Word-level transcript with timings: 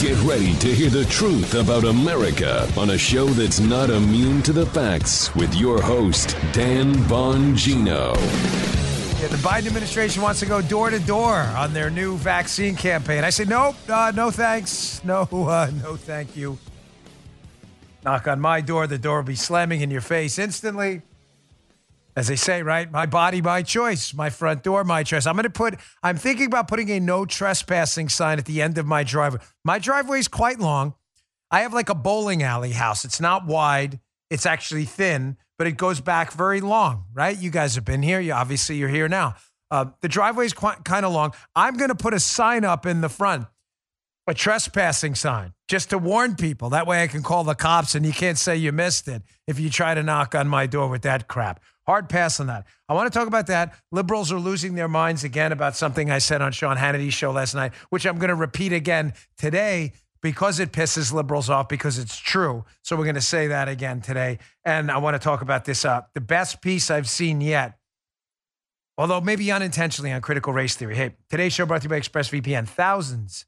Get 0.00 0.18
ready 0.22 0.54
to 0.54 0.74
hear 0.74 0.88
the 0.88 1.04
truth 1.04 1.54
about 1.54 1.84
America 1.84 2.66
on 2.78 2.88
a 2.88 2.96
show 2.96 3.26
that's 3.26 3.60
not 3.60 3.90
immune 3.90 4.40
to 4.44 4.52
the 4.54 4.64
facts 4.64 5.34
with 5.34 5.54
your 5.54 5.82
host, 5.82 6.34
Dan 6.52 6.94
Bongino. 7.04 8.16
Yeah, 9.20 9.28
the 9.28 9.36
Biden 9.42 9.66
administration 9.66 10.22
wants 10.22 10.40
to 10.40 10.46
go 10.46 10.62
door 10.62 10.88
to 10.88 10.98
door 11.00 11.36
on 11.36 11.74
their 11.74 11.90
new 11.90 12.16
vaccine 12.16 12.76
campaign. 12.76 13.24
I 13.24 13.28
say, 13.28 13.44
nope, 13.44 13.76
uh, 13.90 14.10
no 14.16 14.30
thanks. 14.30 15.04
No, 15.04 15.28
uh, 15.32 15.70
no 15.82 15.96
thank 15.96 16.34
you. 16.34 16.56
Knock 18.02 18.26
on 18.26 18.40
my 18.40 18.62
door, 18.62 18.86
the 18.86 18.96
door 18.96 19.18
will 19.18 19.24
be 19.24 19.34
slamming 19.34 19.82
in 19.82 19.90
your 19.90 20.00
face 20.00 20.38
instantly. 20.38 21.02
As 22.20 22.28
they 22.28 22.36
say, 22.36 22.62
right? 22.62 22.92
My 22.92 23.06
body, 23.06 23.40
my 23.40 23.62
choice. 23.62 24.12
My 24.12 24.28
front 24.28 24.62
door, 24.62 24.84
my 24.84 25.02
choice. 25.02 25.26
I'm 25.26 25.36
going 25.36 25.44
to 25.44 25.48
put, 25.48 25.76
I'm 26.02 26.18
thinking 26.18 26.48
about 26.48 26.68
putting 26.68 26.90
a 26.90 27.00
no 27.00 27.24
trespassing 27.24 28.10
sign 28.10 28.38
at 28.38 28.44
the 28.44 28.60
end 28.60 28.76
of 28.76 28.84
my 28.84 29.04
driveway. 29.04 29.40
My 29.64 29.78
driveway 29.78 30.18
is 30.18 30.28
quite 30.28 30.60
long. 30.60 30.92
I 31.50 31.60
have 31.60 31.72
like 31.72 31.88
a 31.88 31.94
bowling 31.94 32.42
alley 32.42 32.72
house. 32.72 33.06
It's 33.06 33.22
not 33.22 33.46
wide, 33.46 34.00
it's 34.28 34.44
actually 34.44 34.84
thin, 34.84 35.38
but 35.56 35.66
it 35.66 35.78
goes 35.78 36.02
back 36.02 36.32
very 36.32 36.60
long, 36.60 37.06
right? 37.14 37.40
You 37.40 37.48
guys 37.50 37.74
have 37.76 37.86
been 37.86 38.02
here. 38.02 38.20
You 38.20 38.34
obviously 38.34 38.76
you're 38.76 38.90
here 38.90 39.08
now. 39.08 39.36
Uh, 39.70 39.86
the 40.02 40.08
driveway 40.08 40.44
is 40.44 40.52
kind 40.52 41.06
of 41.06 41.12
long. 41.12 41.32
I'm 41.56 41.78
going 41.78 41.88
to 41.88 41.94
put 41.94 42.12
a 42.12 42.20
sign 42.20 42.66
up 42.66 42.84
in 42.84 43.00
the 43.00 43.08
front, 43.08 43.46
a 44.26 44.34
trespassing 44.34 45.14
sign, 45.14 45.54
just 45.68 45.88
to 45.88 45.96
warn 45.96 46.36
people. 46.36 46.68
That 46.68 46.86
way 46.86 47.02
I 47.02 47.06
can 47.06 47.22
call 47.22 47.44
the 47.44 47.54
cops 47.54 47.94
and 47.94 48.04
you 48.04 48.12
can't 48.12 48.36
say 48.36 48.58
you 48.58 48.72
missed 48.72 49.08
it 49.08 49.22
if 49.46 49.58
you 49.58 49.70
try 49.70 49.94
to 49.94 50.02
knock 50.02 50.34
on 50.34 50.48
my 50.48 50.66
door 50.66 50.88
with 50.90 51.00
that 51.02 51.26
crap. 51.26 51.60
Hard 51.90 52.08
pass 52.08 52.38
on 52.38 52.46
that. 52.46 52.68
I 52.88 52.94
want 52.94 53.12
to 53.12 53.18
talk 53.18 53.26
about 53.26 53.48
that. 53.48 53.74
Liberals 53.90 54.30
are 54.30 54.38
losing 54.38 54.76
their 54.76 54.86
minds 54.86 55.24
again 55.24 55.50
about 55.50 55.74
something 55.74 56.08
I 56.08 56.18
said 56.18 56.40
on 56.40 56.52
Sean 56.52 56.76
Hannity's 56.76 57.14
show 57.14 57.32
last 57.32 57.52
night, 57.52 57.74
which 57.88 58.06
I'm 58.06 58.16
going 58.16 58.28
to 58.28 58.36
repeat 58.36 58.72
again 58.72 59.12
today 59.36 59.94
because 60.22 60.60
it 60.60 60.70
pisses 60.70 61.12
liberals 61.12 61.50
off 61.50 61.68
because 61.68 61.98
it's 61.98 62.16
true. 62.16 62.64
So 62.82 62.94
we're 62.94 63.06
going 63.06 63.16
to 63.16 63.20
say 63.20 63.48
that 63.48 63.66
again 63.66 64.02
today. 64.02 64.38
And 64.64 64.88
I 64.88 64.98
want 64.98 65.16
to 65.16 65.18
talk 65.18 65.42
about 65.42 65.64
this. 65.64 65.84
Uh, 65.84 66.02
the 66.14 66.20
best 66.20 66.62
piece 66.62 66.92
I've 66.92 67.08
seen 67.08 67.40
yet, 67.40 67.76
although 68.96 69.20
maybe 69.20 69.50
unintentionally 69.50 70.12
on 70.12 70.20
critical 70.20 70.52
race 70.52 70.76
theory. 70.76 70.94
Hey, 70.94 71.16
today's 71.28 71.54
show 71.54 71.66
brought 71.66 71.82
to 71.82 71.86
you 71.86 71.90
by 71.90 71.98
ExpressVPN. 71.98 72.68
Thousands 72.68 73.46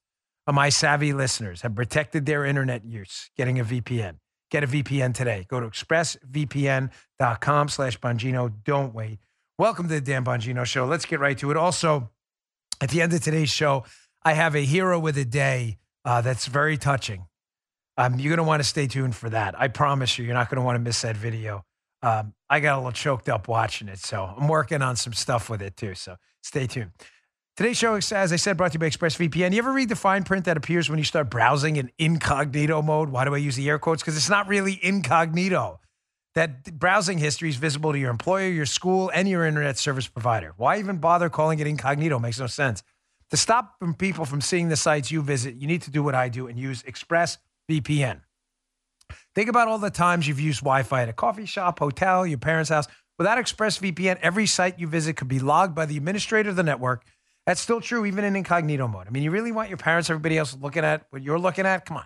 of 0.49 0.57
my 0.57 0.69
savvy 0.69 1.13
listeners 1.13 1.63
have 1.63 1.77
protected 1.77 2.27
their 2.27 2.45
internet 2.45 2.85
use 2.85 3.31
getting 3.37 3.61
a 3.61 3.65
VPN. 3.65 4.17
Get 4.53 4.65
a 4.65 4.67
VPN 4.67 5.15
today. 5.15 5.47
Go 5.49 5.61
to 5.61 5.67
expressvpn.com 5.67 7.69
slash 7.71 7.99
Bongino. 7.99 8.53
Don't 8.65 8.95
wait. 8.95 9.19
Welcome 9.57 9.89
to 9.89 9.95
the 9.95 10.01
Dan 10.03 10.27
Bongino 10.27 10.67
Show. 10.67 10.85
Let's 10.85 11.07
get 11.07 11.21
right 11.21 11.39
to 11.39 11.51
it. 11.51 11.57
Also, 11.57 12.11
at 12.79 12.91
the 12.91 13.01
end 13.01 13.15
of 13.15 13.23
today's 13.23 13.49
show, 13.49 13.85
I 14.23 14.35
have 14.35 14.55
a 14.55 14.63
hero 14.63 14.99
with 14.99 15.17
a 15.17 15.25
day 15.25 15.79
uh, 16.05 16.21
that's 16.21 16.49
very 16.49 16.77
touching. 16.77 17.25
Um, 17.97 18.19
you're 18.19 18.29
going 18.29 18.45
to 18.45 18.47
want 18.49 18.63
to 18.63 18.69
stay 18.69 18.87
tuned 18.87 19.17
for 19.17 19.31
that. 19.31 19.59
I 19.59 19.69
promise 19.69 20.19
you, 20.19 20.27
you're 20.27 20.35
not 20.35 20.51
going 20.51 20.57
to 20.57 20.63
want 20.63 20.77
to 20.77 20.81
miss 20.81 21.01
that 21.01 21.17
video. 21.17 21.65
Um, 22.03 22.35
I 22.51 22.61
got 22.61 22.75
a 22.75 22.77
little 22.77 22.93
choked 22.93 23.31
up 23.31 23.49
watching 23.49 23.89
it, 23.89 24.01
so 24.01 24.35
I'm 24.37 24.49
working 24.49 24.83
on 24.83 24.97
some 24.97 25.15
stuff 25.15 25.49
with 25.49 25.63
it 25.63 25.79
too. 25.79 25.95
So 25.95 26.17
stay 26.43 26.67
tuned. 26.67 26.91
Today's 27.55 27.77
show, 27.77 27.97
as 27.97 28.33
I 28.33 28.37
said, 28.37 28.57
brought 28.57 28.73
to 28.73 28.77
you 28.77 28.79
by 28.79 28.89
ExpressVPN. 28.89 29.53
You 29.53 29.59
ever 29.59 29.75
read 29.75 29.91
the 29.91 29.97
fine 29.97 30.25
print 30.25 30.47
that 30.47 30.57
appears 30.57 30.89
when 30.89 30.99
you 30.99 31.05
start 31.05 31.29
browsing 31.29 31.77
in 31.77 31.91
incognito 31.99 32.81
mode? 32.81 33.11
Why 33.11 33.27
do 33.27 33.35
I 33.35 33.39
use 33.39 33.57
the 33.57 33.69
air 33.69 33.79
quotes? 33.79 34.03
Because 34.03 34.17
it's 34.17 34.31
not 34.31 34.49
really 34.49 34.81
incognito. 34.83 35.79
That 36.35 36.79
browsing 36.79 37.19
history 37.19 37.51
is 37.51 37.57
visible 37.57 37.93
to 37.93 37.99
your 37.99 38.11
employer, 38.11 38.49
your 38.49 38.65
school, 38.65 39.11
and 39.13 39.29
your 39.29 39.45
internet 39.45 39.77
service 39.77 40.09
provider. 40.09 40.55
Why 40.57 40.79
even 40.79 40.97
bother 40.97 41.29
calling 41.29 41.59
it 41.59 41.67
incognito? 41.67 42.19
Makes 42.19 42.41
no 42.41 42.47
sense. 42.47 42.83
To 43.33 43.37
stop 43.37 43.75
people 43.99 44.25
from 44.25 44.41
seeing 44.41 44.71
the 44.71 44.77
sites 44.77 45.11
you 45.11 45.21
visit, 45.21 45.57
you 45.57 45.67
need 45.67 45.83
to 45.83 45.91
do 45.91 46.03
what 46.03 46.15
I 46.15 46.31
do 46.31 46.47
and 46.47 46.59
use 46.59 46.83
ExpressVPN. 46.85 48.23
Think 49.35 49.51
about 49.51 49.69
all 49.69 49.79
the 49.79 49.91
times 49.91 50.27
you've 50.27 50.41
used 50.41 50.61
Wi 50.61 50.85
Fi 50.85 51.03
at 51.03 51.11
a 51.11 51.13
coffee 51.13 51.45
shop, 51.45 51.81
hotel, 51.81 52.27
your 52.27 52.39
parents' 52.39 52.71
house. 52.71 52.87
Without 53.19 53.37
ExpressVPN, 53.37 54.21
every 54.23 54.47
site 54.47 54.79
you 54.79 54.87
visit 54.87 55.19
could 55.19 55.29
be 55.29 55.39
logged 55.39 55.75
by 55.75 55.85
the 55.85 55.99
administrator 55.99 56.49
of 56.49 56.57
the 56.57 56.63
network 56.63 57.05
that's 57.47 57.61
still 57.61 57.81
true, 57.81 58.07
even 58.07 58.25
in 58.25 58.37
incognito 58.37 58.87
mode. 58.87 59.07
I 59.07 59.11
mean, 59.11 59.23
you 59.23 59.31
really 59.31 59.53
want 59.53 59.69
your 59.69 59.79
parents, 59.79 60.11
everybody 60.11 60.39
else 60.39 60.57
looking 60.61 60.85
at 60.85 61.07
what 61.11 61.23
you're 61.23 61.39
looking 61.39 61.67
at? 61.67 61.85
Come 61.87 61.97
on. 61.97 62.05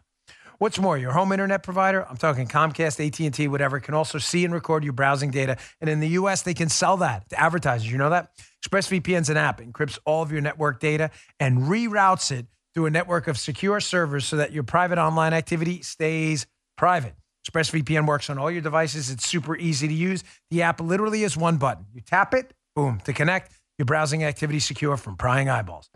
What's 0.59 0.79
more, 0.79 0.97
your 0.97 1.13
home 1.13 1.33
internet 1.33 1.63
provider, 1.63 2.07
I'm 2.09 2.17
talking 2.17 2.49
Comcast, 2.49 3.05
AT&T, 3.07 3.47
whatever, 3.49 3.79
can 3.79 3.93
also 3.93 4.17
see 4.17 4.43
and 4.43 4.55
record 4.55 4.85
your 4.85 4.95
browsing 4.95 5.31
data. 5.31 5.59
And 5.83 5.91
in 5.91 6.01
the 6.01 6.09
US, 6.09 6.43
they 6.43 6.55
can 6.55 6.71
sell 6.71 6.97
that 6.99 7.29
to 7.29 7.39
advertisers. 7.39 7.93
You 7.93 7.99
know 7.99 8.09
that? 8.09 8.31
ExpressVPN's 8.67 9.29
an 9.29 9.37
app. 9.37 9.61
Encrypts 9.61 9.99
all 10.07 10.23
of 10.23 10.33
your 10.33 10.41
network 10.41 10.81
data 10.81 11.11
and 11.39 11.59
reroutes 11.65 12.33
it 12.33 12.47
through 12.73 12.87
a 12.87 12.91
network 12.91 13.29
of 13.29 13.39
secure 13.39 13.81
servers 13.81 14.25
so 14.25 14.37
that 14.37 14.53
your 14.53 14.63
private 14.63 14.97
online 14.97 15.35
activity 15.35 15.83
stays 15.83 16.47
private. 16.79 17.15
ExpressVPN 17.47 18.07
works 18.07 18.31
on 18.31 18.39
all 18.39 18.51
your 18.51 18.63
devices. 18.63 19.11
It's 19.11 19.27
super 19.27 19.57
easy 19.57 19.87
to 19.89 19.95
use. 19.95 20.25
The 20.51 20.63
app 20.63 20.81
literally 20.81 21.23
is 21.23 21.37
one 21.37 21.59
button. 21.59 21.85
You 21.93 22.01
tap 22.01 22.33
it, 22.33 22.55
boom, 22.75 23.01
to 23.05 23.13
connect 23.13 23.53
your 23.79 23.87
browsing 23.87 24.25
activity 24.25 24.59
secure 24.59 24.97
from 24.97 25.17
prying 25.17 25.49
eyeballs. 25.49 25.89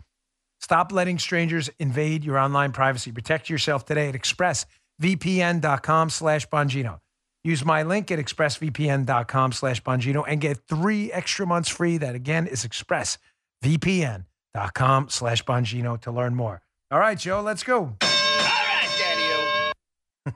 Stop 0.59 0.91
letting 0.91 1.19
strangers 1.19 1.69
invade 1.79 2.23
your 2.23 2.37
online 2.37 2.71
privacy. 2.71 3.11
Protect 3.11 3.49
yourself 3.49 3.85
today 3.85 4.07
at 4.09 4.15
expressvpn.com 4.15 6.09
slash 6.09 6.47
Bongino. 6.49 6.99
Use 7.43 7.65
my 7.65 7.81
link 7.81 8.11
at 8.11 8.19
expressvpn.com 8.19 9.51
slash 9.51 9.81
Bongino 9.81 10.23
and 10.27 10.39
get 10.39 10.59
three 10.67 11.11
extra 11.11 11.47
months 11.47 11.69
free. 11.69 11.97
That 11.97 12.13
again 12.13 12.45
is 12.45 12.63
expressvpn.com 12.65 15.09
slash 15.09 15.43
Bongino 15.43 15.99
to 16.01 16.11
learn 16.11 16.35
more. 16.35 16.61
All 16.91 16.99
right, 16.99 17.17
Joe, 17.17 17.41
let's 17.41 17.63
go. 17.63 17.79
All 17.79 17.97
right, 18.01 18.89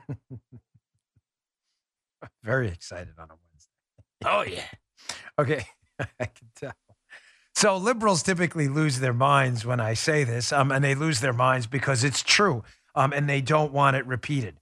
Daddy. 0.00 0.30
Very 2.42 2.68
excited 2.68 3.14
on 3.18 3.30
a 3.30 3.34
Wednesday. 3.34 3.70
Oh, 4.24 4.42
yeah. 4.42 4.64
Okay, 5.38 5.66
I 6.00 6.24
can 6.24 6.48
tell. 6.58 6.72
So 7.56 7.78
liberals 7.78 8.22
typically 8.22 8.68
lose 8.68 9.00
their 9.00 9.14
minds 9.14 9.64
when 9.64 9.80
I 9.80 9.94
say 9.94 10.24
this, 10.24 10.52
um, 10.52 10.70
and 10.70 10.84
they 10.84 10.94
lose 10.94 11.20
their 11.20 11.32
minds 11.32 11.66
because 11.66 12.04
it's 12.04 12.22
true, 12.22 12.62
um, 12.94 13.14
and 13.14 13.26
they 13.26 13.40
don't 13.40 13.72
want 13.72 13.96
it 13.96 14.06
repeated. 14.06 14.56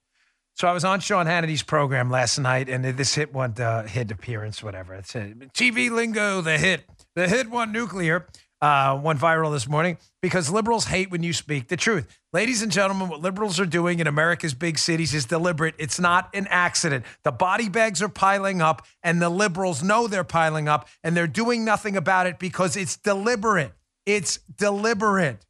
So 0.55 0.69
I 0.69 0.73
was 0.73 0.85
on 0.85 1.01
Sean 1.01 1.27
Hannity's 1.27 1.65
program 1.65 2.09
last 2.09 2.39
night, 2.39 2.69
and 2.69 2.85
this 2.85 3.17
hit 3.17 3.35
went 3.35 3.59
uh, 3.59 3.83
hit 3.83 4.13
appearance, 4.13 4.63
whatever. 4.63 4.95
It's 4.95 5.13
a 5.17 5.35
TV 5.55 5.91
lingo. 5.91 6.41
The 6.41 6.57
hit, 6.57 6.85
the 7.17 7.27
hit 7.27 7.51
one 7.51 7.73
nuclear 7.73 8.29
uh, 8.63 8.97
went 9.03 9.19
viral 9.19 9.51
this 9.51 9.67
morning 9.67 9.99
because 10.23 10.49
liberals 10.49 10.85
hate 10.85 11.11
when 11.11 11.25
you 11.25 11.33
speak 11.33 11.67
the 11.67 11.77
truth. 11.77 12.07
Ladies 12.35 12.63
and 12.63 12.73
gentlemen, 12.73 13.09
what 13.09 13.21
liberals 13.21 13.61
are 13.61 13.65
doing 13.65 14.01
in 14.01 14.09
America's 14.09 14.55
big 14.55 14.77
cities 14.77 15.15
is 15.15 15.25
deliberate. 15.25 15.77
It's 15.79 16.01
not 16.01 16.31
an 16.35 16.49
accident. 16.51 17.05
The 17.23 17.31
body 17.31 17.69
bags 17.69 18.03
are 18.03 18.09
piling 18.09 18.61
up, 18.61 18.85
and 19.05 19.23
the 19.23 19.29
liberals 19.29 19.85
know 19.85 20.09
they're 20.09 20.25
piling 20.25 20.67
up, 20.67 20.89
and 21.05 21.17
they're 21.17 21.29
doing 21.29 21.65
nothing 21.65 21.97
about 21.97 22.27
it 22.27 22.41
because 22.41 22.77
it's 22.77 22.97
deliberate. 22.97 23.71
It's 24.05 24.39
deliberate. 24.39 25.47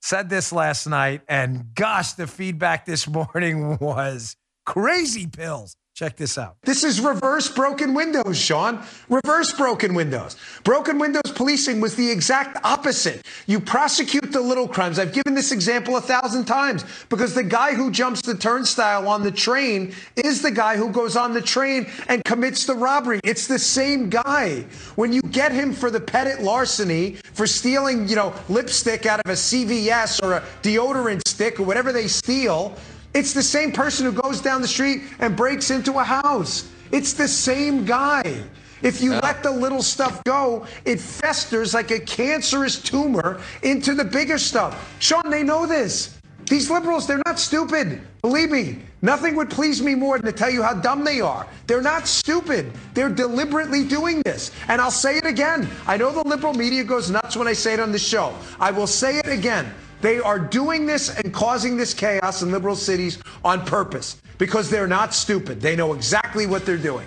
Said 0.00 0.30
this 0.30 0.50
last 0.50 0.86
night, 0.86 1.20
and 1.28 1.74
gosh, 1.74 2.14
the 2.14 2.26
feedback 2.26 2.86
this 2.86 3.06
morning 3.34 3.76
was 3.76 4.36
crazy 4.64 5.26
pills. 5.26 5.76
Check 6.00 6.16
this 6.16 6.38
out. 6.38 6.56
This 6.62 6.82
is 6.82 6.98
reverse 6.98 7.50
broken 7.50 7.92
windows, 7.92 8.38
Sean. 8.38 8.82
Reverse 9.10 9.52
broken 9.52 9.92
windows. 9.92 10.34
Broken 10.64 10.98
windows 10.98 11.30
policing 11.34 11.78
was 11.78 11.94
the 11.94 12.10
exact 12.10 12.56
opposite. 12.64 13.26
You 13.46 13.60
prosecute 13.60 14.32
the 14.32 14.40
little 14.40 14.66
crimes. 14.66 14.98
I've 14.98 15.12
given 15.12 15.34
this 15.34 15.52
example 15.52 15.98
a 15.98 16.00
thousand 16.00 16.46
times 16.46 16.86
because 17.10 17.34
the 17.34 17.42
guy 17.42 17.74
who 17.74 17.90
jumps 17.90 18.22
the 18.22 18.34
turnstile 18.34 19.08
on 19.08 19.22
the 19.22 19.30
train 19.30 19.92
is 20.16 20.40
the 20.40 20.50
guy 20.50 20.78
who 20.78 20.88
goes 20.88 21.16
on 21.16 21.34
the 21.34 21.42
train 21.42 21.86
and 22.08 22.24
commits 22.24 22.64
the 22.64 22.74
robbery. 22.74 23.20
It's 23.22 23.46
the 23.46 23.58
same 23.58 24.08
guy. 24.08 24.64
When 24.94 25.12
you 25.12 25.20
get 25.20 25.52
him 25.52 25.74
for 25.74 25.90
the 25.90 26.00
petit 26.00 26.42
larceny, 26.42 27.16
for 27.34 27.46
stealing, 27.46 28.08
you 28.08 28.16
know, 28.16 28.32
lipstick 28.48 29.04
out 29.04 29.20
of 29.20 29.30
a 29.30 29.34
CVS 29.34 30.22
or 30.22 30.32
a 30.32 30.42
deodorant 30.62 31.28
stick 31.28 31.60
or 31.60 31.64
whatever 31.64 31.92
they 31.92 32.08
steal, 32.08 32.74
it's 33.14 33.32
the 33.32 33.42
same 33.42 33.72
person 33.72 34.06
who 34.06 34.12
goes 34.12 34.40
down 34.40 34.62
the 34.62 34.68
street 34.68 35.02
and 35.18 35.36
breaks 35.36 35.70
into 35.70 35.98
a 35.98 36.04
house. 36.04 36.70
It's 36.92 37.12
the 37.12 37.28
same 37.28 37.84
guy. 37.84 38.42
If 38.82 39.02
you 39.02 39.12
yeah. 39.12 39.20
let 39.22 39.42
the 39.42 39.50
little 39.50 39.82
stuff 39.82 40.22
go, 40.24 40.66
it 40.84 41.00
festers 41.00 41.74
like 41.74 41.90
a 41.90 42.00
cancerous 42.00 42.80
tumor 42.82 43.40
into 43.62 43.94
the 43.94 44.04
bigger 44.04 44.38
stuff. 44.38 44.96
Sean, 45.00 45.28
they 45.28 45.42
know 45.42 45.66
this. 45.66 46.18
These 46.46 46.70
liberals, 46.70 47.06
they're 47.06 47.22
not 47.26 47.38
stupid. 47.38 48.00
Believe 48.22 48.50
me, 48.50 48.78
nothing 49.02 49.36
would 49.36 49.50
please 49.50 49.80
me 49.80 49.94
more 49.94 50.18
than 50.18 50.26
to 50.26 50.36
tell 50.36 50.50
you 50.50 50.62
how 50.62 50.74
dumb 50.74 51.04
they 51.04 51.20
are. 51.20 51.46
They're 51.68 51.82
not 51.82 52.08
stupid. 52.08 52.72
They're 52.92 53.08
deliberately 53.08 53.84
doing 53.84 54.20
this. 54.22 54.50
And 54.66 54.80
I'll 54.80 54.90
say 54.90 55.16
it 55.16 55.26
again. 55.26 55.68
I 55.86 55.96
know 55.96 56.10
the 56.10 56.26
liberal 56.28 56.54
media 56.54 56.82
goes 56.82 57.08
nuts 57.08 57.36
when 57.36 57.46
I 57.46 57.52
say 57.52 57.74
it 57.74 57.80
on 57.80 57.92
the 57.92 58.00
show. 58.00 58.34
I 58.58 58.72
will 58.72 58.88
say 58.88 59.18
it 59.18 59.28
again. 59.28 59.72
They 60.00 60.18
are 60.18 60.38
doing 60.38 60.86
this 60.86 61.16
and 61.18 61.32
causing 61.32 61.76
this 61.76 61.92
chaos 61.94 62.42
in 62.42 62.50
liberal 62.50 62.76
cities 62.76 63.18
on 63.44 63.64
purpose 63.64 64.20
because 64.38 64.70
they're 64.70 64.86
not 64.86 65.12
stupid. 65.14 65.60
They 65.60 65.76
know 65.76 65.92
exactly 65.92 66.46
what 66.46 66.64
they're 66.64 66.78
doing. 66.78 67.06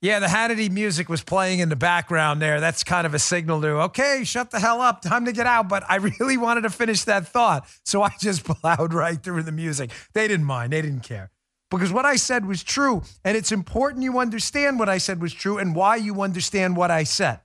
Yeah, 0.00 0.20
the 0.20 0.26
Hannity 0.26 0.70
music 0.70 1.08
was 1.08 1.24
playing 1.24 1.58
in 1.58 1.70
the 1.70 1.76
background 1.76 2.40
there. 2.40 2.60
That's 2.60 2.84
kind 2.84 3.04
of 3.04 3.14
a 3.14 3.18
signal 3.18 3.60
to, 3.62 3.68
okay, 3.82 4.22
shut 4.22 4.52
the 4.52 4.60
hell 4.60 4.80
up. 4.80 5.02
Time 5.02 5.24
to 5.24 5.32
get 5.32 5.46
out. 5.46 5.68
But 5.68 5.82
I 5.88 5.96
really 5.96 6.36
wanted 6.36 6.60
to 6.60 6.70
finish 6.70 7.02
that 7.04 7.26
thought. 7.26 7.66
So 7.84 8.02
I 8.02 8.10
just 8.20 8.44
plowed 8.44 8.94
right 8.94 9.20
through 9.20 9.42
the 9.42 9.52
music. 9.52 9.90
They 10.14 10.28
didn't 10.28 10.46
mind, 10.46 10.72
they 10.72 10.82
didn't 10.82 11.02
care. 11.02 11.32
Because 11.70 11.92
what 11.92 12.04
I 12.04 12.16
said 12.16 12.46
was 12.46 12.62
true. 12.62 13.02
And 13.24 13.36
it's 13.36 13.50
important 13.50 14.04
you 14.04 14.18
understand 14.20 14.78
what 14.78 14.88
I 14.88 14.98
said 14.98 15.20
was 15.20 15.34
true 15.34 15.58
and 15.58 15.74
why 15.74 15.96
you 15.96 16.22
understand 16.22 16.76
what 16.76 16.90
I 16.90 17.02
said. 17.02 17.40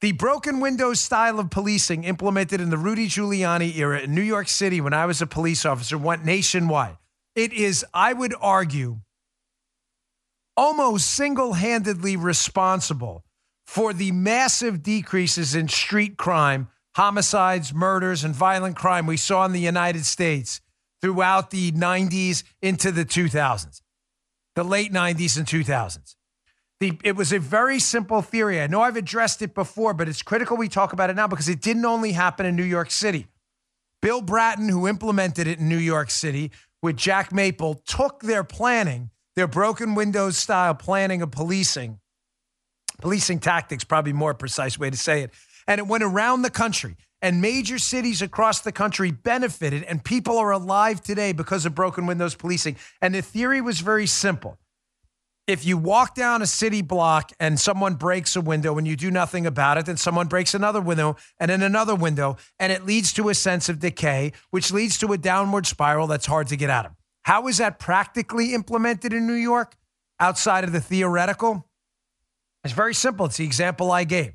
The 0.00 0.12
broken 0.12 0.60
windows 0.60 1.00
style 1.00 1.40
of 1.40 1.50
policing 1.50 2.04
implemented 2.04 2.60
in 2.60 2.70
the 2.70 2.78
Rudy 2.78 3.08
Giuliani 3.08 3.76
era 3.76 4.00
in 4.00 4.14
New 4.14 4.22
York 4.22 4.48
City 4.48 4.80
when 4.80 4.92
I 4.92 5.06
was 5.06 5.20
a 5.20 5.26
police 5.26 5.66
officer 5.66 5.98
went 5.98 6.24
nationwide. 6.24 6.98
It 7.34 7.52
is, 7.52 7.84
I 7.92 8.12
would 8.12 8.34
argue, 8.40 9.00
almost 10.56 11.10
single 11.10 11.54
handedly 11.54 12.16
responsible 12.16 13.24
for 13.66 13.92
the 13.92 14.12
massive 14.12 14.82
decreases 14.84 15.56
in 15.56 15.68
street 15.68 16.16
crime, 16.16 16.68
homicides, 16.94 17.74
murders, 17.74 18.22
and 18.22 18.34
violent 18.34 18.76
crime 18.76 19.06
we 19.06 19.16
saw 19.16 19.44
in 19.44 19.52
the 19.52 19.60
United 19.60 20.04
States 20.04 20.60
throughout 21.02 21.50
the 21.50 21.72
90s 21.72 22.44
into 22.62 22.92
the 22.92 23.04
2000s, 23.04 23.82
the 24.54 24.64
late 24.64 24.92
90s 24.92 25.36
and 25.36 25.46
2000s. 25.46 26.14
The, 26.80 26.98
it 27.02 27.16
was 27.16 27.32
a 27.32 27.40
very 27.40 27.80
simple 27.80 28.22
theory. 28.22 28.60
I 28.60 28.68
know 28.68 28.82
I've 28.82 28.96
addressed 28.96 29.42
it 29.42 29.54
before, 29.54 29.94
but 29.94 30.08
it's 30.08 30.22
critical 30.22 30.56
we 30.56 30.68
talk 30.68 30.92
about 30.92 31.10
it 31.10 31.16
now 31.16 31.26
because 31.26 31.48
it 31.48 31.60
didn't 31.60 31.84
only 31.84 32.12
happen 32.12 32.46
in 32.46 32.54
New 32.54 32.62
York 32.62 32.90
City. 32.90 33.26
Bill 34.00 34.22
Bratton, 34.22 34.68
who 34.68 34.86
implemented 34.86 35.48
it 35.48 35.58
in 35.58 35.68
New 35.68 35.78
York 35.78 36.10
City 36.10 36.52
with 36.80 36.96
Jack 36.96 37.32
Maple, 37.32 37.74
took 37.84 38.20
their 38.20 38.44
planning, 38.44 39.10
their 39.34 39.48
broken 39.48 39.96
windows 39.96 40.38
style 40.38 40.74
planning 40.74 41.20
of 41.20 41.32
policing, 41.32 41.98
policing 43.00 43.40
tactics, 43.40 43.82
probably 43.82 44.12
more 44.12 44.34
precise 44.34 44.78
way 44.78 44.88
to 44.88 44.96
say 44.96 45.22
it, 45.22 45.32
and 45.66 45.80
it 45.80 45.88
went 45.88 46.04
around 46.04 46.42
the 46.42 46.50
country. 46.50 46.96
And 47.20 47.42
major 47.42 47.78
cities 47.78 48.22
across 48.22 48.60
the 48.60 48.70
country 48.70 49.10
benefited, 49.10 49.82
and 49.82 50.04
people 50.04 50.38
are 50.38 50.52
alive 50.52 51.02
today 51.02 51.32
because 51.32 51.66
of 51.66 51.74
broken 51.74 52.06
windows 52.06 52.36
policing. 52.36 52.76
And 53.02 53.12
the 53.12 53.22
theory 53.22 53.60
was 53.60 53.80
very 53.80 54.06
simple 54.06 54.56
if 55.48 55.64
you 55.64 55.78
walk 55.78 56.14
down 56.14 56.42
a 56.42 56.46
city 56.46 56.82
block 56.82 57.32
and 57.40 57.58
someone 57.58 57.94
breaks 57.94 58.36
a 58.36 58.40
window 58.40 58.76
and 58.76 58.86
you 58.86 58.94
do 58.94 59.10
nothing 59.10 59.46
about 59.46 59.78
it, 59.78 59.86
then 59.86 59.96
someone 59.96 60.28
breaks 60.28 60.52
another 60.52 60.80
window 60.80 61.16
and 61.40 61.50
then 61.50 61.62
another 61.62 61.94
window, 61.94 62.36
and 62.60 62.70
it 62.70 62.84
leads 62.84 63.14
to 63.14 63.30
a 63.30 63.34
sense 63.34 63.70
of 63.70 63.78
decay, 63.78 64.32
which 64.50 64.70
leads 64.70 64.98
to 64.98 65.10
a 65.14 65.18
downward 65.18 65.66
spiral 65.66 66.06
that's 66.06 66.26
hard 66.26 66.48
to 66.48 66.56
get 66.56 66.68
out 66.68 66.84
of. 66.84 66.92
How 67.22 67.48
is 67.48 67.56
that 67.58 67.78
practically 67.78 68.52
implemented 68.52 69.14
in 69.14 69.26
New 69.26 69.32
York 69.32 69.74
outside 70.20 70.64
of 70.64 70.72
the 70.72 70.82
theoretical? 70.82 71.66
It's 72.62 72.74
very 72.74 72.94
simple. 72.94 73.24
It's 73.26 73.38
the 73.38 73.46
example 73.46 73.90
I 73.90 74.04
gave. 74.04 74.34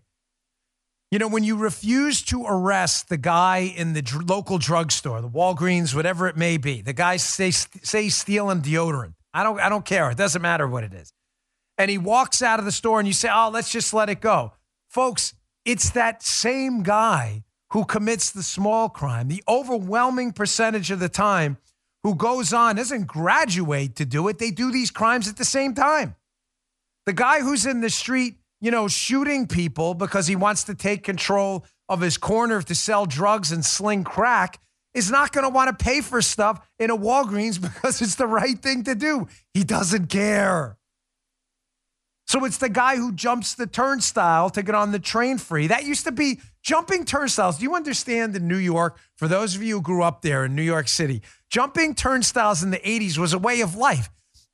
You 1.12 1.20
know, 1.20 1.28
when 1.28 1.44
you 1.44 1.58
refuse 1.58 2.24
to 2.24 2.44
arrest 2.44 3.10
the 3.10 3.18
guy 3.18 3.72
in 3.76 3.94
the 3.94 4.02
dr- 4.02 4.28
local 4.28 4.58
drugstore, 4.58 5.22
the 5.22 5.30
Walgreens, 5.30 5.94
whatever 5.94 6.28
it 6.28 6.38
may 6.38 6.58
be, 6.58 6.82
the 6.82 6.94
guy 6.94 7.18
say, 7.18 7.52
say 7.52 8.10
stealing 8.10 8.62
deodorant 8.62 9.14
I 9.34 9.44
don't 9.44 9.60
I 9.60 9.70
don't 9.70 9.86
care. 9.86 10.12
It 10.12 10.18
doesn't 10.18 10.42
matter 10.42 10.68
what 10.68 10.84
it 10.84 10.94
is. 10.94 11.14
And 11.78 11.90
he 11.90 11.98
walks 11.98 12.42
out 12.42 12.60
of 12.60 12.66
the 12.66 12.72
store 12.72 13.00
and 13.00 13.08
you 13.08 13.14
say, 13.14 13.30
"Oh, 13.32 13.50
let's 13.52 13.72
just 13.72 13.94
let 13.94 14.10
it 14.10 14.22
go." 14.22 14.54
Folks, 14.90 15.34
it's 15.66 15.90
that 15.92 16.22
same 16.22 16.84
guy 16.84 17.44
who 17.72 17.86
commits 17.86 18.30
the 18.30 18.44
small 18.44 18.90
crime, 18.90 19.28
the 19.28 19.44
overwhelming 19.48 20.32
percentage 20.32 20.92
of 20.92 21.00
the 21.00 21.10
time 21.10 21.58
who 22.04 22.14
goes 22.14 22.54
on 22.54 22.76
doesn't 22.76 23.08
graduate 23.08 23.96
to 23.96 24.06
do 24.06 24.28
it. 24.28 24.38
They 24.38 24.52
do 24.52 24.72
these 24.72 24.92
crimes 24.92 25.28
at 25.28 25.38
the 25.38 25.46
same 25.46 25.74
time. 25.74 26.16
The 27.06 27.14
guy 27.14 27.40
who's 27.40 27.66
in 27.66 27.82
the 27.82 27.90
street, 27.90 28.36
you 28.62 28.72
know, 28.72 28.88
shooting 28.88 29.48
people 29.48 29.94
because 29.94 30.28
he 30.28 30.36
wants 30.36 30.66
to 30.66 30.76
take 30.76 31.04
control 31.04 31.66
of 31.90 32.02
his 32.02 32.18
corner 32.18 32.62
to 32.62 32.76
sell 32.76 33.06
drugs 33.06 33.52
and 33.52 33.66
sling 33.66 34.04
crack 34.04 34.60
is 34.94 35.10
not 35.10 35.32
going 35.32 35.44
to 35.44 35.50
want 35.50 35.78
to 35.78 35.84
pay 35.84 36.02
for 36.02 36.22
stuff 36.22 36.66
in 36.80 36.90
a 36.90 36.98
Walgreens 36.98 37.62
because 37.62 38.02
it's 38.02 38.16
the 38.16 38.28
right 38.28 38.58
thing 38.58 38.84
to 38.84 38.96
do. 38.96 39.28
He 39.54 39.64
doesn't 39.64 40.08
care. 40.08 40.78
So 42.26 42.46
it's 42.46 42.58
the 42.58 42.70
guy 42.70 42.96
who 42.96 43.12
jumps 43.12 43.54
the 43.54 43.68
turnstile 43.68 44.50
to 44.52 44.64
get 44.64 44.76
on 44.76 44.92
the 44.92 45.00
train 45.00 45.38
free. 45.38 45.68
That 45.68 45.84
used 45.84 46.06
to 46.06 46.12
be 46.12 46.40
jumping 46.64 47.06
turnstiles. 47.06 47.58
Do 47.58 47.64
you 47.64 47.76
understand 47.76 48.36
in 48.36 48.48
New 48.48 48.58
York, 48.58 48.98
for 49.18 49.28
those 49.28 49.56
of 49.56 49.62
you 49.62 49.76
who 49.76 49.82
grew 49.82 50.04
up 50.04 50.22
there 50.22 50.46
in 50.46 50.56
New 50.56 50.64
York 50.64 50.88
City, 50.88 51.22
jumping 51.50 51.94
turnstiles 51.96 52.64
in 52.64 52.72
the 52.72 52.80
80s 52.80 53.18
was 53.18 53.34
a 53.34 53.38
way 53.38 53.62
of 53.62 53.76
life. 53.76 54.10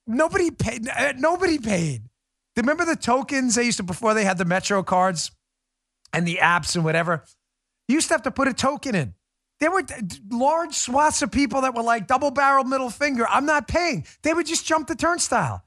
Nobody 0.07 0.49
paid. 0.49 0.89
Uh, 0.89 1.13
nobody 1.17 1.59
paid. 1.59 2.09
Remember 2.57 2.83
the 2.83 2.95
tokens 2.95 3.55
they 3.55 3.63
used 3.63 3.77
to 3.77 3.83
before 3.83 4.13
they 4.13 4.25
had 4.25 4.37
the 4.37 4.45
Metro 4.45 4.81
cards 4.83 5.31
and 6.11 6.27
the 6.27 6.39
apps 6.41 6.75
and 6.75 6.83
whatever? 6.83 7.23
You 7.87 7.95
used 7.95 8.07
to 8.07 8.15
have 8.15 8.23
to 8.23 8.31
put 8.31 8.47
a 8.47 8.53
token 8.53 8.95
in. 8.95 9.13
There 9.59 9.71
were 9.71 9.83
large 10.29 10.73
swaths 10.73 11.21
of 11.21 11.31
people 11.31 11.61
that 11.61 11.75
were 11.75 11.83
like 11.83 12.07
double 12.07 12.31
barrel 12.31 12.63
middle 12.63 12.89
finger. 12.89 13.27
I'm 13.29 13.45
not 13.45 13.67
paying. 13.67 14.05
They 14.21 14.33
would 14.33 14.45
just 14.45 14.65
jump 14.65 14.87
the 14.87 14.95
turnstile. 14.95 15.63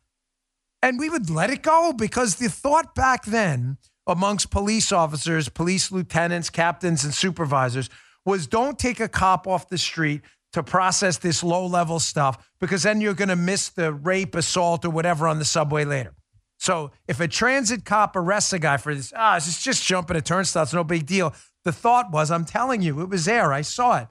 And 0.82 0.98
we 0.98 1.08
would 1.08 1.30
let 1.30 1.50
it 1.50 1.62
go 1.62 1.92
because 1.92 2.36
the 2.36 2.48
thought 2.48 2.94
back 2.94 3.24
then 3.24 3.76
amongst 4.06 4.50
police 4.50 4.90
officers, 4.90 5.48
police 5.48 5.92
lieutenants, 5.92 6.50
captains, 6.50 7.04
and 7.04 7.14
supervisors 7.14 7.88
was 8.24 8.46
don't 8.46 8.78
take 8.78 8.98
a 8.98 9.08
cop 9.08 9.46
off 9.46 9.68
the 9.68 9.78
street 9.78 10.22
to 10.52 10.62
process 10.62 11.18
this 11.18 11.42
low 11.42 11.66
level 11.66 11.98
stuff 11.98 12.50
because 12.60 12.82
then 12.82 13.00
you're 13.00 13.14
going 13.14 13.28
to 13.28 13.36
miss 13.36 13.68
the 13.68 13.92
rape, 13.92 14.34
assault, 14.34 14.84
or 14.84 14.90
whatever 14.90 15.26
on 15.28 15.38
the 15.38 15.44
subway 15.44 15.84
later. 15.84 16.14
So 16.58 16.92
if 17.08 17.20
a 17.20 17.26
transit 17.26 17.84
cop 17.84 18.14
arrests 18.14 18.52
a 18.52 18.58
guy 18.58 18.76
for 18.76 18.94
this, 18.94 19.12
ah, 19.16 19.36
it's 19.36 19.62
just 19.62 19.84
jumping 19.84 20.16
a 20.16 20.20
turnstile, 20.20 20.62
it's 20.62 20.72
no 20.72 20.84
big 20.84 21.06
deal. 21.06 21.34
The 21.64 21.72
thought 21.72 22.10
was, 22.10 22.30
I'm 22.30 22.44
telling 22.44 22.82
you, 22.82 23.00
it 23.00 23.08
was 23.08 23.24
there. 23.24 23.52
I 23.52 23.62
saw 23.62 23.98
it. 23.98 24.08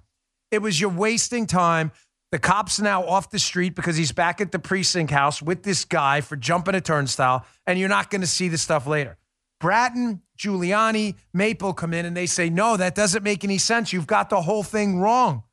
It 0.52 0.62
was 0.62 0.80
you're 0.80 0.90
wasting 0.90 1.48
time. 1.48 1.92
The 2.32 2.40
cop's 2.40 2.80
now 2.80 3.04
off 3.06 3.30
the 3.30 3.40
street 3.40 3.76
because 3.76 3.98
he's 3.98 4.14
back 4.14 4.40
at 4.40 4.52
the 4.52 4.60
precinct 4.60 5.12
house 5.12 5.42
with 5.42 5.64
this 5.64 5.84
guy 5.84 6.22
for 6.22 6.38
jumping 6.38 6.76
a 6.76 6.82
turnstile, 6.82 7.46
and 7.68 7.78
you're 7.78 7.90
not 7.90 8.10
going 8.10 8.22
to 8.22 8.28
see 8.28 8.48
the 8.48 8.58
stuff 8.58 8.88
later. 8.88 9.18
Bratton, 9.60 10.22
Giuliani, 10.38 11.16
Maple 11.34 11.74
come 11.74 11.94
in 11.94 12.06
and 12.06 12.16
they 12.18 12.26
say, 12.26 12.50
no, 12.50 12.78
that 12.78 12.96
doesn't 12.96 13.24
make 13.24 13.44
any 13.44 13.58
sense. 13.58 13.94
You've 13.94 14.08
got 14.08 14.30
the 14.30 14.42
whole 14.42 14.64
thing 14.64 15.00
wrong. 15.00 15.44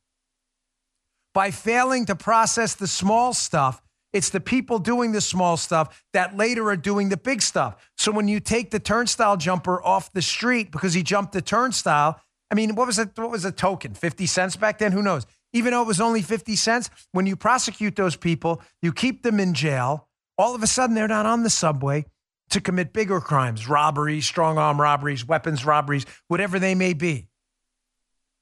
By 1.35 1.51
failing 1.51 2.07
to 2.07 2.17
process 2.17 2.75
the 2.75 2.87
small 2.87 3.35
stuff, 3.35 3.83
it's 4.13 4.31
the 4.31 4.41
people 4.41 4.79
doing 4.79 5.13
the 5.13 5.21
small 5.21 5.57
stuff 5.57 6.03
that 6.13 6.37
later 6.37 6.69
are 6.71 6.77
doing 6.77 7.09
the 7.09 7.17
big 7.17 7.43
stuff. 7.43 7.91
So 7.97 8.11
when 8.11 8.29
you 8.29 8.41
take 8.41 8.71
the 8.71 8.81
turnstile 8.81 9.37
jumper 9.37 9.83
off 9.83 10.13
the 10.13 10.23
street 10.23 10.71
because 10.73 10.95
he 10.95 11.03
jumped 11.03 11.33
the 11.33 11.43
turnstile, 11.43 12.21
I 12.51 12.55
mean, 12.55 12.75
what 12.75 12.87
was 12.87 12.99
it? 12.99 13.11
What 13.17 13.31
was 13.31 13.45
a 13.45 13.53
token? 13.53 13.95
50 13.95 14.27
cents 14.27 14.57
back 14.57 14.79
then? 14.79 14.93
Who 14.93 15.03
knows? 15.03 15.27
Even 15.53 15.73
though 15.73 15.83
it 15.83 15.87
was 15.87 16.01
only 16.01 16.23
50 16.23 16.57
cents, 16.57 16.91
when 17.13 17.27
you 17.27 17.37
prosecute 17.37 17.97
those 17.97 18.17
people, 18.17 18.63
you 18.81 18.93
keep 18.93 19.23
them 19.23 19.41
in 19.41 19.55
jail. 19.55 20.09
All 20.37 20.55
of 20.55 20.63
a 20.63 20.67
sudden, 20.67 20.95
they're 20.95 21.09
not 21.09 21.27
on 21.27 21.43
the 21.43 21.51
subway 21.51 22.05
to 22.51 22.61
commit 22.61 22.93
bigger 22.93 23.21
crimes, 23.21 23.69
robberies, 23.69 24.25
strong 24.25 24.57
arm 24.57 24.81
robberies, 24.81 25.27
weapons 25.27 25.65
robberies, 25.65 26.07
whatever 26.29 26.59
they 26.59 26.75
may 26.75 26.95
be. 26.95 27.29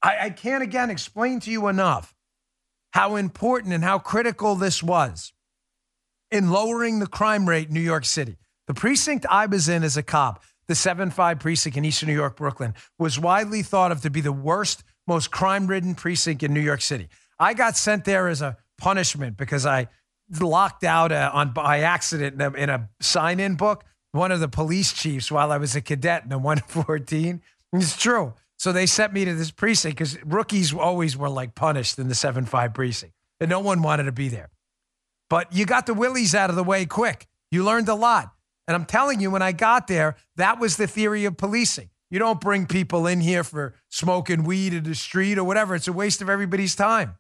I, 0.03 0.27
I 0.27 0.31
can't 0.31 0.63
again 0.63 0.91
explain 0.91 1.41
to 1.41 1.51
you 1.51 1.67
enough 1.69 2.15
how 2.93 3.17
important 3.17 3.75
and 3.75 3.83
how 3.83 3.99
critical 3.99 4.55
this 4.55 4.83
was 4.83 5.33
in 6.31 6.51
lowering 6.51 6.99
the 6.99 7.07
crime 7.07 7.49
rate 7.49 7.69
in 7.69 7.75
New 7.75 7.81
York 7.81 8.05
City. 8.05 8.37
The 8.67 8.75
precinct 8.75 9.27
I 9.31 9.47
was 9.47 9.69
in 9.69 9.85
as 9.85 9.97
a 9.97 10.03
cop, 10.03 10.43
the 10.67 10.75
7 10.75 11.11
5 11.11 11.39
precinct 11.39 11.77
in 11.77 11.85
Eastern 11.85 12.09
New 12.09 12.15
York, 12.15 12.37
Brooklyn, 12.37 12.75
was 12.99 13.19
widely 13.19 13.63
thought 13.63 13.93
of 13.93 14.01
to 14.03 14.11
be 14.11 14.21
the 14.21 14.33
worst, 14.33 14.83
most 15.07 15.31
crime 15.31 15.67
ridden 15.67 15.95
precinct 15.95 16.43
in 16.43 16.53
New 16.53 16.61
York 16.61 16.81
City. 16.81 17.09
I 17.39 17.55
got 17.55 17.77
sent 17.77 18.05
there 18.05 18.29
as 18.29 18.43
a 18.43 18.57
punishment 18.79 19.37
because 19.37 19.65
I 19.67 19.89
locked 20.41 20.83
out 20.83 21.13
uh, 21.13 21.31
on 21.33 21.53
by 21.53 21.81
accident 21.81 22.35
in 22.35 22.41
a, 22.41 22.53
in 22.55 22.71
a 22.71 22.89
sign 23.01 23.39
in 23.39 23.55
book 23.55 23.85
one 24.17 24.33
of 24.33 24.41
the 24.41 24.49
police 24.49 24.93
chiefs 24.93 25.31
while 25.31 25.53
I 25.53 25.59
was 25.59 25.77
a 25.77 25.81
cadet 25.81 26.25
in 26.25 26.31
the 26.31 26.39
114. 26.39 27.43
It's 27.75 27.97
true. 27.97 28.35
So 28.59 28.73
they 28.73 28.87
sent 28.87 29.13
me 29.13 29.25
to 29.27 29.35
this 29.35 29.51
precinct 29.51 29.99
because 29.99 30.23
rookies 30.25 30.73
always 30.73 31.17
were 31.17 31.29
like 31.29 31.55
punished 31.55 31.99
in 31.99 32.09
the 32.09 32.15
7 32.15 32.47
5 32.47 32.75
precinct, 32.75 33.13
and 33.39 33.51
no 33.51 33.61
one 33.61 33.83
wanted 33.83 34.05
to 34.05 34.13
be 34.13 34.29
there. 34.29 34.49
But 35.29 35.53
you 35.53 35.67
got 35.67 35.87
the 35.87 35.95
willies 35.95 36.35
out 36.35 36.51
of 36.51 36.57
the 36.57 36.65
way 36.65 36.87
quick. 36.87 37.27
You 37.51 37.65
learned 37.65 37.89
a 37.89 37.95
lot. 37.95 38.33
And 38.69 38.75
I'm 38.75 38.85
telling 38.85 39.21
you, 39.21 39.31
when 39.31 39.43
I 39.43 39.53
got 39.53 39.87
there, 39.87 40.17
that 40.37 40.59
was 40.59 40.77
the 40.77 40.87
theory 40.87 41.25
of 41.25 41.37
policing. 41.37 41.91
You 42.11 42.19
don't 42.19 42.41
bring 42.41 42.67
people 42.67 43.07
in 43.07 43.21
here 43.21 43.45
for 43.45 43.75
smoking 43.89 44.45
weed 44.45 44.75
in 44.75 44.85
the 44.85 44.95
street 44.95 45.39
or 45.39 45.45
whatever. 45.45 45.75
It's 45.75 45.89
a 45.89 45.93
waste 45.93 46.23
of 46.23 46.31
everybody's 46.31 46.75
time. 46.75 47.17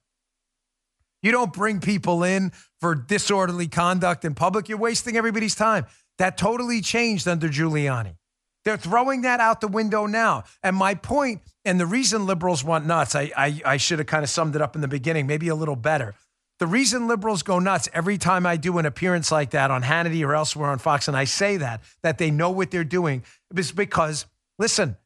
You 1.22 1.32
don't 1.32 1.52
bring 1.52 1.80
people 1.80 2.22
in 2.22 2.52
for 2.80 2.94
disorderly 2.94 3.66
conduct 3.66 4.24
in 4.24 4.34
public. 4.34 4.68
You're 4.68 4.78
wasting 4.78 5.16
everybody's 5.16 5.54
time. 5.54 5.86
That 6.18 6.38
totally 6.38 6.80
changed 6.80 7.26
under 7.26 7.48
Giuliani. 7.48 8.16
They're 8.64 8.76
throwing 8.76 9.22
that 9.22 9.38
out 9.40 9.60
the 9.60 9.68
window 9.68 10.06
now. 10.06 10.44
And 10.62 10.74
my 10.74 10.94
point, 10.94 11.42
and 11.64 11.78
the 11.78 11.86
reason 11.86 12.26
liberals 12.26 12.64
want 12.64 12.86
nuts, 12.86 13.14
I, 13.14 13.32
I, 13.36 13.60
I 13.64 13.76
should 13.76 13.98
have 13.98 14.08
kind 14.08 14.24
of 14.24 14.30
summed 14.30 14.56
it 14.56 14.62
up 14.62 14.74
in 14.74 14.82
the 14.82 14.88
beginning, 14.88 15.26
maybe 15.26 15.48
a 15.48 15.54
little 15.54 15.76
better. 15.76 16.14
The 16.58 16.66
reason 16.66 17.06
liberals 17.06 17.42
go 17.42 17.58
nuts 17.58 17.88
every 17.92 18.16
time 18.16 18.46
I 18.46 18.56
do 18.56 18.78
an 18.78 18.86
appearance 18.86 19.30
like 19.30 19.50
that 19.50 19.70
on 19.70 19.82
Hannity 19.82 20.26
or 20.26 20.34
elsewhere 20.34 20.70
on 20.70 20.78
Fox, 20.78 21.06
and 21.06 21.16
I 21.16 21.24
say 21.24 21.58
that, 21.58 21.82
that 22.02 22.16
they 22.18 22.30
know 22.30 22.50
what 22.50 22.70
they're 22.70 22.84
doing, 22.84 23.24
is 23.54 23.72
because, 23.72 24.24
listen, 24.58 24.96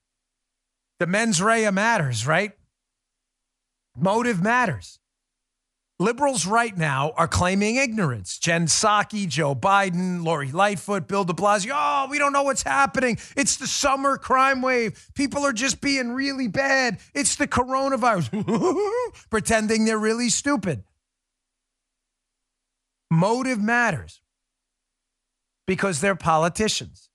the 1.01 1.07
mens 1.07 1.43
rea 1.43 1.71
matters, 1.71 2.27
right? 2.27 2.53
Motive 3.97 4.41
matters. 4.41 5.01
Liberals 5.99 6.47
right 6.47 6.75
now 6.79 7.13
are 7.17 7.29
claiming 7.29 7.77
ignorance. 7.77 8.39
Jen 8.39 8.67
Psaki, 8.67 9.29
Joe 9.29 9.55
Biden, 9.55 10.25
Lori 10.25 10.51
Lightfoot, 10.51 11.07
Bill 11.07 11.25
de 11.25 11.35
Blasio. 11.35 11.73
Oh, 11.75 12.07
we 12.11 12.19
don't 12.19 12.33
know 12.33 12.43
what's 12.43 12.63
happening. 12.63 13.19
It's 13.37 13.57
the 13.57 13.67
summer 13.67 14.17
crime 14.17 14.63
wave. 14.63 15.11
People 15.15 15.45
are 15.45 15.53
just 15.53 15.83
being 15.83 16.13
really 16.13 16.49
bad. 16.49 17.01
It's 17.13 17.37
the 17.37 17.47
coronavirus. 17.47 18.31
Pretending 19.31 19.85
they're 19.85 19.99
really 19.99 20.31
stupid. 20.31 20.85
Motive 23.11 23.61
matters 23.61 24.21
because 25.67 26.01
they're 26.01 26.15
politicians. 26.15 27.09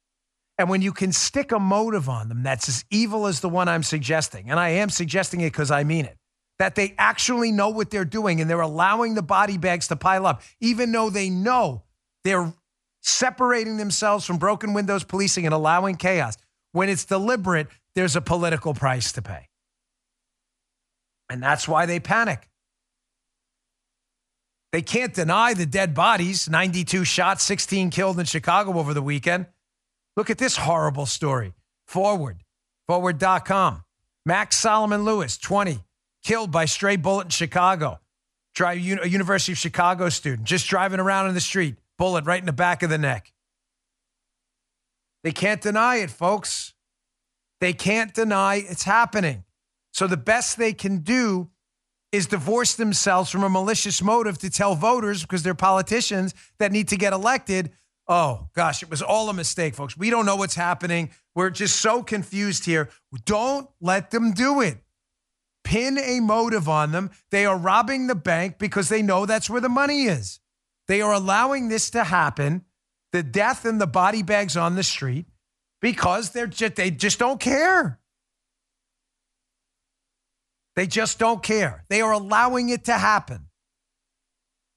And 0.58 0.70
when 0.70 0.82
you 0.82 0.94
can 0.94 1.12
stick 1.12 1.52
a 1.52 1.60
motive 1.60 2.08
on 2.08 2.30
them 2.30 2.44
that's 2.44 2.70
as 2.70 2.86
evil 2.90 3.28
as 3.28 3.42
the 3.42 3.50
one 3.50 3.68
I'm 3.68 3.84
suggesting, 3.84 4.50
and 4.50 4.60
I 4.60 4.70
am 4.70 4.90
suggesting 4.90 5.42
it 5.42 5.52
because 5.52 5.72
I 5.72 5.84
mean 5.84 6.06
it, 6.06 6.18
that 6.60 6.76
they 6.76 6.96
actually 6.98 7.52
know 7.52 7.70
what 7.70 7.90
they're 7.90 8.06
doing 8.06 8.40
and 8.40 8.50
they're 8.50 8.62
allowing 8.62 9.16
the 9.16 9.22
body 9.22 9.58
bags 9.58 9.90
to 9.90 9.96
pile 9.96 10.26
up, 10.26 10.42
even 10.62 10.92
though 10.92 11.10
they 11.10 11.30
know 11.30 11.84
they're 12.24 12.54
separating 13.02 13.78
themselves 13.78 14.26
from 14.26 14.38
broken 14.38 14.74
windows 14.74 15.04
policing 15.04 15.46
and 15.46 15.54
allowing 15.54 15.96
chaos. 15.96 16.38
When 16.72 16.90
it's 16.90 17.06
deliberate, 17.06 17.68
there's 17.94 18.16
a 18.16 18.22
political 18.22 18.74
price 18.74 19.12
to 19.14 19.22
pay. 19.22 19.50
And 21.30 21.42
that's 21.42 21.68
why 21.68 21.86
they 21.86 22.00
panic. 22.00 22.48
They 24.76 24.82
can't 24.82 25.14
deny 25.14 25.54
the 25.54 25.66
dead 25.66 25.94
bodies 25.94 26.50
92 26.50 27.06
shots, 27.06 27.46
16 27.46 27.92
killed 27.92 28.20
in 28.20 28.26
Chicago 28.26 28.78
over 28.78 28.94
the 28.94 29.02
weekend. 29.02 29.46
Look 30.18 30.30
at 30.30 30.38
this 30.38 30.58
horrible 30.58 31.06
story. 31.06 31.54
Forward, 31.88 32.44
forward.com. 32.86 33.86
Max 34.26 34.58
Solomon 34.58 35.06
Lewis, 35.06 35.38
20, 35.38 35.80
killed 36.26 36.52
by 36.52 36.66
stray 36.66 36.98
bullet 36.98 37.28
in 37.28 37.30
Chicago. 37.30 38.02
Drive 38.54 38.80
a 38.80 39.08
University 39.08 39.54
of 39.54 39.58
Chicago 39.58 40.10
student 40.10 40.46
just 40.46 40.68
driving 40.68 41.00
around 41.00 41.30
in 41.30 41.36
the 41.36 41.40
street, 41.40 41.78
bullet 41.98 42.26
right 42.26 42.42
in 42.42 42.46
the 42.46 42.52
back 42.52 42.84
of 42.84 42.90
the 42.90 42.98
neck. 42.98 43.32
They 45.24 45.32
can't 45.32 45.62
deny 45.62 46.00
it, 46.00 46.10
folks. 46.10 46.74
They 47.62 47.72
can't 47.72 48.14
deny 48.14 48.56
it's 48.56 48.84
happening. 48.84 49.46
So 49.94 50.06
the 50.06 50.18
best 50.18 50.58
they 50.58 50.74
can 50.74 50.98
do 50.98 51.50
is 52.16 52.28
divorce 52.28 52.76
themselves 52.76 53.30
from 53.30 53.44
a 53.44 53.50
malicious 53.50 54.02
motive 54.02 54.38
to 54.40 54.50
tell 54.50 54.76
voters, 54.76 55.22
because 55.22 55.44
they're 55.44 55.54
politicians 55.54 56.34
that 56.58 56.72
need 56.72 56.88
to 56.88 56.98
get 56.98 57.14
elected, 57.14 57.72
oh 58.08 58.48
gosh, 58.56 58.84
it 58.84 58.90
was 58.90 59.02
all 59.02 59.30
a 59.30 59.34
mistake, 59.34 59.76
folks. 59.76 59.98
We 59.98 60.10
don't 60.10 60.26
know 60.26 60.36
what's 60.36 60.56
happening. 60.56 61.12
We're 61.34 61.50
just 61.50 61.78
so 61.78 62.04
confused 62.04 62.66
here. 62.66 62.90
Don't 63.26 63.70
let 63.82 64.12
them 64.12 64.32
do 64.34 64.62
it. 64.62 64.78
Pin 65.64 65.98
a 65.98 66.20
motive 66.20 66.70
on 66.70 66.92
them. 66.92 67.10
They 67.32 67.46
are 67.46 67.58
robbing 67.58 68.08
the 68.08 68.16
bank 68.16 68.60
because 68.60 68.90
they 68.90 69.02
know 69.02 69.26
that's 69.26 69.50
where 69.50 69.62
the 69.62 69.70
money 69.70 70.04
is. 70.04 70.40
They 70.88 71.02
are 71.02 71.14
allowing 71.14 71.70
this 71.70 71.90
to 71.92 72.04
happen, 72.04 72.66
the 73.12 73.24
death 73.24 73.66
and 73.66 73.82
the 73.82 73.88
body 73.88 74.22
bags 74.22 74.56
on 74.56 74.76
the 74.76 74.84
street, 74.84 75.26
because 75.82 76.30
they're 76.30 76.46
just, 76.46 76.76
they 76.76 76.92
just 76.92 77.18
don't 77.18 77.40
care. 77.40 78.00
They 80.76 80.88
just 80.88 81.20
don't 81.20 81.42
care. 81.42 81.86
They 81.90 82.02
are 82.02 82.12
allowing 82.12 82.70
it 82.70 82.86
to 82.86 82.94
happen. 82.94 83.48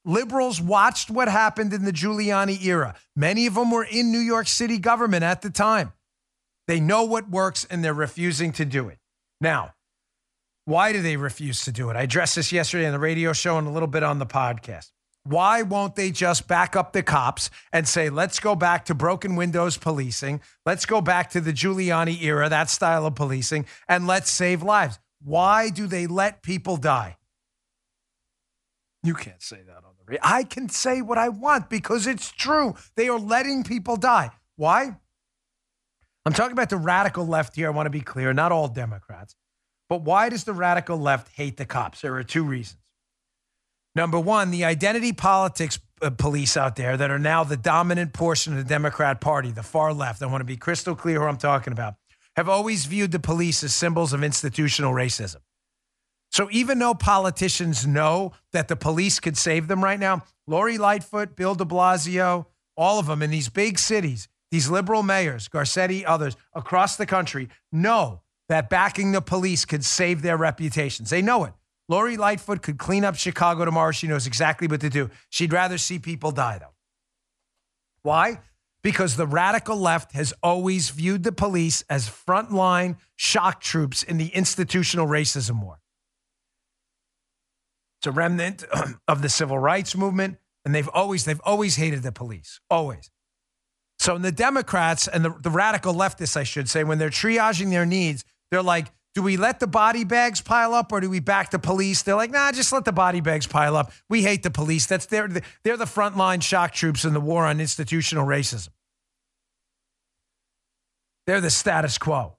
Liberals 0.04 0.60
watched 0.60 1.10
what 1.10 1.28
happened 1.28 1.72
in 1.72 1.84
the 1.84 1.92
Giuliani 1.92 2.64
era. 2.64 2.94
Many 3.14 3.46
of 3.46 3.54
them 3.54 3.70
were 3.70 3.84
in 3.84 4.10
New 4.10 4.20
York 4.20 4.46
City 4.46 4.78
government 4.78 5.24
at 5.24 5.42
the 5.42 5.50
time. 5.50 5.92
They 6.66 6.80
know 6.80 7.04
what 7.04 7.28
works 7.28 7.66
and 7.68 7.84
they're 7.84 7.94
refusing 7.94 8.52
to 8.52 8.64
do 8.64 8.88
it. 8.88 8.98
Now, 9.40 9.74
why 10.64 10.92
do 10.92 11.02
they 11.02 11.16
refuse 11.16 11.64
to 11.64 11.72
do 11.72 11.90
it? 11.90 11.96
I 11.96 12.02
addressed 12.02 12.36
this 12.36 12.52
yesterday 12.52 12.86
on 12.86 12.92
the 12.92 12.98
radio 12.98 13.32
show 13.32 13.58
and 13.58 13.66
a 13.66 13.70
little 13.70 13.88
bit 13.88 14.02
on 14.02 14.18
the 14.18 14.26
podcast. 14.26 14.90
Why 15.24 15.62
won't 15.62 15.94
they 15.94 16.10
just 16.10 16.48
back 16.48 16.76
up 16.76 16.92
the 16.92 17.02
cops 17.02 17.50
and 17.72 17.86
say, 17.86 18.08
let's 18.08 18.40
go 18.40 18.54
back 18.54 18.86
to 18.86 18.94
broken 18.94 19.36
windows 19.36 19.76
policing? 19.76 20.40
Let's 20.64 20.86
go 20.86 21.00
back 21.00 21.30
to 21.30 21.40
the 21.40 21.52
Giuliani 21.52 22.22
era, 22.22 22.48
that 22.48 22.70
style 22.70 23.04
of 23.04 23.14
policing, 23.14 23.66
and 23.88 24.06
let's 24.06 24.30
save 24.30 24.62
lives? 24.62 24.98
Why 25.22 25.70
do 25.70 25.86
they 25.86 26.06
let 26.06 26.42
people 26.42 26.76
die? 26.76 27.16
You 29.02 29.14
can't 29.14 29.42
say 29.42 29.62
that 29.66 29.76
on 29.76 29.94
the 29.98 30.04
radio. 30.06 30.20
I 30.22 30.44
can 30.44 30.68
say 30.68 31.02
what 31.02 31.18
I 31.18 31.28
want 31.28 31.70
because 31.70 32.06
it's 32.06 32.30
true. 32.30 32.74
They 32.96 33.08
are 33.08 33.18
letting 33.18 33.64
people 33.64 33.96
die. 33.96 34.30
Why? 34.56 34.96
I'm 36.24 36.32
talking 36.32 36.52
about 36.52 36.68
the 36.68 36.76
radical 36.76 37.26
left 37.26 37.56
here. 37.56 37.68
I 37.68 37.70
want 37.70 37.86
to 37.86 37.90
be 37.90 38.00
clear, 38.00 38.32
not 38.32 38.52
all 38.52 38.68
Democrats. 38.68 39.34
But 39.88 40.02
why 40.02 40.28
does 40.28 40.44
the 40.44 40.52
radical 40.52 40.98
left 40.98 41.34
hate 41.34 41.56
the 41.56 41.64
cops? 41.64 42.02
There 42.02 42.14
are 42.16 42.24
two 42.24 42.44
reasons. 42.44 42.82
Number 43.94 44.20
one, 44.20 44.50
the 44.50 44.64
identity 44.64 45.12
politics 45.12 45.78
uh, 46.02 46.10
police 46.10 46.56
out 46.56 46.76
there 46.76 46.96
that 46.96 47.10
are 47.10 47.18
now 47.18 47.44
the 47.44 47.56
dominant 47.56 48.12
portion 48.12 48.52
of 48.52 48.58
the 48.58 48.68
Democrat 48.68 49.20
Party, 49.20 49.50
the 49.50 49.62
far 49.62 49.92
left. 49.92 50.22
I 50.22 50.26
want 50.26 50.40
to 50.40 50.44
be 50.44 50.56
crystal 50.56 50.94
clear 50.94 51.20
who 51.20 51.26
I'm 51.26 51.38
talking 51.38 51.72
about 51.72 51.94
have 52.38 52.48
always 52.48 52.86
viewed 52.86 53.10
the 53.10 53.18
police 53.18 53.64
as 53.64 53.74
symbols 53.74 54.12
of 54.12 54.22
institutional 54.22 54.92
racism. 54.92 55.40
So 56.30 56.48
even 56.52 56.78
though 56.78 56.94
politicians 56.94 57.84
know 57.84 58.30
that 58.52 58.68
the 58.68 58.76
police 58.76 59.18
could 59.18 59.36
save 59.36 59.66
them 59.66 59.82
right 59.82 59.98
now, 59.98 60.22
Lori 60.46 60.78
Lightfoot, 60.78 61.34
Bill 61.34 61.56
de 61.56 61.64
Blasio, 61.64 62.46
all 62.76 63.00
of 63.00 63.06
them 63.06 63.22
in 63.22 63.30
these 63.32 63.48
big 63.48 63.76
cities, 63.76 64.28
these 64.52 64.70
liberal 64.70 65.02
mayors, 65.02 65.48
Garcetti, 65.48 66.04
others 66.06 66.36
across 66.54 66.94
the 66.94 67.06
country 67.06 67.48
know 67.72 68.20
that 68.48 68.70
backing 68.70 69.10
the 69.10 69.20
police 69.20 69.64
could 69.64 69.84
save 69.84 70.22
their 70.22 70.36
reputations. 70.36 71.10
They 71.10 71.22
know 71.22 71.42
it. 71.42 71.54
Lori 71.88 72.16
Lightfoot 72.16 72.62
could 72.62 72.78
clean 72.78 73.04
up 73.04 73.16
Chicago 73.16 73.64
tomorrow. 73.64 73.90
She 73.90 74.06
knows 74.06 74.28
exactly 74.28 74.68
what 74.68 74.80
to 74.82 74.90
do. 74.90 75.10
She'd 75.28 75.52
rather 75.52 75.76
see 75.76 75.98
people 75.98 76.30
die, 76.30 76.58
though. 76.58 76.74
Why? 78.02 78.38
Because 78.88 79.16
the 79.16 79.26
radical 79.26 79.76
left 79.76 80.12
has 80.12 80.32
always 80.42 80.88
viewed 80.88 81.22
the 81.22 81.30
police 81.30 81.84
as 81.90 82.08
frontline 82.08 82.96
shock 83.16 83.60
troops 83.60 84.02
in 84.02 84.16
the 84.16 84.28
institutional 84.28 85.06
racism 85.06 85.62
war. 85.62 85.78
It's 88.00 88.06
a 88.06 88.12
remnant 88.12 88.64
of 89.08 89.20
the 89.20 89.28
civil 89.28 89.58
rights 89.58 89.94
movement, 89.94 90.38
and 90.64 90.74
they've 90.74 90.88
always 90.88 91.26
they've 91.26 91.40
always 91.44 91.76
hated 91.76 92.02
the 92.02 92.12
police, 92.12 92.60
always. 92.70 93.10
So, 93.98 94.16
in 94.16 94.22
the 94.22 94.32
Democrats 94.32 95.06
and 95.06 95.22
the, 95.22 95.34
the 95.38 95.50
radical 95.50 95.92
leftists, 95.92 96.38
I 96.38 96.44
should 96.44 96.70
say, 96.70 96.82
when 96.82 96.96
they're 96.96 97.10
triaging 97.10 97.68
their 97.68 97.84
needs, 97.84 98.24
they're 98.50 98.62
like, 98.62 98.86
do 99.14 99.20
we 99.20 99.36
let 99.36 99.60
the 99.60 99.66
body 99.66 100.04
bags 100.04 100.40
pile 100.40 100.72
up 100.72 100.92
or 100.92 101.00
do 101.00 101.10
we 101.10 101.20
back 101.20 101.50
the 101.50 101.58
police? 101.58 102.00
They're 102.00 102.14
like, 102.14 102.30
nah, 102.30 102.52
just 102.52 102.72
let 102.72 102.86
the 102.86 102.92
body 102.92 103.20
bags 103.20 103.46
pile 103.46 103.76
up. 103.76 103.92
We 104.08 104.22
hate 104.22 104.42
the 104.42 104.50
police. 104.50 104.86
That's 104.86 105.04
they're, 105.04 105.28
they're 105.62 105.76
the 105.76 105.84
frontline 105.84 106.42
shock 106.42 106.72
troops 106.72 107.04
in 107.04 107.12
the 107.12 107.20
war 107.20 107.44
on 107.44 107.60
institutional 107.60 108.24
racism. 108.26 108.70
They're 111.28 111.42
the 111.42 111.50
status 111.50 111.98
quo. 111.98 112.38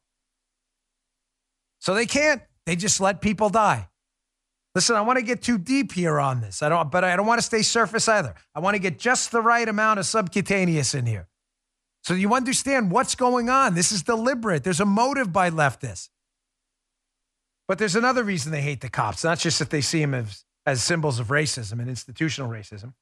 So 1.77 1.93
they 1.93 2.07
can't. 2.07 2.41
They 2.65 2.75
just 2.75 2.99
let 2.99 3.21
people 3.21 3.49
die. 3.49 3.87
Listen, 4.73 4.95
I 4.95 5.01
want 5.01 5.19
to 5.19 5.23
get 5.23 5.43
too 5.43 5.59
deep 5.59 5.91
here 5.91 6.19
on 6.19 6.41
this. 6.41 6.63
I 6.63 6.69
don't, 6.69 6.89
but 6.89 7.03
I 7.03 7.15
don't 7.15 7.27
want 7.27 7.37
to 7.37 7.45
stay 7.45 7.61
surface 7.61 8.07
either. 8.07 8.33
I 8.55 8.59
want 8.61 8.73
to 8.73 8.79
get 8.79 8.97
just 8.97 9.31
the 9.31 9.41
right 9.41 9.69
amount 9.69 9.99
of 9.99 10.07
subcutaneous 10.07 10.95
in 10.95 11.05
here. 11.05 11.27
So 12.01 12.15
you 12.15 12.33
understand 12.33 12.89
what's 12.89 13.13
going 13.13 13.47
on. 13.47 13.75
This 13.75 13.91
is 13.91 14.01
deliberate. 14.01 14.63
There's 14.63 14.79
a 14.79 14.85
motive 14.85 15.31
by 15.31 15.51
leftists. 15.51 16.09
But 17.67 17.77
there's 17.77 17.95
another 17.95 18.23
reason 18.23 18.51
they 18.51 18.61
hate 18.61 18.81
the 18.81 18.89
cops, 18.89 19.23
not 19.23 19.37
just 19.37 19.59
that 19.59 19.69
they 19.69 19.81
see 19.81 20.01
them 20.01 20.15
as, 20.15 20.45
as 20.65 20.81
symbols 20.81 21.19
of 21.19 21.27
racism 21.27 21.73
and 21.73 21.89
institutional 21.89 22.49
racism. 22.49 22.93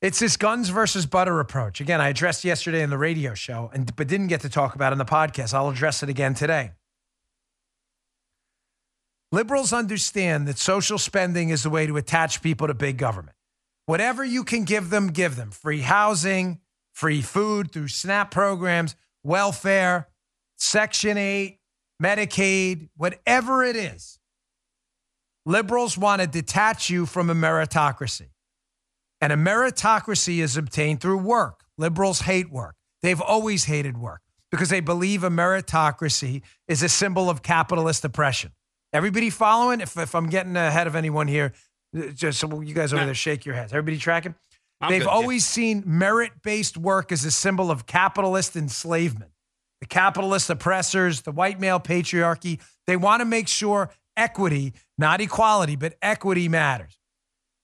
It's 0.00 0.18
this 0.18 0.36
guns 0.36 0.68
versus 0.68 1.06
butter 1.06 1.40
approach. 1.40 1.80
Again, 1.80 2.00
I 2.00 2.08
addressed 2.08 2.44
yesterday 2.44 2.82
in 2.82 2.90
the 2.90 2.98
radio 2.98 3.34
show, 3.34 3.70
and 3.72 3.94
but 3.96 4.06
didn't 4.06 4.26
get 4.26 4.42
to 4.42 4.48
talk 4.48 4.74
about 4.74 4.92
in 4.92 4.98
the 4.98 5.04
podcast. 5.04 5.54
I'll 5.54 5.70
address 5.70 6.02
it 6.02 6.08
again 6.08 6.34
today. 6.34 6.72
Liberals 9.32 9.72
understand 9.72 10.46
that 10.46 10.58
social 10.58 10.98
spending 10.98 11.48
is 11.48 11.62
the 11.62 11.70
way 11.70 11.86
to 11.86 11.96
attach 11.96 12.42
people 12.42 12.66
to 12.68 12.74
big 12.74 12.98
government. 12.98 13.36
Whatever 13.86 14.24
you 14.24 14.44
can 14.44 14.64
give 14.64 14.90
them, 14.90 15.08
give 15.08 15.36
them 15.36 15.50
free 15.50 15.80
housing, 15.80 16.60
free 16.92 17.20
food 17.20 17.72
through 17.72 17.88
SNAP 17.88 18.30
programs, 18.30 18.94
welfare, 19.22 20.08
Section 20.56 21.18
8, 21.18 21.58
Medicaid, 22.02 22.88
whatever 22.96 23.64
it 23.64 23.76
is. 23.76 24.18
Liberals 25.44 25.98
want 25.98 26.22
to 26.22 26.28
detach 26.28 26.88
you 26.88 27.04
from 27.04 27.28
a 27.28 27.34
meritocracy. 27.34 28.28
And 29.24 29.32
a 29.32 29.36
meritocracy 29.36 30.40
is 30.42 30.58
obtained 30.58 31.00
through 31.00 31.16
work. 31.16 31.64
Liberals 31.78 32.20
hate 32.20 32.50
work. 32.50 32.74
They've 33.00 33.22
always 33.22 33.64
hated 33.64 33.96
work 33.96 34.20
because 34.50 34.68
they 34.68 34.80
believe 34.80 35.24
a 35.24 35.30
meritocracy 35.30 36.42
is 36.68 36.82
a 36.82 36.90
symbol 36.90 37.30
of 37.30 37.42
capitalist 37.42 38.04
oppression. 38.04 38.52
Everybody 38.92 39.30
following? 39.30 39.80
If, 39.80 39.96
if 39.96 40.14
I'm 40.14 40.28
getting 40.28 40.54
ahead 40.58 40.86
of 40.86 40.94
anyone 40.94 41.26
here, 41.26 41.54
uh, 41.96 42.08
Just 42.08 42.38
so 42.38 42.60
you 42.60 42.74
guys 42.74 42.92
over 42.92 43.00
No. 43.00 43.06
there 43.06 43.14
shake 43.14 43.46
your 43.46 43.54
heads. 43.54 43.72
Everybody 43.72 43.96
tracking? 43.96 44.34
I'm 44.82 44.90
They've 44.90 45.00
good, 45.00 45.06
yeah. 45.08 45.14
always 45.14 45.46
seen 45.46 45.82
merit 45.86 46.32
based 46.42 46.76
work 46.76 47.10
as 47.10 47.24
a 47.24 47.30
symbol 47.30 47.70
of 47.70 47.86
capitalist 47.86 48.56
enslavement. 48.56 49.30
The 49.80 49.86
capitalist 49.86 50.50
oppressors, 50.50 51.22
the 51.22 51.32
white 51.32 51.58
male 51.58 51.80
patriarchy, 51.80 52.60
they 52.86 52.98
want 52.98 53.20
to 53.22 53.24
make 53.24 53.48
sure 53.48 53.88
equity, 54.18 54.74
not 54.98 55.22
equality, 55.22 55.76
but 55.76 55.94
equity 56.02 56.46
matters. 56.46 56.98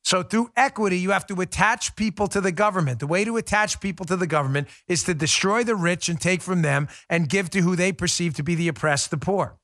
So, 0.02 0.22
through 0.22 0.50
equity, 0.56 0.98
you 0.98 1.10
have 1.10 1.26
to 1.26 1.40
attach 1.40 1.94
people 1.94 2.26
to 2.28 2.40
the 2.40 2.52
government. 2.52 3.00
The 3.00 3.06
way 3.06 3.24
to 3.24 3.36
attach 3.36 3.80
people 3.80 4.06
to 4.06 4.16
the 4.16 4.26
government 4.26 4.68
is 4.88 5.04
to 5.04 5.14
destroy 5.14 5.62
the 5.62 5.76
rich 5.76 6.08
and 6.08 6.20
take 6.20 6.42
from 6.42 6.62
them 6.62 6.88
and 7.08 7.28
give 7.28 7.50
to 7.50 7.60
who 7.60 7.76
they 7.76 7.92
perceive 7.92 8.34
to 8.34 8.42
be 8.42 8.54
the 8.54 8.68
oppressed, 8.68 9.10
the 9.10 9.18
poor. 9.18 9.58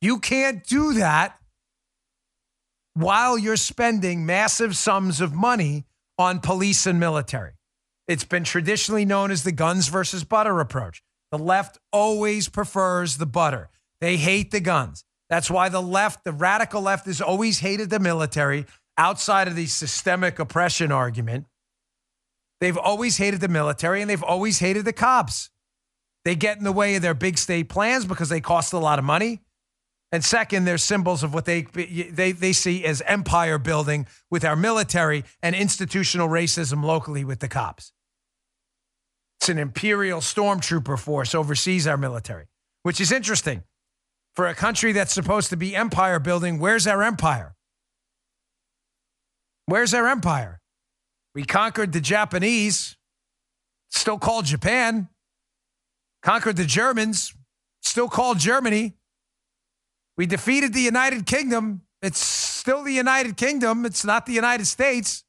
You 0.00 0.18
can't 0.18 0.64
do 0.64 0.94
that 0.94 1.38
while 2.94 3.38
you're 3.38 3.56
spending 3.56 4.26
massive 4.26 4.76
sums 4.76 5.20
of 5.20 5.32
money 5.32 5.84
on 6.18 6.40
police 6.40 6.86
and 6.86 7.00
military. 7.00 7.52
It's 8.06 8.24
been 8.24 8.44
traditionally 8.44 9.04
known 9.04 9.30
as 9.30 9.44
the 9.44 9.52
guns 9.52 9.88
versus 9.88 10.24
butter 10.24 10.60
approach. 10.60 11.02
The 11.30 11.38
left 11.38 11.78
always 11.92 12.48
prefers 12.48 13.16
the 13.16 13.26
butter. 13.26 13.70
They 14.00 14.16
hate 14.16 14.50
the 14.50 14.60
guns. 14.60 15.04
That's 15.30 15.50
why 15.50 15.70
the 15.70 15.80
left, 15.80 16.24
the 16.24 16.32
radical 16.32 16.82
left, 16.82 17.06
has 17.06 17.22
always 17.22 17.60
hated 17.60 17.88
the 17.88 17.98
military 17.98 18.66
outside 18.98 19.48
of 19.48 19.56
the 19.56 19.66
systemic 19.66 20.38
oppression 20.38 20.92
argument. 20.92 21.46
They've 22.60 22.78
always 22.78 23.16
hated 23.16 23.40
the 23.40 23.48
military 23.48 24.00
and 24.00 24.10
they've 24.10 24.22
always 24.22 24.58
hated 24.60 24.84
the 24.84 24.92
cops. 24.92 25.50
They 26.24 26.36
get 26.36 26.58
in 26.58 26.64
the 26.64 26.72
way 26.72 26.94
of 26.94 27.02
their 27.02 27.14
big 27.14 27.38
state 27.38 27.68
plans 27.68 28.04
because 28.04 28.28
they 28.28 28.40
cost 28.40 28.72
a 28.72 28.78
lot 28.78 28.98
of 28.98 29.04
money. 29.04 29.40
And 30.12 30.22
second, 30.22 30.66
they're 30.66 30.78
symbols 30.78 31.22
of 31.22 31.32
what 31.32 31.46
they, 31.46 31.62
they, 31.62 32.32
they 32.32 32.52
see 32.52 32.84
as 32.84 33.00
empire 33.02 33.58
building 33.58 34.06
with 34.30 34.44
our 34.44 34.54
military 34.54 35.24
and 35.42 35.56
institutional 35.56 36.28
racism 36.28 36.84
locally 36.84 37.24
with 37.24 37.40
the 37.40 37.48
cops. 37.48 37.92
It's 39.40 39.48
an 39.48 39.58
imperial 39.58 40.20
stormtrooper 40.20 40.98
force 40.98 41.34
oversees 41.34 41.86
our 41.86 41.96
military, 41.96 42.46
which 42.82 43.00
is 43.00 43.10
interesting. 43.10 43.64
For 44.36 44.46
a 44.46 44.54
country 44.54 44.92
that's 44.92 45.12
supposed 45.12 45.50
to 45.50 45.56
be 45.56 45.74
empire 45.74 46.20
building, 46.20 46.58
where's 46.58 46.86
our 46.86 47.02
empire? 47.02 47.56
Where's 49.72 49.94
our 49.94 50.06
empire? 50.06 50.60
We 51.34 51.44
conquered 51.44 51.94
the 51.94 52.00
Japanese, 52.02 52.98
still 53.88 54.18
called 54.18 54.44
Japan. 54.44 55.08
Conquered 56.22 56.56
the 56.56 56.66
Germans, 56.66 57.32
still 57.80 58.10
called 58.10 58.38
Germany. 58.38 58.92
We 60.18 60.26
defeated 60.26 60.74
the 60.74 60.82
United 60.82 61.24
Kingdom. 61.24 61.80
It's 62.02 62.18
still 62.18 62.82
the 62.82 62.92
United 62.92 63.38
Kingdom. 63.38 63.86
It's 63.86 64.04
not 64.04 64.26
the 64.26 64.34
United 64.34 64.66
States. 64.66 65.24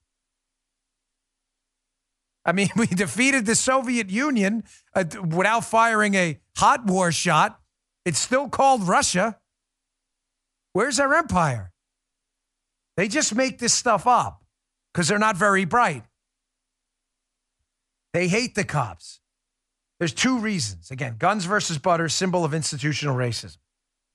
I 2.43 2.51
mean, 2.51 2.67
we 2.75 2.87
defeated 2.87 3.45
the 3.45 3.55
Soviet 3.55 4.09
Union 4.09 4.65
uh, 4.93 5.05
without 5.25 5.63
firing 5.63 6.15
a 6.15 6.37
hot 6.57 6.85
war 6.85 7.13
shot. 7.13 7.61
It's 8.03 8.19
still 8.19 8.49
called 8.49 8.89
Russia. 8.89 9.39
Where's 10.73 10.99
our 10.99 11.13
empire? 11.13 11.72
They 12.97 13.07
just 13.07 13.35
make 13.35 13.59
this 13.59 13.73
stuff 13.73 14.05
up 14.07 14.43
because 14.93 15.07
they're 15.07 15.19
not 15.19 15.35
very 15.35 15.65
bright. 15.65 16.03
They 18.13 18.27
hate 18.27 18.55
the 18.55 18.63
cops. 18.63 19.19
There's 19.99 20.13
two 20.13 20.39
reasons. 20.39 20.91
Again, 20.91 21.15
guns 21.17 21.45
versus 21.45 21.77
butter, 21.77 22.09
symbol 22.09 22.45
of 22.45 22.53
institutional 22.53 23.15
racism. 23.15 23.57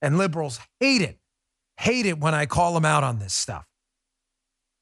And 0.01 0.17
liberals 0.17 0.59
hate 0.79 1.01
it, 1.01 1.19
hate 1.77 2.05
it 2.05 2.19
when 2.19 2.33
I 2.33 2.45
call 2.45 2.73
them 2.73 2.85
out 2.85 3.03
on 3.03 3.19
this 3.19 3.33
stuff. 3.33 3.65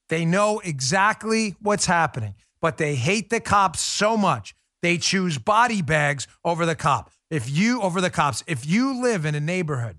They 0.08 0.24
know 0.24 0.60
exactly 0.60 1.56
what's 1.60 1.86
happening, 1.86 2.34
but 2.60 2.78
they 2.78 2.94
hate 2.94 3.30
the 3.30 3.40
cops 3.40 3.80
so 3.80 4.16
much. 4.16 4.54
They 4.80 4.96
choose 4.96 5.38
body 5.38 5.82
bags 5.82 6.26
over 6.44 6.64
the 6.64 6.76
cop. 6.76 7.10
If 7.30 7.50
you, 7.50 7.82
over 7.82 8.00
the 8.00 8.10
cops, 8.10 8.44
if 8.46 8.64
you 8.66 9.02
live 9.02 9.24
in 9.24 9.34
a 9.34 9.40
neighborhood 9.40 9.96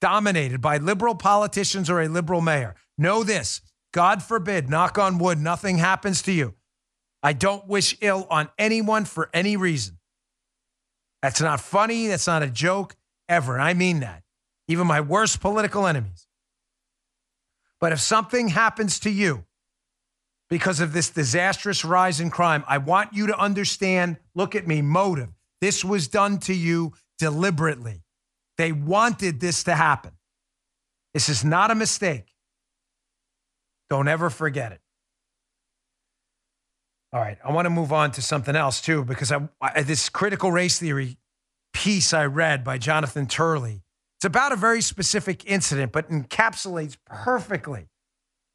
dominated 0.00 0.60
by 0.60 0.76
liberal 0.76 1.14
politicians 1.14 1.90
or 1.90 2.00
a 2.00 2.08
liberal 2.08 2.40
mayor, 2.40 2.76
know 2.98 3.24
this 3.24 3.60
God 3.92 4.22
forbid, 4.22 4.68
knock 4.68 4.98
on 4.98 5.18
wood, 5.18 5.38
nothing 5.38 5.78
happens 5.78 6.22
to 6.22 6.32
you. 6.32 6.54
I 7.22 7.32
don't 7.32 7.66
wish 7.66 7.96
ill 8.00 8.26
on 8.30 8.48
anyone 8.58 9.04
for 9.04 9.30
any 9.32 9.56
reason. 9.56 9.98
That's 11.22 11.40
not 11.40 11.60
funny. 11.60 12.06
That's 12.06 12.26
not 12.26 12.42
a 12.42 12.50
joke 12.50 12.94
ever. 13.28 13.58
I 13.58 13.74
mean 13.74 14.00
that. 14.00 14.22
Even 14.68 14.86
my 14.86 15.00
worst 15.00 15.40
political 15.40 15.86
enemies. 15.86 16.26
But 17.80 17.92
if 17.92 18.00
something 18.00 18.48
happens 18.48 19.00
to 19.00 19.10
you 19.10 19.44
because 20.50 20.80
of 20.80 20.92
this 20.92 21.10
disastrous 21.10 21.84
rise 21.84 22.20
in 22.20 22.30
crime, 22.30 22.64
I 22.68 22.78
want 22.78 23.12
you 23.12 23.26
to 23.28 23.38
understand 23.38 24.18
look 24.34 24.54
at 24.54 24.66
me, 24.66 24.82
motive. 24.82 25.30
This 25.60 25.84
was 25.84 26.08
done 26.08 26.38
to 26.40 26.54
you 26.54 26.92
deliberately. 27.18 28.02
They 28.58 28.72
wanted 28.72 29.40
this 29.40 29.64
to 29.64 29.74
happen. 29.74 30.12
This 31.14 31.28
is 31.28 31.44
not 31.44 31.70
a 31.70 31.74
mistake. 31.74 32.34
Don't 33.90 34.08
ever 34.08 34.30
forget 34.30 34.72
it. 34.72 34.80
All 37.12 37.20
right, 37.20 37.38
I 37.42 37.52
want 37.52 37.66
to 37.66 37.70
move 37.70 37.92
on 37.92 38.10
to 38.12 38.22
something 38.22 38.54
else 38.54 38.80
too, 38.82 39.02
because 39.04 39.32
I, 39.32 39.48
I, 39.62 39.82
this 39.82 40.08
critical 40.10 40.52
race 40.52 40.78
theory 40.78 41.16
piece 41.72 42.12
I 42.12 42.26
read 42.26 42.64
by 42.64 42.76
Jonathan 42.76 43.26
Turley. 43.26 43.82
It's 44.18 44.24
about 44.24 44.52
a 44.52 44.56
very 44.56 44.82
specific 44.82 45.48
incident, 45.48 45.92
but 45.92 46.10
encapsulates 46.10 46.96
perfectly 47.06 47.88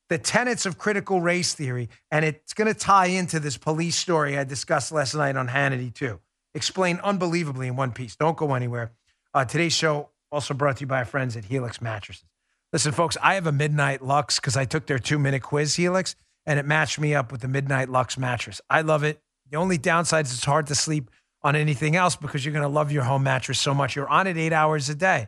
the 0.09 0.17
tenets 0.19 0.65
of 0.65 0.77
critical 0.77 1.21
race 1.21 1.55
theory, 1.55 1.89
and 2.11 2.23
it's 2.23 2.53
going 2.53 2.71
to 2.71 2.79
tie 2.79 3.07
into 3.07 3.39
this 3.39 3.57
police 3.57 3.95
story 3.95 4.37
I 4.37 4.43
discussed 4.43 4.91
last 4.91 5.15
night 5.15 5.35
on 5.35 5.47
Hannity 5.47 5.91
too. 5.91 6.19
Explained 6.53 6.99
unbelievably 7.01 7.67
in 7.67 7.75
one 7.75 7.91
piece. 7.91 8.15
Don't 8.15 8.37
go 8.37 8.53
anywhere. 8.53 8.91
Uh, 9.33 9.45
today's 9.45 9.73
show 9.73 10.09
also 10.31 10.53
brought 10.53 10.77
to 10.77 10.81
you 10.81 10.87
by 10.87 10.99
our 10.99 11.05
friends 11.05 11.35
at 11.35 11.45
Helix 11.45 11.81
Mattresses. 11.81 12.25
Listen, 12.73 12.91
folks, 12.91 13.15
I 13.21 13.35
have 13.35 13.45
a 13.45 13.51
Midnight 13.51 14.01
Lux 14.01 14.39
because 14.39 14.57
I 14.57 14.65
took 14.65 14.87
their 14.87 14.97
two 14.97 15.19
minute 15.19 15.43
quiz, 15.43 15.75
Helix, 15.75 16.15
and 16.47 16.57
it 16.57 16.65
matched 16.65 16.99
me 16.99 17.13
up 17.13 17.31
with 17.31 17.41
the 17.41 17.47
Midnight 17.47 17.87
Lux 17.87 18.17
mattress. 18.17 18.59
I 18.67 18.81
love 18.81 19.03
it. 19.03 19.21
The 19.51 19.57
only 19.57 19.77
downside 19.77 20.25
is 20.25 20.33
it's 20.33 20.43
hard 20.43 20.65
to 20.67 20.75
sleep 20.75 21.11
on 21.43 21.55
anything 21.55 21.95
else 21.95 22.15
because 22.15 22.43
you're 22.43 22.53
going 22.53 22.63
to 22.63 22.67
love 22.67 22.91
your 22.91 23.03
home 23.03 23.21
mattress 23.21 23.59
so 23.59 23.75
much. 23.75 23.95
You're 23.95 24.09
on 24.09 24.25
it 24.25 24.37
eight 24.37 24.53
hours 24.53 24.89
a 24.89 24.95
day. 24.95 25.27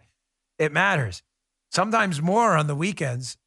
It 0.58 0.72
matters. 0.72 1.22
Sometimes 1.72 2.20
more 2.20 2.58
on 2.58 2.66
the 2.66 2.74
weekends. 2.74 3.38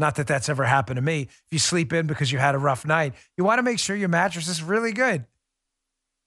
Not 0.00 0.16
that 0.16 0.26
that's 0.26 0.48
ever 0.48 0.64
happened 0.64 0.96
to 0.96 1.02
me. 1.02 1.22
If 1.22 1.44
you 1.52 1.58
sleep 1.60 1.92
in 1.92 2.08
because 2.08 2.32
you 2.32 2.40
had 2.40 2.56
a 2.56 2.58
rough 2.58 2.84
night, 2.84 3.14
you 3.36 3.44
want 3.44 3.60
to 3.60 3.62
make 3.62 3.78
sure 3.78 3.94
your 3.94 4.08
mattress 4.08 4.48
is 4.48 4.64
really 4.64 4.92
good. 4.92 5.26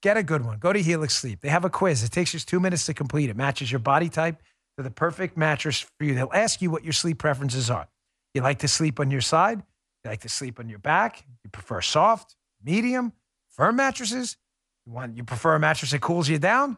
Get 0.00 0.16
a 0.16 0.22
good 0.22 0.46
one. 0.46 0.58
Go 0.58 0.72
to 0.72 0.80
Helix 0.80 1.14
Sleep. 1.14 1.40
They 1.42 1.50
have 1.50 1.66
a 1.66 1.70
quiz. 1.70 2.02
It 2.04 2.12
takes 2.12 2.32
just 2.32 2.48
two 2.48 2.60
minutes 2.60 2.86
to 2.86 2.94
complete. 2.94 3.28
It 3.28 3.36
matches 3.36 3.70
your 3.70 3.80
body 3.80 4.08
type 4.08 4.40
the 4.82 4.90
perfect 4.90 5.36
mattress 5.36 5.80
for 5.80 6.04
you. 6.04 6.14
They'll 6.14 6.30
ask 6.32 6.60
you 6.60 6.70
what 6.70 6.84
your 6.84 6.92
sleep 6.92 7.18
preferences 7.18 7.70
are. 7.70 7.88
You 8.34 8.42
like 8.42 8.58
to 8.60 8.68
sleep 8.68 9.00
on 9.00 9.10
your 9.10 9.20
side? 9.20 9.62
You 10.04 10.10
like 10.10 10.20
to 10.20 10.28
sleep 10.28 10.60
on 10.60 10.68
your 10.68 10.78
back? 10.78 11.24
You 11.42 11.50
prefer 11.50 11.80
soft, 11.80 12.36
medium, 12.62 13.12
firm 13.48 13.76
mattresses? 13.76 14.36
You 14.84 14.92
want 14.92 15.16
you 15.16 15.24
prefer 15.24 15.54
a 15.54 15.58
mattress 15.58 15.90
that 15.90 16.00
cools 16.00 16.28
you 16.28 16.38
down? 16.38 16.76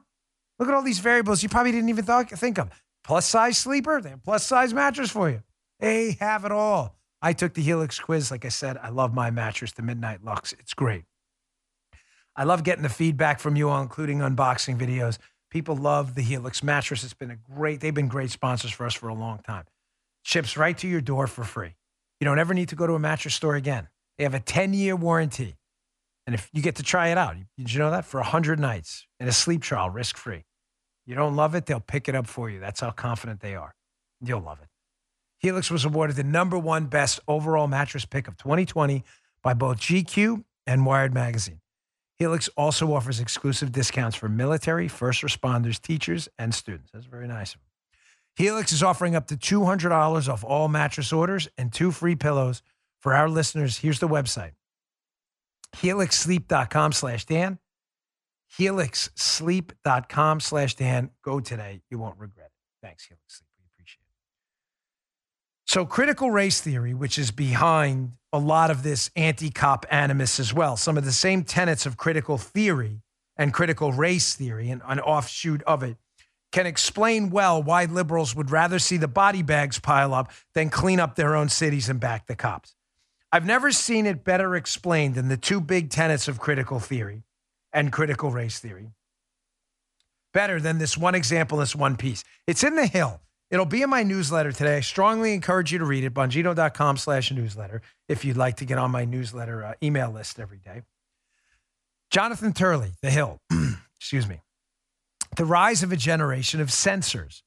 Look 0.58 0.68
at 0.68 0.74
all 0.74 0.82
these 0.82 0.98
variables 0.98 1.42
you 1.42 1.48
probably 1.48 1.72
didn't 1.72 1.88
even 1.88 2.04
th- 2.04 2.28
think 2.30 2.58
of. 2.58 2.70
Plus 3.04 3.26
size 3.26 3.58
sleeper, 3.58 4.00
they 4.00 4.11
have 4.11 4.22
plus 4.22 4.46
size 4.46 4.72
mattress 4.74 5.11
for 5.11 5.30
you. 5.30 5.42
They 5.80 6.16
have 6.20 6.44
it 6.44 6.52
all. 6.52 6.96
I 7.20 7.32
took 7.32 7.54
the 7.54 7.62
Helix 7.62 7.98
quiz. 7.98 8.30
Like 8.30 8.44
I 8.44 8.48
said, 8.48 8.76
I 8.76 8.90
love 8.90 9.14
my 9.14 9.30
mattress, 9.30 9.72
the 9.72 9.82
Midnight 9.82 10.24
Lux. 10.24 10.52
It's 10.54 10.74
great. 10.74 11.04
I 12.37 12.44
love 12.44 12.62
getting 12.62 12.82
the 12.82 12.88
feedback 12.88 13.40
from 13.40 13.56
you 13.56 13.68
all, 13.68 13.82
including 13.82 14.18
unboxing 14.18 14.78
videos. 14.78 15.18
People 15.50 15.76
love 15.76 16.14
the 16.14 16.22
Helix 16.22 16.62
mattress. 16.62 17.04
It's 17.04 17.14
been 17.14 17.30
a 17.30 17.37
great, 17.37 17.80
they've 17.80 17.94
been 17.94 18.08
great 18.08 18.30
sponsors 18.30 18.70
for 18.70 18.84
us 18.87 18.94
for 18.94 19.08
a 19.08 19.14
long 19.14 19.38
time. 19.38 19.64
Ships 20.22 20.56
right 20.56 20.76
to 20.78 20.88
your 20.88 21.00
door 21.00 21.26
for 21.26 21.44
free. 21.44 21.74
You 22.20 22.24
don't 22.24 22.38
ever 22.38 22.52
need 22.52 22.68
to 22.70 22.76
go 22.76 22.87
to 22.87 22.94
a 22.94 22.98
mattress 22.98 23.34
store 23.34 23.54
again. 23.54 23.88
They 24.18 24.24
have 24.24 24.34
a 24.34 24.40
10 24.40 24.74
year 24.74 24.96
warranty. 24.96 25.56
And 26.26 26.34
if 26.34 26.50
you 26.52 26.61
get 26.61 26.76
to 26.76 26.82
try 26.82 27.08
it 27.08 27.16
out, 27.16 27.37
did 27.56 27.72
you 27.72 27.78
know 27.78 27.90
that? 27.90 28.04
For 28.04 28.20
100 28.20 28.61
nights 28.61 29.06
in 29.18 29.28
a 29.28 29.32
sleep 29.32 29.62
trial, 29.62 29.88
risk 29.88 30.18
free. 30.18 30.44
You 31.06 31.14
don't 31.14 31.37
love 31.37 31.54
it, 31.54 31.64
they'll 31.64 31.80
pick 31.80 32.06
it 32.08 32.14
up 32.14 32.26
for 32.26 32.50
you. 32.50 32.61
That's 32.61 32.80
how 32.80 32.90
confident 32.90 33.40
they 33.40 33.54
are. 33.54 33.74
You'll 34.20 34.42
love 34.42 34.58
it. 34.61 34.68
Helix 35.38 35.70
was 35.70 35.84
awarded 35.84 36.16
the 36.16 36.24
number 36.24 36.58
one 36.58 36.87
best 36.87 37.20
overall 37.28 37.68
mattress 37.68 38.04
pick 38.04 38.28
of 38.28 38.37
2020 38.37 39.04
by 39.42 39.54
both 39.54 39.78
GQ 39.78 40.44
and 40.66 40.84
Wired 40.84 41.14
Magazine. 41.14 41.61
Helix 42.18 42.48
also 42.57 42.92
offers 42.92 43.20
exclusive 43.20 43.70
discounts 43.70 44.16
for 44.16 44.28
military, 44.28 44.88
first 44.88 45.22
responders, 45.22 45.81
teachers, 45.81 46.28
and 46.38 46.52
students. 46.52 46.90
That's 46.92 47.07
very 47.07 47.28
nice. 47.28 47.57
Helix 48.35 48.72
is 48.72 48.83
offering 48.83 49.14
up 49.16 49.28
to 49.28 49.37
$200 49.37 50.28
off 50.28 50.44
all 50.44 50.68
mattress 50.68 51.12
orders 51.12 51.48
and 51.57 51.72
two 51.72 51.90
free 51.90 52.16
pillows 52.16 52.62
for 53.00 53.14
our 53.14 53.28
listeners. 53.28 53.78
Here's 53.78 54.00
the 54.00 54.09
website 54.09 54.52
helixsleep.com 55.76 56.92
slash 56.92 57.24
Dan. 57.24 57.59
Helixsleep.com 58.59 60.40
slash 60.40 60.74
Dan. 60.74 61.11
Go 61.22 61.40
today. 61.40 61.83
You 61.90 61.98
won't 61.98 62.18
regret 62.18 62.46
it. 62.46 62.87
Thanks, 62.87 63.07
Helix 63.07 63.38
Sleep. 63.38 63.47
So, 65.68 65.85
critical 65.85 66.31
race 66.31 66.62
theory, 66.62 66.94
which 66.94 67.18
is 67.18 67.31
behind 67.31 68.12
a 68.33 68.38
lot 68.38 68.70
of 68.70 68.83
this 68.83 69.11
anti 69.14 69.50
cop 69.50 69.85
animus 69.90 70.40
as 70.40 70.54
well, 70.54 70.78
some 70.78 70.96
of 70.96 71.04
the 71.04 71.12
same 71.12 71.44
tenets 71.44 71.85
of 71.85 71.98
critical 71.98 72.38
theory 72.38 73.02
and 73.37 73.52
critical 73.52 73.92
race 73.92 74.35
theory, 74.35 74.70
and 74.70 74.81
an 74.87 74.98
offshoot 74.98 75.62
of 75.64 75.83
it, 75.83 75.98
can 76.52 76.64
explain 76.64 77.28
well 77.28 77.62
why 77.62 77.85
liberals 77.85 78.35
would 78.35 78.50
rather 78.50 78.78
see 78.78 78.96
the 78.96 79.07
body 79.07 79.42
bags 79.42 79.78
pile 79.78 80.14
up 80.14 80.33
than 80.54 80.70
clean 80.70 80.98
up 80.98 81.16
their 81.16 81.37
own 81.37 81.50
cities 81.50 81.90
and 81.90 82.00
back 82.00 82.26
the 82.26 82.35
cops. 82.35 82.74
I've 83.31 83.44
never 83.44 83.70
seen 83.70 84.07
it 84.07 84.24
better 84.24 84.57
explained 84.57 85.16
than 85.16 85.28
the 85.28 85.37
two 85.37 85.61
big 85.61 85.90
tenets 85.90 86.28
of 86.28 86.40
critical 86.40 86.81
theory 86.81 87.24
and 87.74 87.92
critical 87.92 88.31
race 88.31 88.59
theory. 88.59 88.88
Better 90.33 90.62
than 90.62 90.78
this 90.78 90.96
one 90.96 91.14
example, 91.14 91.59
this 91.59 91.76
one 91.76 91.98
piece. 91.98 92.24
It's 92.46 92.64
in 92.64 92.74
the 92.74 92.87
Hill. 92.87 93.20
It'll 93.50 93.64
be 93.64 93.82
in 93.82 93.88
my 93.88 94.02
newsletter 94.02 94.52
today. 94.52 94.76
I 94.76 94.80
strongly 94.80 95.32
encourage 95.32 95.72
you 95.72 95.78
to 95.78 95.84
read 95.84 96.04
it, 96.04 96.12
bongino.com 96.12 96.98
slash 96.98 97.32
newsletter, 97.32 97.80
if 98.08 98.24
you'd 98.24 98.37
like 98.37 98.56
to 98.56 98.66
get 98.66 98.76
on 98.76 98.90
my 98.90 99.04
newsletter 99.04 99.64
uh, 99.64 99.74
email 99.82 100.11
list 100.11 100.38
every 100.38 100.58
day. 100.58 100.82
Jonathan 102.11 102.52
Turley, 102.52 102.92
The 103.02 103.11
Hill, 103.11 103.38
excuse 103.96 104.28
me. 104.28 104.40
The 105.37 105.44
rise 105.44 105.82
of 105.82 105.92
a 105.92 105.96
generation 105.96 106.61
of 106.61 106.70
censors. 106.72 107.42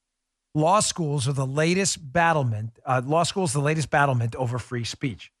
Law 0.54 0.80
schools 0.80 1.28
are 1.28 1.32
the 1.32 1.46
latest 1.46 2.12
battlement. 2.12 2.78
Uh, 2.84 3.00
law 3.04 3.22
schools 3.22 3.52
the 3.52 3.60
latest 3.60 3.90
battlement 3.90 4.34
over 4.36 4.58
free 4.58 4.84
speech. 4.84 5.32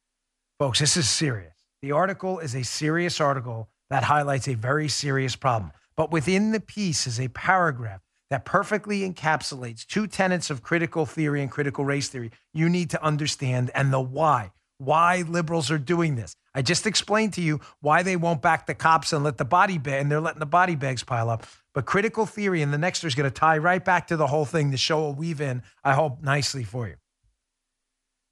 Folks, 0.58 0.78
this 0.78 0.96
is 0.96 1.08
serious. 1.08 1.54
The 1.82 1.92
article 1.92 2.38
is 2.38 2.54
a 2.54 2.62
serious 2.62 3.20
article 3.20 3.68
that 3.90 4.04
highlights 4.04 4.48
a 4.48 4.54
very 4.54 4.88
serious 4.88 5.36
problem. 5.36 5.72
But 5.96 6.12
within 6.12 6.52
the 6.52 6.60
piece 6.60 7.06
is 7.06 7.20
a 7.20 7.28
paragraph 7.28 8.00
that 8.32 8.46
perfectly 8.46 9.08
encapsulates 9.08 9.84
two 9.86 10.06
tenets 10.06 10.48
of 10.48 10.62
critical 10.62 11.04
theory 11.04 11.42
and 11.42 11.50
critical 11.50 11.84
race 11.84 12.08
theory 12.08 12.30
you 12.54 12.68
need 12.68 12.88
to 12.90 13.04
understand 13.04 13.70
and 13.74 13.92
the 13.92 14.00
why. 14.00 14.52
Why 14.78 15.22
liberals 15.28 15.70
are 15.70 15.78
doing 15.78 16.16
this. 16.16 16.34
I 16.54 16.62
just 16.62 16.86
explained 16.86 17.34
to 17.34 17.42
you 17.42 17.60
why 17.80 18.02
they 18.02 18.16
won't 18.16 18.42
back 18.42 18.66
the 18.66 18.74
cops 18.74 19.12
and 19.12 19.22
let 19.22 19.38
the 19.38 19.44
body 19.44 19.78
bag, 19.78 20.00
and 20.00 20.10
they're 20.10 20.20
letting 20.20 20.40
the 20.40 20.46
body 20.46 20.74
bags 20.74 21.04
pile 21.04 21.30
up. 21.30 21.46
But 21.74 21.84
critical 21.84 22.26
theory 22.26 22.62
and 22.62 22.72
the 22.72 22.78
next 22.78 23.04
is 23.04 23.14
going 23.14 23.30
to 23.30 23.34
tie 23.34 23.58
right 23.58 23.84
back 23.84 24.08
to 24.08 24.16
the 24.16 24.26
whole 24.26 24.44
thing. 24.44 24.70
The 24.70 24.76
show 24.76 25.00
will 25.00 25.14
weave 25.14 25.40
in, 25.40 25.62
I 25.84 25.92
hope, 25.92 26.22
nicely 26.22 26.64
for 26.64 26.88
you. 26.88 26.96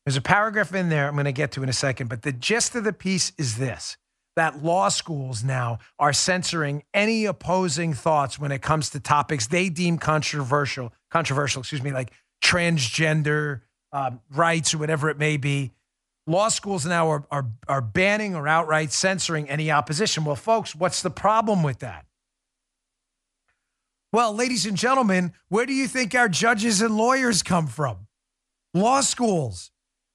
There's 0.04 0.16
a 0.16 0.22
paragraph 0.22 0.74
in 0.74 0.88
there 0.88 1.06
I'm 1.08 1.14
going 1.14 1.26
to 1.26 1.32
get 1.32 1.52
to 1.52 1.62
in 1.62 1.68
a 1.68 1.74
second, 1.74 2.08
but 2.08 2.22
the 2.22 2.32
gist 2.32 2.74
of 2.74 2.84
the 2.84 2.92
piece 2.92 3.32
is 3.38 3.58
this 3.58 3.96
that 4.36 4.62
law 4.62 4.88
schools 4.88 5.42
now 5.42 5.78
are 5.98 6.12
censoring 6.12 6.82
any 6.94 7.24
opposing 7.24 7.94
thoughts 7.94 8.38
when 8.38 8.52
it 8.52 8.62
comes 8.62 8.90
to 8.90 9.00
topics 9.00 9.46
they 9.48 9.68
deem 9.68 9.98
controversial, 9.98 10.92
controversial, 11.10 11.60
excuse 11.60 11.82
me, 11.82 11.92
like 11.92 12.12
transgender 12.42 13.62
um, 13.92 14.20
rights 14.30 14.72
or 14.74 14.78
whatever 14.78 15.10
it 15.10 15.18
may 15.18 15.36
be. 15.36 15.72
Law 16.26 16.48
schools 16.48 16.86
now 16.86 17.08
are, 17.08 17.24
are, 17.30 17.46
are 17.66 17.80
banning 17.80 18.34
or 18.34 18.46
outright 18.46 18.92
censoring 18.92 19.48
any 19.50 19.70
opposition. 19.70 20.24
Well, 20.24 20.36
folks, 20.36 20.74
what's 20.74 21.02
the 21.02 21.10
problem 21.10 21.62
with 21.62 21.80
that? 21.80 22.06
Well, 24.12 24.34
ladies 24.34 24.66
and 24.66 24.76
gentlemen, 24.76 25.32
where 25.48 25.66
do 25.66 25.72
you 25.72 25.86
think 25.86 26.14
our 26.14 26.28
judges 26.28 26.80
and 26.80 26.96
lawyers 26.96 27.42
come 27.42 27.66
from? 27.66 28.06
Law 28.74 29.00
schools. 29.00 29.69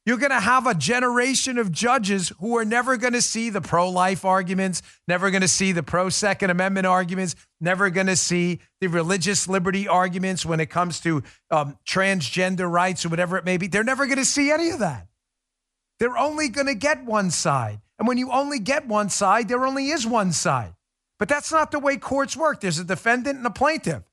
You're 0.05 0.17
going 0.17 0.31
to 0.31 0.39
have 0.39 0.67
a 0.67 0.75
generation 0.75 1.57
of 1.57 1.71
judges 1.71 2.31
who 2.39 2.57
are 2.57 2.65
never 2.65 2.95
going 2.95 3.13
to 3.13 3.23
see 3.23 3.49
the 3.49 3.61
pro 3.61 3.89
life 3.89 4.23
arguments, 4.23 4.83
never 5.07 5.31
going 5.31 5.41
to 5.41 5.47
see 5.47 5.71
the 5.71 5.81
pro 5.81 6.09
Second 6.09 6.51
Amendment 6.51 6.85
arguments, 6.85 7.35
never 7.59 7.89
going 7.89 8.05
to 8.05 8.15
see 8.15 8.59
the 8.81 8.87
religious 8.87 9.47
liberty 9.47 9.87
arguments 9.87 10.45
when 10.45 10.59
it 10.59 10.67
comes 10.67 10.99
to 11.01 11.23
um, 11.49 11.79
transgender 11.87 12.69
rights 12.69 13.03
or 13.03 13.09
whatever 13.09 13.35
it 13.37 13.45
may 13.45 13.57
be. 13.57 13.65
They're 13.65 13.83
never 13.83 14.05
going 14.05 14.19
to 14.19 14.25
see 14.25 14.51
any 14.51 14.69
of 14.69 14.79
that. 14.79 15.07
They're 15.99 16.17
only 16.17 16.49
going 16.49 16.67
to 16.67 16.75
get 16.75 17.03
one 17.03 17.31
side. 17.31 17.81
And 17.97 18.07
when 18.07 18.19
you 18.19 18.29
only 18.31 18.59
get 18.59 18.87
one 18.87 19.09
side, 19.09 19.47
there 19.47 19.65
only 19.65 19.89
is 19.89 20.05
one 20.05 20.33
side. 20.33 20.75
But 21.17 21.29
that's 21.29 21.51
not 21.51 21.71
the 21.71 21.79
way 21.79 21.97
courts 21.97 22.37
work. 22.37 22.61
There's 22.61 22.77
a 22.77 22.83
defendant 22.83 23.37
and 23.37 23.45
a 23.47 23.49
plaintiff. 23.49 24.03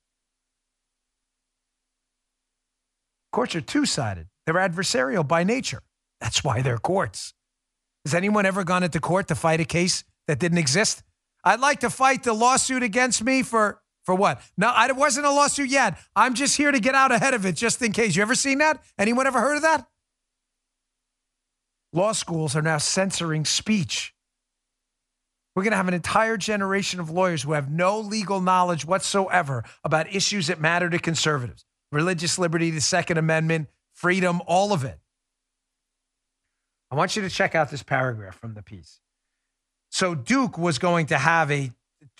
Courts 3.31 3.55
are 3.57 3.61
two 3.61 3.85
sided. 3.85 4.29
They're 4.47 4.55
adversarial 4.57 5.27
by 5.27 5.45
nature. 5.45 5.83
That's 6.21 6.43
why 6.45 6.63
they're 6.63 6.79
courts. 6.79 7.35
Has 8.05 8.15
anyone 8.15 8.47
ever 8.47 8.65
gone 8.65 8.83
into 8.83 9.01
court 9.01 9.29
to 9.29 9.35
fight 9.35 9.61
a 9.61 9.65
case 9.65 10.05
that 10.27 10.39
didn't 10.39 10.59
exist? 10.59 11.03
I'd 11.45 11.61
like 11.61 11.81
to 11.81 11.91
fight 11.91 12.23
the 12.23 12.33
lawsuit 12.33 12.83
against 12.83 13.23
me 13.23 13.43
for 13.43 13.81
for 14.05 14.17
what? 14.17 14.43
No, 14.57 14.73
it 14.77 14.97
wasn't 14.97 15.27
a 15.27 15.31
lawsuit 15.31 15.69
yet. 15.69 15.97
I'm 16.17 16.35
just 16.35 16.57
here 16.57 16.73
to 16.73 16.81
get 16.81 16.97
out 16.97 17.13
ahead 17.13 17.35
of 17.35 17.47
it 17.47 17.55
just 17.55 17.81
in 17.83 17.93
case. 17.93 18.17
You 18.17 18.23
ever 18.23 18.35
seen 18.35 18.59
that? 18.59 18.83
Anyone 18.99 19.29
ever 19.29 19.41
heard 19.41 19.57
of 19.57 19.63
that? 19.63 19.87
Law 21.93 22.13
schools 22.13 22.57
are 22.57 22.63
now 22.63 22.79
censoring 22.79 23.45
speech. 23.45 24.13
We're 25.55 25.63
going 25.63 25.73
to 25.73 25.77
have 25.77 25.89
an 25.89 25.95
entire 25.95 26.37
generation 26.37 26.99
of 26.99 27.11
lawyers 27.11 27.43
who 27.43 27.53
have 27.53 27.71
no 27.71 28.01
legal 28.01 28.41
knowledge 28.41 28.85
whatsoever 28.87 29.65
about 29.85 30.13
issues 30.13 30.47
that 30.47 30.61
matter 30.61 30.89
to 30.89 30.99
conservatives 30.99 31.65
religious 31.93 32.39
liberty, 32.39 32.71
the 32.71 32.81
Second 32.81 33.19
Amendment, 33.19 33.69
freedom, 34.03 34.43
all 34.47 34.73
of 34.73 34.85
it. 34.85 34.99
I 36.91 36.97
want 36.97 37.15
you 37.17 37.23
to 37.23 37.31
check 37.31 37.55
out 37.55 37.71
this 37.71 37.85
paragraph 37.85 38.37
from 38.39 38.55
the 38.55 38.63
piece. 38.63 39.01
So 39.91 40.15
Duke 40.15 40.59
was 40.59 40.79
going 40.79 41.07
to 41.07 41.19
have 41.19 41.51
a 41.51 41.71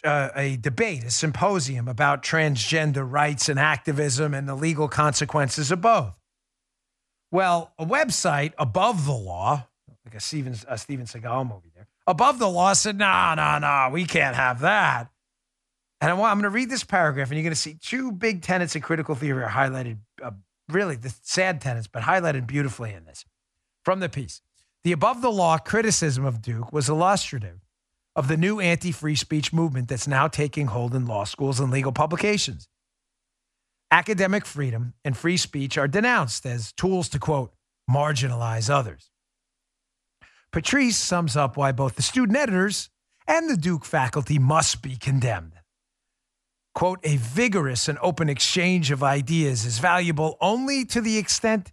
uh, 0.05 0.31
a 0.35 0.57
debate, 0.57 1.05
a 1.05 1.11
symposium 1.11 1.89
about 1.89 2.23
transgender 2.23 3.07
rights 3.09 3.49
and 3.49 3.59
activism 3.59 4.33
and 4.33 4.49
the 4.49 4.55
legal 4.55 4.89
consequences 4.89 5.71
of 5.71 5.81
both. 5.81 6.15
Well, 7.31 7.73
a 7.79 7.85
website 7.85 8.53
above 8.59 9.07
the 9.07 9.13
law, 9.13 9.67
like 10.05 10.15
a 10.15 10.21
Steven, 10.21 10.57
a 10.69 10.79
Steven 10.79 11.07
Seagal 11.07 11.49
movie 11.49 11.73
there, 11.75 11.89
above 12.07 12.39
the 12.39 12.49
law 12.49 12.73
said, 12.75 12.97
no, 12.99 13.35
no, 13.35 13.59
no, 13.59 13.91
we 13.93 14.05
can't 14.05 14.37
have 14.37 14.61
that. 14.61 15.11
And 16.01 16.11
I'm, 16.11 16.21
I'm 16.21 16.39
going 16.39 16.43
to 16.43 16.51
read 16.51 16.71
this 16.71 16.85
paragraph, 16.85 17.29
and 17.29 17.37
you're 17.37 17.45
going 17.45 17.55
to 17.55 17.61
see 17.61 17.77
two 17.81 18.13
big 18.13 18.43
tenets 18.43 18.75
of 18.75 18.83
critical 18.83 19.15
theory 19.15 19.43
are 19.43 19.49
highlighted 19.49 19.99
uh, 20.23 20.33
really 20.69 20.97
the 20.97 21.15
sad 21.23 21.61
tenets, 21.61 21.87
but 21.87 22.03
highlighted 22.03 22.47
beautifully 22.47 22.93
in 22.93 23.05
this. 23.05 23.25
From 23.85 24.01
the 24.01 24.09
piece, 24.09 24.41
the 24.85 24.93
above 24.93 25.23
the 25.23 25.31
law 25.31 25.59
criticism 25.59 26.25
of 26.25 26.43
Duke 26.43 26.73
was 26.73 26.89
illustrative 26.89 27.61
of 28.15 28.29
the 28.29 28.37
new 28.37 28.61
anti 28.61 28.93
free 28.93 29.15
speech 29.15 29.53
movement 29.53 29.89
that's 29.89 30.09
now 30.09 30.29
taking 30.29 30.67
hold 30.67 30.95
in 30.95 31.07
law 31.07 31.25
schools 31.25 31.61
and 31.61 31.71
legal 31.71 31.93
publications. 31.93 32.69
Academic 33.91 34.47
freedom 34.47 34.95
and 35.05 35.17
free 35.17 35.37
speech 35.37 35.77
are 35.77 35.89
denounced 35.89 36.47
as 36.47 36.73
tools 36.73 37.09
to, 37.11 37.19
quote, 37.19 37.53
marginalize 37.91 38.71
others. 38.71 39.11
Patrice 40.53 40.99
sums 40.99 41.37
up 41.37 41.57
why 41.57 41.73
both 41.73 41.97
the 41.97 42.03
student 42.03 42.37
editors 42.37 42.91
and 43.27 43.49
the 43.49 43.57
Duke 43.57 43.85
faculty 43.85 44.39
must 44.39 44.83
be 44.83 44.97
condemned 44.97 45.53
quote, 46.75 47.01
a 47.03 47.17
vigorous 47.17 47.89
and 47.89 47.99
open 48.01 48.29
exchange 48.29 48.91
of 48.91 49.03
ideas 49.03 49.65
is 49.65 49.79
valuable 49.79 50.37
only 50.41 50.85
to 50.87 51.01
the 51.01 51.19
extent 51.19 51.73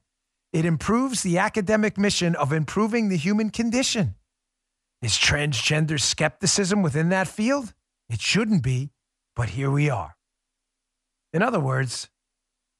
it 0.51 0.65
improves 0.65 1.21
the 1.21 1.37
academic 1.37 1.97
mission 1.97 2.35
of 2.35 2.51
improving 2.51 3.09
the 3.09 3.17
human 3.17 3.49
condition. 3.49 4.15
Is 5.01 5.13
transgender 5.13 5.99
skepticism 5.99 6.81
within 6.81 7.09
that 7.09 7.27
field? 7.27 7.73
It 8.09 8.19
shouldn't 8.19 8.63
be, 8.63 8.89
but 9.35 9.49
here 9.49 9.71
we 9.71 9.89
are. 9.89 10.15
In 11.31 11.41
other 11.41 11.59
words, 11.59 12.09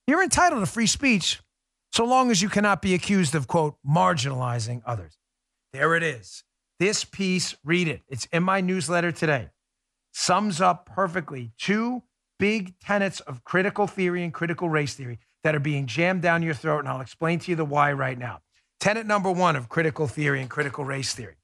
you're 0.07 0.23
entitled 0.23 0.61
to 0.61 0.65
free 0.65 0.87
speech 0.87 1.39
so 1.91 2.03
long 2.03 2.31
as 2.31 2.41
you 2.41 2.49
cannot 2.49 2.81
be 2.81 2.93
accused 2.93 3.35
of, 3.35 3.47
quote, 3.47 3.77
marginalizing 3.87 4.81
others. 4.85 5.17
There 5.71 5.95
it 5.95 6.03
is. 6.03 6.43
This 6.79 7.03
piece, 7.03 7.55
read 7.63 7.87
it. 7.87 8.01
It's 8.07 8.25
in 8.31 8.43
my 8.43 8.61
newsletter 8.61 9.11
today. 9.11 9.49
Sums 10.11 10.59
up 10.59 10.87
perfectly 10.87 11.51
two 11.57 12.03
big 12.39 12.79
tenets 12.79 13.19
of 13.21 13.43
critical 13.43 13.85
theory 13.85 14.23
and 14.23 14.33
critical 14.33 14.69
race 14.69 14.95
theory 14.95 15.19
that 15.43 15.53
are 15.53 15.59
being 15.59 15.85
jammed 15.85 16.21
down 16.21 16.41
your 16.41 16.53
throat. 16.53 16.79
And 16.79 16.87
I'll 16.87 17.01
explain 17.01 17.39
to 17.39 17.51
you 17.51 17.55
the 17.55 17.65
why 17.65 17.93
right 17.93 18.17
now. 18.17 18.39
Tenet 18.79 19.05
number 19.05 19.31
one 19.31 19.55
of 19.55 19.69
critical 19.69 20.07
theory 20.07 20.41
and 20.41 20.49
critical 20.49 20.85
race 20.85 21.13
theory 21.13 21.35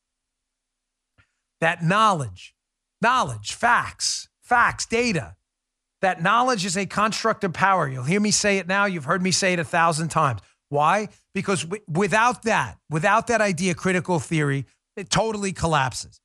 that 1.62 1.84
knowledge, 1.84 2.54
knowledge, 3.02 3.54
facts, 3.54 4.28
facts, 4.42 4.86
data, 4.86 5.36
that 6.02 6.22
knowledge 6.22 6.66
is 6.66 6.78
a 6.78 6.86
construct 6.86 7.44
of 7.44 7.54
power. 7.54 7.88
You'll 7.88 8.04
hear 8.04 8.20
me 8.20 8.32
say 8.32 8.58
it 8.58 8.68
now. 8.68 8.86
You've 8.86 9.06
heard 9.06 9.22
me 9.22 9.32
say 9.32 9.54
it 9.54 9.60
a 9.60 9.64
thousand 9.64 10.10
times. 10.10 10.42
Why? 10.70 11.10
Because 11.34 11.64
w- 11.64 11.84
without 11.88 12.44
that, 12.44 12.78
without 12.90 13.28
that 13.28 13.42
idea, 13.42 13.74
critical 13.74 14.20
theory, 14.20 14.66
it 14.96 15.10
totally 15.10 15.52
collapses. 15.52 16.20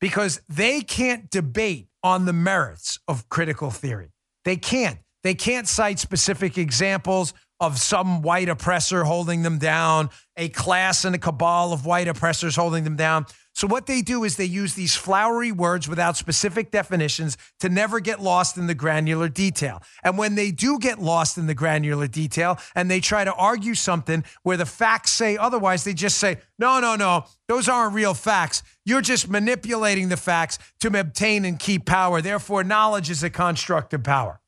Because 0.00 0.40
they 0.48 0.80
can't 0.80 1.30
debate 1.30 1.89
on 2.02 2.24
the 2.24 2.32
merits 2.32 2.98
of 3.08 3.28
critical 3.28 3.70
theory. 3.70 4.10
They 4.44 4.56
can't. 4.56 4.98
They 5.22 5.34
can't 5.34 5.68
cite 5.68 5.98
specific 5.98 6.56
examples 6.56 7.34
of 7.60 7.78
some 7.78 8.22
white 8.22 8.48
oppressor 8.48 9.04
holding 9.04 9.42
them 9.42 9.58
down, 9.58 10.08
a 10.36 10.48
class 10.48 11.04
and 11.04 11.14
a 11.14 11.18
cabal 11.18 11.74
of 11.74 11.84
white 11.84 12.08
oppressors 12.08 12.56
holding 12.56 12.84
them 12.84 12.96
down. 12.96 13.26
So 13.52 13.66
what 13.66 13.86
they 13.86 14.00
do 14.00 14.24
is 14.24 14.36
they 14.36 14.44
use 14.44 14.74
these 14.74 14.94
flowery 14.94 15.52
words 15.52 15.88
without 15.88 16.16
specific 16.16 16.70
definitions 16.70 17.36
to 17.58 17.68
never 17.68 18.00
get 18.00 18.20
lost 18.20 18.56
in 18.56 18.66
the 18.66 18.74
granular 18.74 19.28
detail. 19.28 19.82
And 20.02 20.16
when 20.16 20.34
they 20.34 20.50
do 20.50 20.78
get 20.78 21.00
lost 21.00 21.36
in 21.36 21.46
the 21.46 21.54
granular 21.54 22.06
detail 22.06 22.58
and 22.74 22.90
they 22.90 23.00
try 23.00 23.24
to 23.24 23.34
argue 23.34 23.74
something 23.74 24.24
where 24.44 24.56
the 24.56 24.66
facts 24.66 25.10
say 25.10 25.36
otherwise, 25.36 25.84
they 25.84 25.94
just 25.94 26.18
say, 26.18 26.38
no, 26.58 26.80
no, 26.80 26.94
no, 26.94 27.24
those 27.48 27.68
aren't 27.68 27.94
real 27.94 28.14
facts. 28.14 28.62
You're 28.84 29.02
just 29.02 29.28
manipulating 29.28 30.08
the 30.08 30.16
facts 30.16 30.58
to 30.80 30.98
obtain 30.98 31.44
and 31.44 31.58
keep 31.58 31.84
power. 31.86 32.22
Therefore, 32.22 32.64
knowledge 32.64 33.10
is 33.10 33.22
a 33.22 33.30
construct 33.30 33.92
of 33.92 34.04
power. 34.04 34.40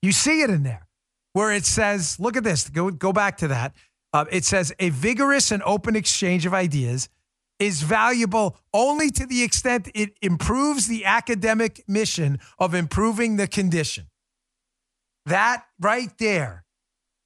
You 0.00 0.12
see 0.12 0.42
it 0.42 0.50
in 0.50 0.62
there 0.62 0.86
where 1.32 1.52
it 1.52 1.64
says, 1.64 2.18
look 2.18 2.36
at 2.36 2.44
this, 2.44 2.68
go, 2.68 2.90
go 2.90 3.12
back 3.12 3.36
to 3.38 3.48
that. 3.48 3.74
Uh, 4.12 4.24
it 4.32 4.44
says, 4.44 4.72
a 4.78 4.88
vigorous 4.88 5.52
and 5.52 5.62
open 5.64 5.94
exchange 5.94 6.46
of 6.46 6.54
ideas 6.54 7.10
is 7.58 7.82
valuable 7.82 8.56
only 8.72 9.10
to 9.10 9.26
the 9.26 9.42
extent 9.42 9.90
it 9.94 10.16
improves 10.22 10.86
the 10.86 11.04
academic 11.04 11.82
mission 11.88 12.38
of 12.58 12.74
improving 12.74 13.36
the 13.36 13.46
condition. 13.46 14.06
That 15.26 15.64
right 15.80 16.16
there 16.18 16.64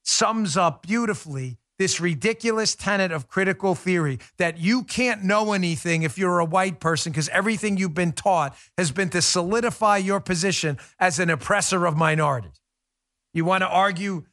sums 0.03 0.57
up 0.57 0.87
beautifully 0.87 1.59
this 1.79 2.01
ridiculous 2.01 2.75
tenet 2.77 3.11
of 3.11 3.27
critical 3.27 3.75
theory 3.75 4.18
that 4.37 4.59
you 4.59 4.85
can't 4.85 5.25
know 5.25 5.53
anything 5.53 6.03
if 6.03 6.16
you're 6.16 6.38
a 6.38 6.45
white 6.45 6.79
person 6.79 7.11
because 7.11 7.29
everything 7.31 7.77
you've 7.77 7.95
been 7.95 8.12
taught 8.12 8.57
has 8.79 8.92
been 8.92 9.09
to 9.09 9.21
solidify 9.21 9.97
your 9.97 10.21
position 10.21 10.79
as 11.01 11.18
an 11.18 11.29
oppressor 11.29 11.85
of 11.87 11.97
minorities. 11.97 12.61
You 13.35 13.45
want 13.45 13.62
to 13.62 13.68
argue 13.68 14.25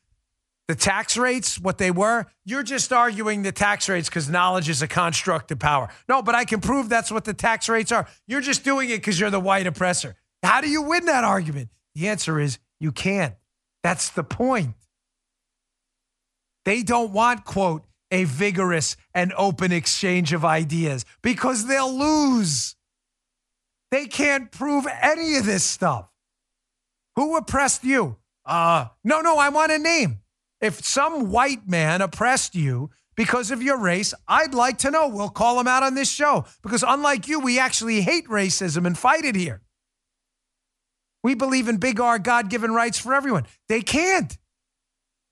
the 0.69 0.75
tax 0.75 1.17
rates, 1.17 1.59
what 1.59 1.79
they 1.79 1.89
were, 1.89 2.27
you're 2.45 2.61
just 2.61 2.93
arguing 2.93 3.41
the 3.41 3.51
tax 3.51 3.89
rates 3.89 4.07
because 4.07 4.29
knowledge 4.29 4.69
is 4.69 4.83
a 4.83 4.87
construct 4.87 5.49
of 5.49 5.57
power. 5.57 5.89
No, 6.07 6.21
but 6.21 6.35
I 6.35 6.45
can 6.45 6.61
prove 6.61 6.89
that's 6.89 7.11
what 7.11 7.25
the 7.25 7.33
tax 7.33 7.67
rates 7.67 7.91
are. 7.91 8.07
You're 8.27 8.39
just 8.39 8.63
doing 8.63 8.91
it 8.91 8.97
because 8.97 9.19
you're 9.19 9.31
the 9.31 9.39
white 9.39 9.65
oppressor. 9.65 10.15
How 10.43 10.61
do 10.61 10.69
you 10.69 10.83
win 10.83 11.05
that 11.05 11.23
argument? 11.23 11.69
The 11.95 12.07
answer 12.07 12.39
is 12.39 12.59
you 12.79 12.91
can't. 12.91 13.33
That's 13.81 14.11
the 14.11 14.23
point. 14.23 14.75
They 16.65 16.83
don't 16.83 17.13
want, 17.13 17.45
quote, 17.45 17.83
a 18.11 18.25
vigorous 18.25 18.95
and 19.11 19.33
open 19.37 19.71
exchange 19.71 20.33
of 20.33 20.45
ideas 20.45 21.03
because 21.23 21.65
they'll 21.65 21.97
lose. 21.97 22.75
They 23.89 24.05
can't 24.05 24.51
prove 24.51 24.85
any 25.01 25.35
of 25.37 25.47
this 25.47 25.63
stuff. 25.63 26.11
Who 27.15 27.35
oppressed 27.37 27.83
you? 27.83 28.17
Uh, 28.45 28.89
no, 29.03 29.21
no, 29.21 29.39
I 29.39 29.49
want 29.49 29.71
a 29.71 29.79
name. 29.79 30.19
If 30.61 30.83
some 30.83 31.31
white 31.31 31.67
man 31.67 32.01
oppressed 32.01 32.55
you 32.55 32.89
because 33.15 33.51
of 33.51 33.63
your 33.63 33.77
race, 33.77 34.13
I'd 34.27 34.53
like 34.53 34.79
to 34.79 34.91
know. 34.91 35.07
We'll 35.07 35.29
call 35.29 35.59
him 35.59 35.67
out 35.67 35.83
on 35.83 35.95
this 35.95 36.11
show 36.11 36.45
because, 36.61 36.83
unlike 36.87 37.27
you, 37.27 37.39
we 37.39 37.59
actually 37.59 38.01
hate 38.01 38.27
racism 38.27 38.85
and 38.85 38.97
fight 38.97 39.25
it 39.25 39.35
here. 39.35 39.61
We 41.23 41.35
believe 41.35 41.67
in 41.67 41.77
big 41.77 41.99
R, 41.99 42.17
God 42.19 42.49
given 42.49 42.71
rights 42.71 42.97
for 42.97 43.13
everyone. 43.13 43.45
They 43.67 43.81
can't. 43.81 44.37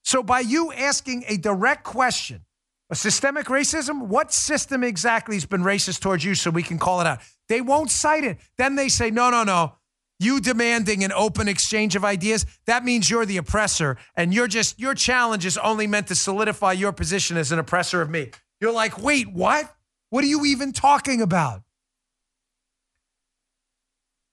So, 0.04 0.24
by 0.24 0.42
you 0.42 0.72
asking 0.72 1.26
a 1.28 1.38
direct 1.38 1.84
question, 1.84 2.46
a 2.90 2.96
systemic 2.96 3.48
racism, 3.48 4.08
what 4.08 4.34
system 4.34 4.84
exactly 4.84 5.36
has 5.36 5.46
been 5.46 5.62
racist 5.62 6.00
towards 6.00 6.24
you 6.24 6.36
so 6.36 6.50
we 6.50 6.64
can 6.64 6.78
call 6.78 7.02
it 7.02 7.08
out? 7.08 7.20
They 7.50 7.60
won't 7.62 7.92
cite 7.92 8.24
it. 8.24 8.38
Then 8.58 8.76
they 8.76 8.88
say, 8.88 9.12
no, 9.12 9.30
no, 9.30 9.44
no 9.44 9.74
you 10.20 10.40
demanding 10.42 11.04
an 11.04 11.12
open 11.12 11.48
exchange 11.48 11.96
of 11.96 12.04
ideas, 12.04 12.46
that 12.66 12.84
means 12.84 13.10
you're 13.10 13.26
the 13.26 13.38
oppressor 13.38 13.98
and 14.16 14.34
you're 14.34 14.48
just, 14.48 14.80
your 14.80 14.96
challenge 14.96 15.46
is 15.46 15.58
only 15.58 15.88
meant 15.88 16.08
to 16.08 16.16
solidify 16.16 16.72
your 16.74 16.92
position 16.92 17.38
as 17.38 17.52
an 17.52 17.60
oppressor 17.60 18.02
of 18.02 18.10
me. 18.10 18.32
You're 18.60 18.72
like, 18.72 19.02
wait, 19.02 19.32
what? 19.32 19.74
What 20.10 20.24
are 20.24 20.28
you 20.28 20.46
even 20.46 20.72
talking 20.72 21.22
about? 21.22 21.62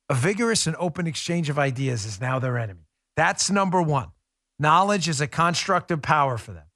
A 0.09 0.15
vigorous 0.15 0.67
and 0.67 0.77
open 0.79 1.07
exchange 1.07 1.51
of 1.51 1.59
ideas 1.59 2.05
is 2.05 2.21
now 2.21 2.39
their 2.39 2.59
enemy. 2.59 2.87
That's 3.17 3.51
number 3.51 3.83
one. 3.83 4.09
Knowledge 4.59 5.09
is 5.09 5.21
a 5.21 5.27
constructive 5.27 6.03
power 6.03 6.39
for 6.39 6.53
them. 6.53 6.67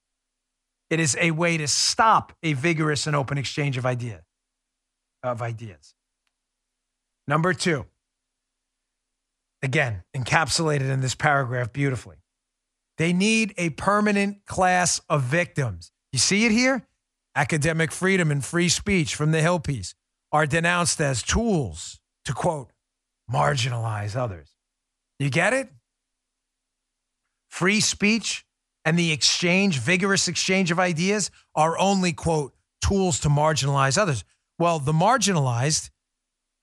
It 0.90 1.01
is 1.01 1.16
a 1.21 1.31
way 1.31 1.57
to 1.59 1.68
stop 1.68 2.33
a 2.42 2.55
vigorous 2.55 3.07
and 3.07 3.14
open 3.14 3.38
exchange 3.38 3.77
of 3.77 3.85
idea 3.85 4.23
of 5.23 5.42
ideas. 5.42 5.94
Number 7.27 7.53
two, 7.53 7.85
again, 9.62 10.03
encapsulated 10.16 10.90
in 10.90 11.01
this 11.01 11.14
paragraph 11.14 11.73
beautifully. 11.73 12.16
They 12.97 13.12
need 13.12 13.55
a 13.57 13.71
permanent 13.71 14.44
class 14.47 15.01
of 15.09 15.23
victims. 15.23 15.92
You 16.12 16.18
see 16.18 16.47
it 16.47 16.53
here? 16.53 16.87
Academic 17.37 17.92
freedom 17.92 18.31
and 18.31 18.44
free 18.44 18.68
speech 18.68 19.14
from 19.14 19.31
the 19.31 19.40
Hill 19.40 19.61
piece 19.61 19.94
are 20.33 20.47
denounced 20.47 21.01
as 21.01 21.23
tools 21.23 22.01
to 22.25 22.33
quote, 22.33 22.73
marginalize 23.31 24.16
others. 24.16 24.55
You 25.18 25.31
get 25.31 25.53
it? 25.53 25.68
Free 27.49 27.81
speech 27.81 28.44
and 28.85 28.99
the 28.99 29.12
exchange, 29.12 29.79
vigorous 29.79 30.29
exchange 30.29 30.71
of 30.71 30.79
ideas 30.79 31.31
are 31.55 31.79
only, 31.79 32.12
quote, 32.12 32.55
tools 32.83 33.21
to 33.21 33.29
marginalize 33.29 33.99
others. 33.99 34.25
Well, 34.59 34.79
the 34.79 34.92
marginalized, 34.92 35.90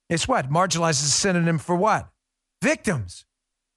it's 0.10 0.28
what? 0.28 0.50
Marginalized 0.50 1.02
is 1.02 1.04
a 1.04 1.12
synonym 1.12 1.58
for 1.58 1.76
what? 1.76 2.10
Victims. 2.62 3.26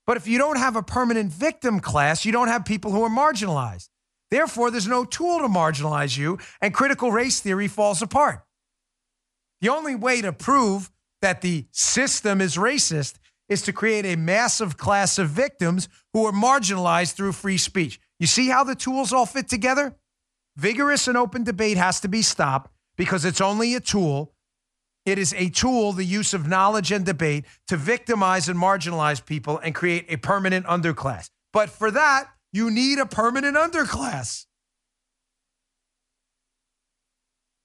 But 0.06 0.16
if 0.16 0.26
you 0.26 0.38
don't 0.38 0.58
have 0.58 0.76
a 0.76 0.82
permanent 0.82 1.32
victim 1.32 1.80
class, 1.80 2.24
you 2.24 2.32
don't 2.32 2.48
have 2.48 2.64
people 2.64 2.92
who 2.92 3.02
are 3.02 3.10
marginalized. 3.10 3.88
Therefore, 4.30 4.70
there's 4.70 4.88
no 4.88 5.04
tool 5.04 5.38
to 5.38 5.48
marginalize 5.48 6.16
you, 6.16 6.38
and 6.60 6.74
critical 6.74 7.12
race 7.12 7.40
theory 7.40 7.68
falls 7.68 8.02
apart. 8.02 8.44
The 9.60 9.68
only 9.68 9.94
way 9.94 10.22
to 10.22 10.32
prove 10.32 10.90
that 11.20 11.40
the 11.40 11.66
system 11.72 12.40
is 12.40 12.56
racist 12.56 13.16
is 13.48 13.62
to 13.62 13.72
create 13.72 14.04
a 14.04 14.16
massive 14.16 14.76
class 14.76 15.18
of 15.18 15.30
victims 15.30 15.88
who 16.12 16.26
are 16.26 16.32
marginalized 16.32 17.14
through 17.14 17.32
free 17.32 17.58
speech. 17.58 17.98
You 18.18 18.26
see 18.26 18.48
how 18.48 18.64
the 18.64 18.74
tools 18.74 19.12
all 19.12 19.26
fit 19.26 19.48
together? 19.48 19.96
Vigorous 20.56 21.08
and 21.08 21.16
open 21.16 21.44
debate 21.44 21.76
has 21.76 22.00
to 22.00 22.08
be 22.08 22.22
stopped 22.22 22.70
because 22.96 23.24
it's 23.24 23.40
only 23.40 23.74
a 23.74 23.80
tool 23.80 24.34
it 25.08 25.18
is 25.18 25.34
a 25.34 25.48
tool, 25.48 25.92
the 25.92 26.04
use 26.04 26.34
of 26.34 26.46
knowledge 26.46 26.92
and 26.92 27.04
debate 27.04 27.44
to 27.66 27.76
victimize 27.76 28.48
and 28.48 28.58
marginalize 28.58 29.24
people 29.24 29.58
and 29.58 29.74
create 29.74 30.06
a 30.08 30.16
permanent 30.16 30.66
underclass. 30.66 31.30
But 31.52 31.70
for 31.70 31.90
that, 31.90 32.28
you 32.52 32.70
need 32.70 32.98
a 32.98 33.06
permanent 33.06 33.56
underclass. 33.56 34.46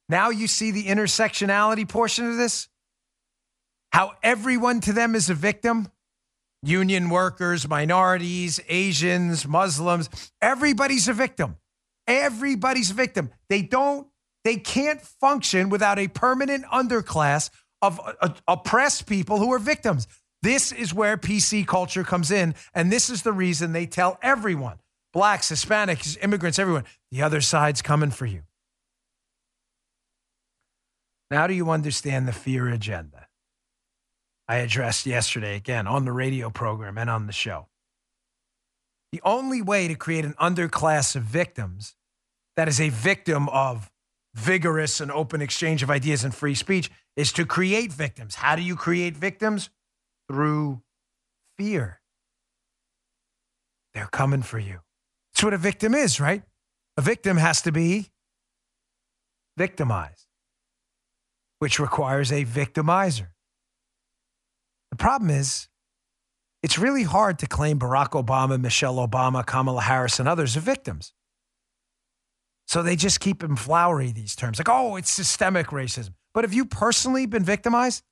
Now 0.09 0.29
you 0.29 0.47
see 0.47 0.71
the 0.71 0.85
intersectionality 0.85 1.87
portion 1.87 2.29
of 2.29 2.37
this? 2.37 2.67
How 3.91 4.13
everyone 4.23 4.79
to 4.81 4.93
them 4.93 5.15
is 5.15 5.29
a 5.29 5.33
victim 5.33 5.89
union 6.63 7.09
workers, 7.09 7.67
minorities, 7.67 8.59
Asians, 8.69 9.45
Muslims, 9.45 10.09
everybody's 10.41 11.07
a 11.07 11.13
victim. 11.13 11.57
Everybody's 12.07 12.91
a 12.91 12.93
victim. 12.93 13.29
They 13.49 13.61
don't 13.61 14.07
they 14.43 14.57
can't 14.57 15.01
function 15.01 15.69
without 15.69 15.99
a 15.99 16.07
permanent 16.07 16.65
underclass 16.65 17.49
of 17.81 17.99
uh, 18.21 18.29
oppressed 18.47 19.07
people 19.07 19.37
who 19.37 19.51
are 19.53 19.59
victims. 19.59 20.07
This 20.41 20.71
is 20.71 20.93
where 20.93 21.17
PC 21.17 21.65
culture 21.65 22.03
comes 22.03 22.29
in. 22.29 22.55
And 22.73 22.91
this 22.91 23.09
is 23.09 23.23
the 23.23 23.31
reason 23.31 23.71
they 23.71 23.85
tell 23.85 24.17
everyone 24.21 24.77
blacks, 25.13 25.51
Hispanics, 25.51 26.17
immigrants, 26.21 26.59
everyone 26.59 26.85
the 27.11 27.21
other 27.21 27.41
side's 27.41 27.81
coming 27.81 28.11
for 28.11 28.25
you. 28.25 28.43
Now, 31.31 31.47
do 31.47 31.53
you 31.53 31.69
understand 31.69 32.27
the 32.27 32.33
fear 32.33 32.67
agenda? 32.67 33.27
I 34.47 34.57
addressed 34.57 35.05
yesterday 35.05 35.55
again 35.55 35.87
on 35.87 36.05
the 36.05 36.11
radio 36.11 36.49
program 36.49 36.97
and 36.97 37.09
on 37.09 37.27
the 37.27 37.33
show. 37.33 37.67
The 39.11 39.21
only 39.23 39.61
way 39.61 39.87
to 39.87 39.95
create 39.95 40.25
an 40.25 40.33
underclass 40.33 41.15
of 41.15 41.23
victims 41.23 41.95
that 42.55 42.67
is 42.67 42.81
a 42.81 42.89
victim 42.89 43.47
of 43.49 43.89
vigorous 44.33 44.99
and 44.99 45.11
open 45.11 45.41
exchange 45.41 45.83
of 45.83 45.89
ideas 45.89 46.23
and 46.23 46.33
free 46.33 46.55
speech 46.55 46.91
is 47.15 47.31
to 47.33 47.45
create 47.45 47.91
victims. 47.91 48.35
How 48.35 48.55
do 48.55 48.61
you 48.61 48.75
create 48.75 49.15
victims? 49.15 49.69
Through 50.27 50.81
fear. 51.57 51.99
They're 53.93 54.07
coming 54.07 54.41
for 54.41 54.57
you. 54.57 54.79
That's 55.33 55.43
what 55.43 55.53
a 55.53 55.57
victim 55.57 55.93
is, 55.93 56.19
right? 56.19 56.43
A 56.97 57.01
victim 57.01 57.37
has 57.37 57.61
to 57.63 57.71
be 57.71 58.09
victimized, 59.57 60.25
which 61.59 61.79
requires 61.79 62.31
a 62.31 62.45
victimizer. 62.45 63.27
The 64.91 64.97
problem 64.97 65.29
is, 65.29 65.67
it's 66.61 66.79
really 66.79 67.03
hard 67.03 67.39
to 67.39 67.47
claim 67.47 67.77
Barack 67.77 68.11
Obama, 68.11 68.59
Michelle 68.59 68.95
Obama, 68.95 69.45
Kamala 69.45 69.81
Harris, 69.81 70.19
and 70.19 70.29
others 70.29 70.55
are 70.55 70.61
victims. 70.61 71.13
So 72.67 72.81
they 72.81 72.95
just 72.95 73.19
keep 73.19 73.39
them 73.39 73.55
flowery, 73.55 74.11
these 74.11 74.35
terms. 74.35 74.57
Like, 74.57 74.69
oh, 74.69 74.95
it's 74.95 75.11
systemic 75.11 75.67
racism. 75.67 76.13
But 76.33 76.43
have 76.43 76.53
you 76.53 76.65
personally 76.65 77.25
been 77.25 77.43
victimized? 77.43 78.03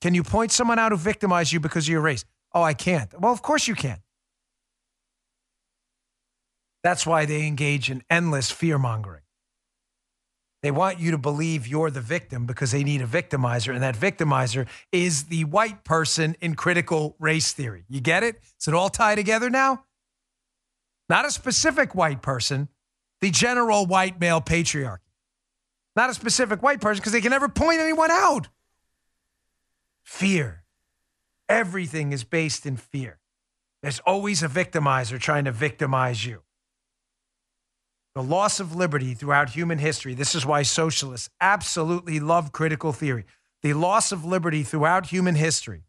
Can 0.00 0.14
you 0.14 0.22
point 0.22 0.52
someone 0.52 0.78
out 0.78 0.92
who 0.92 0.98
victimized 0.98 1.52
you 1.52 1.60
because 1.60 1.86
of 1.86 1.90
your 1.90 2.00
race? 2.00 2.24
Oh, 2.52 2.62
I 2.62 2.74
can't. 2.74 3.18
Well, 3.18 3.32
of 3.32 3.42
course 3.42 3.66
you 3.66 3.74
can. 3.74 3.98
That's 6.82 7.06
why 7.06 7.24
they 7.24 7.46
engage 7.46 7.90
in 7.90 8.02
endless 8.10 8.50
fear 8.50 8.78
mongering. 8.78 9.22
They 10.62 10.70
want 10.70 10.98
you 10.98 11.10
to 11.10 11.18
believe 11.18 11.66
you're 11.66 11.90
the 11.90 12.00
victim 12.00 12.46
because 12.46 12.72
they 12.72 12.84
need 12.84 13.02
a 13.02 13.06
victimizer, 13.06 13.74
and 13.74 13.82
that 13.82 13.96
victimizer 13.96 14.66
is 14.92 15.24
the 15.24 15.44
white 15.44 15.84
person 15.84 16.36
in 16.40 16.54
critical 16.54 17.16
race 17.18 17.52
theory. 17.52 17.84
You 17.88 18.00
get 18.00 18.22
it? 18.22 18.40
Does 18.58 18.68
it 18.68 18.74
all 18.74 18.88
tie 18.88 19.14
together 19.14 19.50
now? 19.50 19.84
Not 21.08 21.26
a 21.26 21.30
specific 21.30 21.94
white 21.94 22.22
person, 22.22 22.68
the 23.24 23.30
general 23.30 23.86
white 23.86 24.20
male 24.20 24.42
patriarchy. 24.42 24.98
Not 25.96 26.10
a 26.10 26.14
specific 26.14 26.62
white 26.62 26.82
person 26.82 27.00
because 27.00 27.12
they 27.12 27.22
can 27.22 27.30
never 27.30 27.48
point 27.48 27.80
anyone 27.80 28.10
out. 28.10 28.48
Fear. 30.02 30.62
Everything 31.48 32.12
is 32.12 32.22
based 32.22 32.66
in 32.66 32.76
fear. 32.76 33.18
There's 33.82 33.98
always 34.00 34.42
a 34.42 34.48
victimizer 34.48 35.18
trying 35.18 35.46
to 35.46 35.52
victimize 35.52 36.26
you. 36.26 36.42
The 38.14 38.22
loss 38.22 38.60
of 38.60 38.76
liberty 38.76 39.14
throughout 39.14 39.48
human 39.48 39.78
history. 39.78 40.12
This 40.12 40.34
is 40.34 40.44
why 40.44 40.60
socialists 40.60 41.30
absolutely 41.40 42.20
love 42.20 42.52
critical 42.52 42.92
theory. 42.92 43.24
The 43.62 43.72
loss 43.72 44.12
of 44.12 44.26
liberty 44.26 44.64
throughout 44.64 45.06
human 45.06 45.36
history 45.36 45.84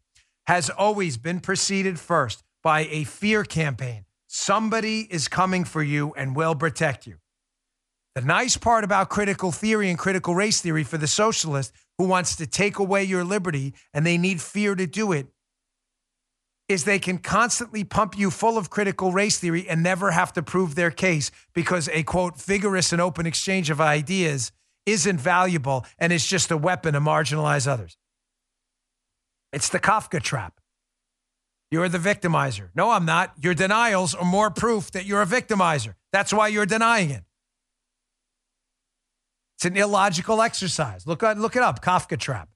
has 0.46 0.70
always 0.70 1.18
been 1.18 1.40
preceded 1.40 2.00
first 2.00 2.42
by 2.62 2.86
a 2.90 3.04
fear 3.04 3.44
campaign. 3.44 4.06
Somebody 4.26 5.00
is 5.10 5.28
coming 5.28 5.64
for 5.64 5.82
you 5.82 6.14
and 6.16 6.34
will 6.34 6.54
protect 6.54 7.06
you. 7.06 7.16
The 8.16 8.22
nice 8.22 8.56
part 8.56 8.82
about 8.82 9.10
critical 9.10 9.52
theory 9.52 9.90
and 9.90 9.98
critical 9.98 10.34
race 10.34 10.62
theory 10.62 10.84
for 10.84 10.96
the 10.96 11.06
socialist 11.06 11.70
who 11.98 12.06
wants 12.06 12.34
to 12.36 12.46
take 12.46 12.78
away 12.78 13.04
your 13.04 13.24
liberty 13.24 13.74
and 13.92 14.06
they 14.06 14.16
need 14.16 14.40
fear 14.40 14.74
to 14.74 14.86
do 14.86 15.12
it 15.12 15.26
is 16.66 16.84
they 16.84 16.98
can 16.98 17.18
constantly 17.18 17.84
pump 17.84 18.16
you 18.16 18.30
full 18.30 18.56
of 18.56 18.70
critical 18.70 19.12
race 19.12 19.38
theory 19.38 19.68
and 19.68 19.82
never 19.82 20.12
have 20.12 20.32
to 20.32 20.42
prove 20.42 20.74
their 20.76 20.90
case 20.90 21.30
because 21.54 21.90
a 21.90 22.04
quote 22.04 22.40
vigorous 22.40 22.90
and 22.90 23.02
open 23.02 23.26
exchange 23.26 23.68
of 23.68 23.82
ideas 23.82 24.50
isn't 24.86 25.20
valuable 25.20 25.84
and 25.98 26.10
it's 26.10 26.26
just 26.26 26.50
a 26.50 26.56
weapon 26.56 26.94
to 26.94 27.00
marginalize 27.00 27.68
others. 27.68 27.98
It's 29.52 29.68
the 29.68 29.78
Kafka 29.78 30.22
trap. 30.22 30.58
You're 31.70 31.90
the 31.90 31.98
victimizer. 31.98 32.70
No, 32.74 32.92
I'm 32.92 33.04
not. 33.04 33.34
Your 33.42 33.52
denials 33.52 34.14
are 34.14 34.24
more 34.24 34.50
proof 34.50 34.90
that 34.92 35.04
you're 35.04 35.20
a 35.20 35.26
victimizer. 35.26 35.96
That's 36.14 36.32
why 36.32 36.48
you're 36.48 36.64
denying 36.64 37.10
it. 37.10 37.22
It's 39.56 39.64
an 39.64 39.76
illogical 39.76 40.42
exercise. 40.42 41.06
Look, 41.06 41.22
look 41.22 41.56
it 41.56 41.62
up 41.62 41.82
Kafka 41.82 42.18
trap. 42.18 42.48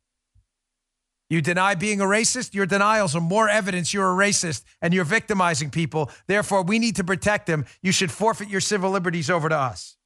You 1.31 1.41
deny 1.41 1.77
being 1.77 2.01
a 2.01 2.05
racist, 2.05 2.55
your 2.55 2.67
denials 2.67 3.15
are 3.15 3.21
more 3.21 3.49
evidence 3.49 3.95
you're 3.95 4.11
a 4.11 4.27
racist 4.27 4.65
and 4.83 4.93
you're 4.93 5.05
victimizing 5.05 5.71
people. 5.71 6.11
Therefore, 6.27 6.63
we 6.63 6.81
need 6.81 6.97
to 6.97 7.05
protect 7.05 7.47
them. 7.47 7.67
You 7.83 7.93
should 7.93 8.11
forfeit 8.11 8.49
your 8.49 8.61
civil 8.61 8.91
liberties 8.91 9.31
over 9.31 9.49
to 9.49 9.57
us. 9.57 9.97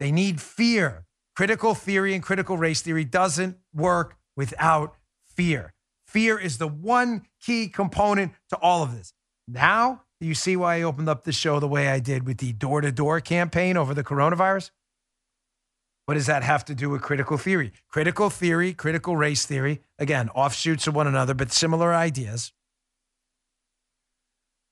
They 0.00 0.10
need 0.10 0.40
fear. 0.40 1.06
Critical 1.36 1.74
theory 1.74 2.14
and 2.14 2.22
critical 2.22 2.56
race 2.56 2.82
theory 2.82 3.04
doesn't 3.04 3.58
work 3.72 4.16
without 4.36 4.96
fear. 5.26 5.72
Fear 6.06 6.38
is 6.38 6.58
the 6.58 6.68
one 6.68 7.22
key 7.40 7.68
component 7.68 8.32
to 8.48 8.56
all 8.56 8.82
of 8.82 8.96
this. 8.96 9.12
Now, 9.46 10.02
you 10.20 10.34
see 10.34 10.56
why 10.56 10.76
I 10.76 10.82
opened 10.82 11.08
up 11.08 11.24
the 11.24 11.32
show 11.32 11.60
the 11.60 11.68
way 11.68 11.88
I 11.88 11.98
did 11.98 12.26
with 12.26 12.38
the 12.38 12.52
door 12.52 12.80
to 12.80 12.90
door 12.90 13.20
campaign 13.20 13.76
over 13.76 13.92
the 13.92 14.04
coronavirus? 14.04 14.70
What 16.06 16.14
does 16.14 16.26
that 16.26 16.44
have 16.44 16.64
to 16.66 16.74
do 16.74 16.88
with 16.88 17.02
critical 17.02 17.36
theory? 17.36 17.72
Critical 17.88 18.30
theory, 18.30 18.72
critical 18.72 19.16
race 19.16 19.44
theory, 19.44 19.82
again, 19.98 20.28
offshoots 20.30 20.86
of 20.86 20.94
one 20.94 21.08
another, 21.08 21.34
but 21.34 21.50
similar 21.50 21.92
ideas. 21.92 22.52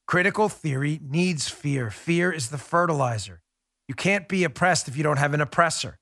Critical 0.06 0.48
theory 0.48 1.00
needs 1.02 1.48
fear. 1.48 1.90
Fear 1.90 2.30
is 2.30 2.50
the 2.50 2.58
fertilizer. 2.58 3.42
You 3.88 3.94
can't 3.94 4.28
be 4.28 4.44
oppressed 4.44 4.86
if 4.86 4.96
you 4.96 5.02
don't 5.02 5.16
have 5.16 5.34
an 5.34 5.40
oppressor. 5.40 5.98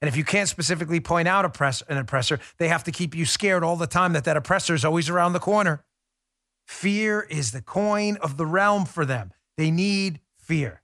And 0.00 0.08
if 0.08 0.16
you 0.16 0.24
can't 0.24 0.48
specifically 0.48 1.00
point 1.00 1.26
out 1.26 1.44
oppress- 1.44 1.82
an 1.88 1.96
oppressor, 1.96 2.38
they 2.58 2.68
have 2.68 2.84
to 2.84 2.92
keep 2.92 3.14
you 3.14 3.24
scared 3.24 3.64
all 3.64 3.76
the 3.76 3.86
time 3.86 4.12
that 4.12 4.24
that 4.24 4.36
oppressor 4.36 4.74
is 4.74 4.84
always 4.84 5.08
around 5.08 5.32
the 5.32 5.40
corner. 5.40 5.84
Fear 6.66 7.22
is 7.30 7.52
the 7.52 7.62
coin 7.62 8.16
of 8.16 8.36
the 8.36 8.46
realm 8.46 8.84
for 8.84 9.04
them. 9.04 9.32
They 9.56 9.70
need 9.70 10.20
fear. 10.38 10.82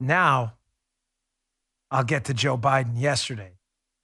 Now, 0.00 0.54
I'll 1.90 2.04
get 2.04 2.24
to 2.24 2.34
Joe 2.34 2.58
Biden 2.58 3.00
yesterday, 3.00 3.52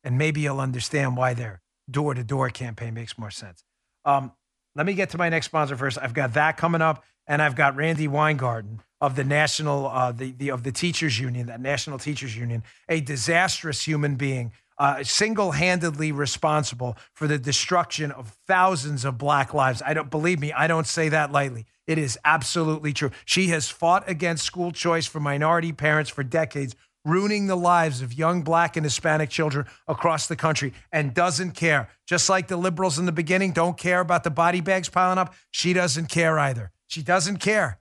and 0.05 0.17
maybe 0.17 0.41
you'll 0.41 0.61
understand 0.61 1.17
why 1.17 1.35
their 1.35 1.61
door 1.91 2.15
to 2.15 2.23
door 2.23 2.49
campaign 2.51 2.95
makes 2.95 3.19
more 3.19 3.31
sense. 3.31 3.65
Um, 4.05 4.33
let 4.77 4.87
me 4.87 4.95
get 4.95 5.11
to 5.11 5.19
my 5.19 5.29
next 5.29 5.47
sponsor 5.47 5.77
first. 5.77 5.99
I've 6.01 6.15
got 6.15 6.35
that 6.35 6.57
coming 6.57 6.81
up, 6.81 7.05
and 7.27 7.43
I've 7.43 7.57
got 7.57 7.75
Randi 7.75 8.07
Weingarten 8.07 8.83
of 9.01 9.17
the 9.17 9.25
national 9.25 9.89
uh, 9.89 10.13
the, 10.13 10.31
the 10.33 10.51
of 10.51 10.63
the 10.63 10.73
teachers 10.73 11.19
union, 11.19 11.47
that 11.47 11.61
national 11.61 11.99
teachers 11.99 12.37
union, 12.37 12.63
a 12.89 13.01
disastrous 13.01 13.83
human 13.83 14.15
being, 14.15 14.53
uh, 14.81 15.05
single 15.05 15.53
handedly 15.53 16.11
responsible 16.11 16.97
for 17.13 17.29
the 17.29 17.39
destruction 17.39 18.11
of 18.11 18.35
thousands 18.47 19.05
of 19.05 19.19
black 19.19 19.53
lives. 19.53 19.83
I 19.85 19.93
don't 19.93 20.11
believe 20.11 20.41
me. 20.41 20.55
I 20.55 20.67
don't 20.67 20.87
say 20.87 21.11
that 21.11 21.31
lightly. 21.31 21.67
It 21.87 21.99
is 21.99 22.19
absolutely 22.25 22.95
true. 22.95 23.11
She 23.27 23.49
has 23.49 23.69
fought 23.69 24.09
against 24.09 24.43
school 24.43 24.73
choice 24.73 25.07
for 25.07 25.21
minority 25.21 25.73
parents 25.73 26.09
for 26.09 26.23
decades 26.23 26.75
ruining 27.05 27.47
the 27.47 27.57
lives 27.57 28.01
of 28.01 28.15
young 28.15 28.41
black 28.41 28.77
and 28.77 28.85
Hispanic 28.85 29.29
children 29.29 29.67
across 29.87 30.27
the 30.27 30.37
country 30.37 30.73
and 30.91 31.13
doesn't 31.13 31.53
care. 31.53 31.91
Just 32.07 32.31
like 32.31 32.49
the 32.49 32.57
liberals 32.57 32.99
in 32.99 33.05
the 33.05 33.13
beginning 33.13 33.53
don't 33.53 33.77
care 33.77 34.01
about 34.01 34.25
the 34.25 34.31
body 34.31 34.63
bags 34.63 34.89
piling 34.89 35.19
up, 35.19 35.35
she 35.51 35.75
doesn't 35.75 36.07
care 36.07 36.39
either. 36.39 36.73
She 36.87 37.03
doesn't 37.03 37.37
care. 37.37 37.81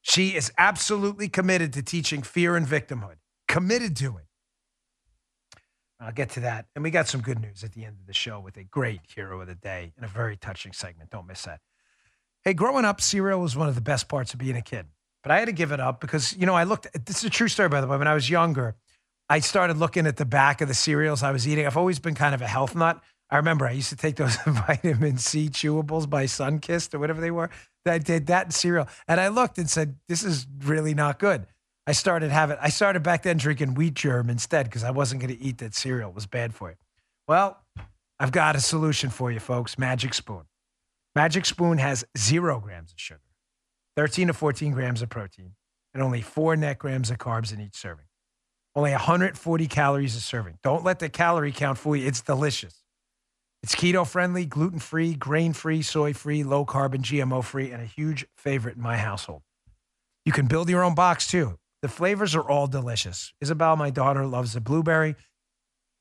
She 0.00 0.34
is 0.34 0.50
absolutely 0.56 1.28
committed 1.28 1.74
to 1.74 1.82
teaching 1.82 2.22
fear 2.22 2.56
and 2.56 2.66
victimhood, 2.66 3.16
committed 3.46 3.94
to 3.96 4.16
it. 4.16 4.27
I'll 6.00 6.12
get 6.12 6.30
to 6.30 6.40
that. 6.40 6.66
And 6.74 6.84
we 6.84 6.90
got 6.90 7.08
some 7.08 7.20
good 7.20 7.40
news 7.40 7.64
at 7.64 7.72
the 7.72 7.84
end 7.84 7.96
of 8.00 8.06
the 8.06 8.12
show 8.12 8.38
with 8.38 8.56
a 8.56 8.64
great 8.64 9.00
hero 9.14 9.40
of 9.40 9.48
the 9.48 9.54
day 9.54 9.92
and 9.96 10.04
a 10.04 10.08
very 10.08 10.36
touching 10.36 10.72
segment. 10.72 11.10
Don't 11.10 11.26
miss 11.26 11.42
that. 11.42 11.60
Hey, 12.44 12.54
growing 12.54 12.84
up, 12.84 13.00
cereal 13.00 13.40
was 13.40 13.56
one 13.56 13.68
of 13.68 13.74
the 13.74 13.80
best 13.80 14.08
parts 14.08 14.32
of 14.32 14.38
being 14.38 14.56
a 14.56 14.62
kid. 14.62 14.86
But 15.22 15.32
I 15.32 15.38
had 15.40 15.46
to 15.46 15.52
give 15.52 15.72
it 15.72 15.80
up 15.80 16.00
because, 16.00 16.36
you 16.36 16.46
know, 16.46 16.54
I 16.54 16.62
looked, 16.64 16.86
this 17.04 17.18
is 17.18 17.24
a 17.24 17.30
true 17.30 17.48
story, 17.48 17.68
by 17.68 17.80
the 17.80 17.88
way. 17.88 17.96
When 17.96 18.06
I 18.06 18.14
was 18.14 18.30
younger, 18.30 18.76
I 19.28 19.40
started 19.40 19.76
looking 19.76 20.06
at 20.06 20.16
the 20.16 20.24
back 20.24 20.60
of 20.60 20.68
the 20.68 20.74
cereals 20.74 21.22
I 21.22 21.32
was 21.32 21.48
eating. 21.48 21.66
I've 21.66 21.76
always 21.76 21.98
been 21.98 22.14
kind 22.14 22.34
of 22.34 22.40
a 22.40 22.46
health 22.46 22.76
nut. 22.76 23.02
I 23.28 23.36
remember 23.36 23.66
I 23.66 23.72
used 23.72 23.90
to 23.90 23.96
take 23.96 24.16
those 24.16 24.36
vitamin 24.46 25.18
C 25.18 25.48
chewables 25.48 26.08
by 26.08 26.24
Sunkist 26.24 26.94
or 26.94 26.98
whatever 26.98 27.20
they 27.20 27.32
were. 27.32 27.50
I 27.84 27.98
did 27.98 28.26
that 28.26 28.52
cereal. 28.52 28.86
And 29.06 29.20
I 29.20 29.28
looked 29.28 29.58
and 29.58 29.68
said, 29.68 29.96
this 30.08 30.22
is 30.22 30.46
really 30.64 30.94
not 30.94 31.18
good. 31.18 31.46
I 31.88 31.92
started 31.92 32.30
having, 32.30 32.58
I 32.60 32.68
started 32.68 33.02
back 33.02 33.22
then 33.22 33.38
drinking 33.38 33.72
wheat 33.72 33.94
germ 33.94 34.28
instead 34.28 34.66
because 34.66 34.84
I 34.84 34.90
wasn't 34.90 35.22
going 35.22 35.34
to 35.34 35.42
eat 35.42 35.56
that 35.58 35.74
cereal. 35.74 36.10
It 36.10 36.14
was 36.14 36.26
bad 36.26 36.52
for 36.52 36.68
you. 36.68 36.76
Well, 37.26 37.62
I've 38.20 38.30
got 38.30 38.56
a 38.56 38.60
solution 38.60 39.08
for 39.08 39.32
you, 39.32 39.40
folks 39.40 39.78
Magic 39.78 40.12
Spoon. 40.12 40.42
Magic 41.14 41.46
Spoon 41.46 41.78
has 41.78 42.04
zero 42.16 42.60
grams 42.60 42.92
of 42.92 43.00
sugar 43.00 43.22
13 43.96 44.26
to 44.26 44.34
14 44.34 44.72
grams 44.72 45.00
of 45.00 45.08
protein, 45.08 45.52
and 45.94 46.02
only 46.02 46.20
four 46.20 46.56
net 46.56 46.78
grams 46.78 47.08
of 47.08 47.16
carbs 47.16 47.54
in 47.54 47.60
each 47.60 47.74
serving. 47.74 48.04
Only 48.76 48.90
140 48.90 49.66
calories 49.66 50.14
a 50.14 50.20
serving. 50.20 50.58
Don't 50.62 50.84
let 50.84 50.98
the 50.98 51.08
calorie 51.08 51.52
count 51.52 51.78
fool 51.78 51.96
you. 51.96 52.06
It's 52.06 52.20
delicious. 52.20 52.82
It's 53.62 53.74
keto 53.74 54.06
friendly, 54.06 54.44
gluten 54.44 54.78
free, 54.78 55.14
grain 55.14 55.54
free, 55.54 55.80
soy 55.80 56.12
free, 56.12 56.44
low 56.44 56.66
carb, 56.66 56.92
and 56.92 57.02
GMO 57.02 57.42
free, 57.42 57.70
and 57.70 57.80
a 57.80 57.86
huge 57.86 58.26
favorite 58.36 58.76
in 58.76 58.82
my 58.82 58.98
household. 58.98 59.40
You 60.26 60.32
can 60.32 60.48
build 60.48 60.68
your 60.68 60.84
own 60.84 60.94
box 60.94 61.30
too. 61.30 61.58
The 61.82 61.88
flavors 61.88 62.34
are 62.34 62.48
all 62.48 62.66
delicious. 62.66 63.32
Isabel, 63.40 63.76
my 63.76 63.90
daughter, 63.90 64.26
loves 64.26 64.54
the 64.54 64.60
blueberry. 64.60 65.14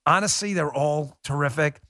Honestly, 0.05 0.53
they're 0.53 0.73
all 0.73 1.17
terrific. 1.23 1.81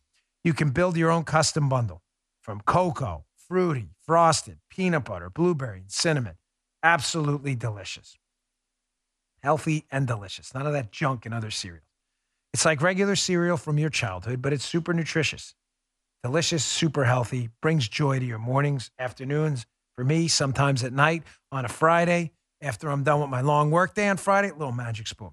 You 0.43 0.53
can 0.53 0.71
build 0.71 0.97
your 0.97 1.11
own 1.11 1.23
custom 1.23 1.69
bundle 1.69 2.01
from 2.41 2.61
cocoa, 2.61 3.25
fruity, 3.47 3.89
frosted, 4.05 4.59
peanut 4.69 5.05
butter, 5.05 5.29
blueberry, 5.29 5.79
and 5.79 5.91
cinnamon. 5.91 6.35
Absolutely 6.83 7.55
delicious. 7.55 8.17
Healthy 9.41 9.85
and 9.91 10.07
delicious. 10.07 10.53
None 10.53 10.65
of 10.67 10.73
that 10.73 10.91
junk 10.91 11.25
in 11.25 11.33
other 11.33 11.51
cereals. 11.51 11.83
It's 12.53 12.65
like 12.65 12.81
regular 12.81 13.15
cereal 13.15 13.57
from 13.57 13.77
your 13.77 13.89
childhood, 13.89 14.41
but 14.41 14.51
it's 14.51 14.65
super 14.65 14.93
nutritious. 14.93 15.53
Delicious, 16.23 16.65
super 16.65 17.05
healthy, 17.05 17.49
brings 17.61 17.87
joy 17.87 18.19
to 18.19 18.25
your 18.25 18.39
mornings, 18.39 18.91
afternoons. 18.97 19.65
For 19.95 20.03
me, 20.03 20.27
sometimes 20.27 20.83
at 20.83 20.93
night 20.93 21.23
on 21.51 21.65
a 21.65 21.69
Friday, 21.69 22.31
after 22.61 22.89
I'm 22.89 23.03
done 23.03 23.21
with 23.21 23.29
my 23.29 23.41
long 23.41 23.71
work 23.71 23.93
day 23.95 24.07
on 24.07 24.17
Friday, 24.17 24.51
little 24.51 24.71
magic 24.71 25.07
spoon. 25.07 25.31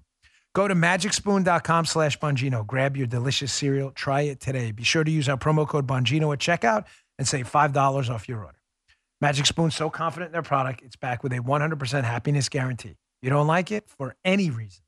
Go 0.53 0.67
to 0.69 0.73
magicspoon.com 0.73 1.85
slash 1.85 2.17
Bongino. 2.17 2.65
Grab 2.65 2.95
your 2.95 3.07
delicious 3.07 3.51
cereal. 3.51 3.91
Try 3.91 4.21
it 4.21 4.39
today. 4.39 4.71
Be 4.71 4.83
sure 4.83 5.03
to 5.03 5.11
use 5.11 5.27
our 5.27 5.37
promo 5.37 5.67
code 5.67 5.85
Bongino 5.85 6.31
at 6.31 6.39
checkout 6.39 6.85
and 7.19 7.27
save 7.27 7.51
$5 7.51 8.09
off 8.09 8.29
your 8.29 8.45
order. 8.45 8.57
Magic 9.21 9.45
Spoon's 9.45 9.75
so 9.75 9.89
confident 9.89 10.29
in 10.29 10.33
their 10.33 10.41
product, 10.41 10.81
it's 10.81 10.95
back 10.95 11.23
with 11.23 11.33
a 11.33 11.39
100% 11.39 12.03
happiness 12.03 12.49
guarantee. 12.49 12.95
You 13.21 13.29
don't 13.29 13.47
like 13.47 13.71
it 13.71 13.89
for 13.89 14.15
any 14.23 14.49
reason, 14.49 14.83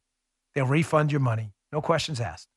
they'll 0.53 0.66
refund 0.66 1.11
your 1.11 1.22
money, 1.22 1.53
no 1.72 1.82
questions 1.82 2.20
asked. 2.20 2.47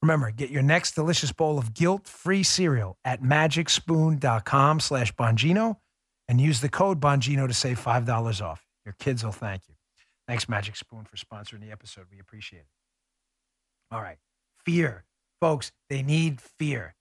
Remember, 0.00 0.30
get 0.30 0.50
your 0.50 0.62
next 0.62 0.94
delicious 0.94 1.30
bowl 1.30 1.58
of 1.58 1.74
guilt-free 1.74 2.42
cereal 2.42 2.96
at 3.04 3.22
magicspoon.com 3.22 4.80
slash 4.80 5.14
Bongino 5.14 5.76
and 6.28 6.40
use 6.40 6.60
the 6.60 6.68
code 6.68 7.00
Bongino 7.00 7.46
to 7.46 7.54
save 7.54 7.78
$5 7.78 8.44
off. 8.44 8.64
Your 8.84 8.94
kids 8.98 9.24
will 9.24 9.32
thank 9.32 9.62
you. 9.68 9.74
Thanks, 10.26 10.48
Magic 10.48 10.76
Spoon, 10.76 11.04
for 11.04 11.16
sponsoring 11.16 11.60
the 11.60 11.70
episode. 11.70 12.06
We 12.10 12.18
appreciate 12.18 12.60
it. 12.60 12.66
All 13.90 14.00
right. 14.00 14.18
Fear. 14.64 15.04
Folks, 15.40 15.72
they 15.90 16.02
need 16.02 16.40
fear. 16.40 16.94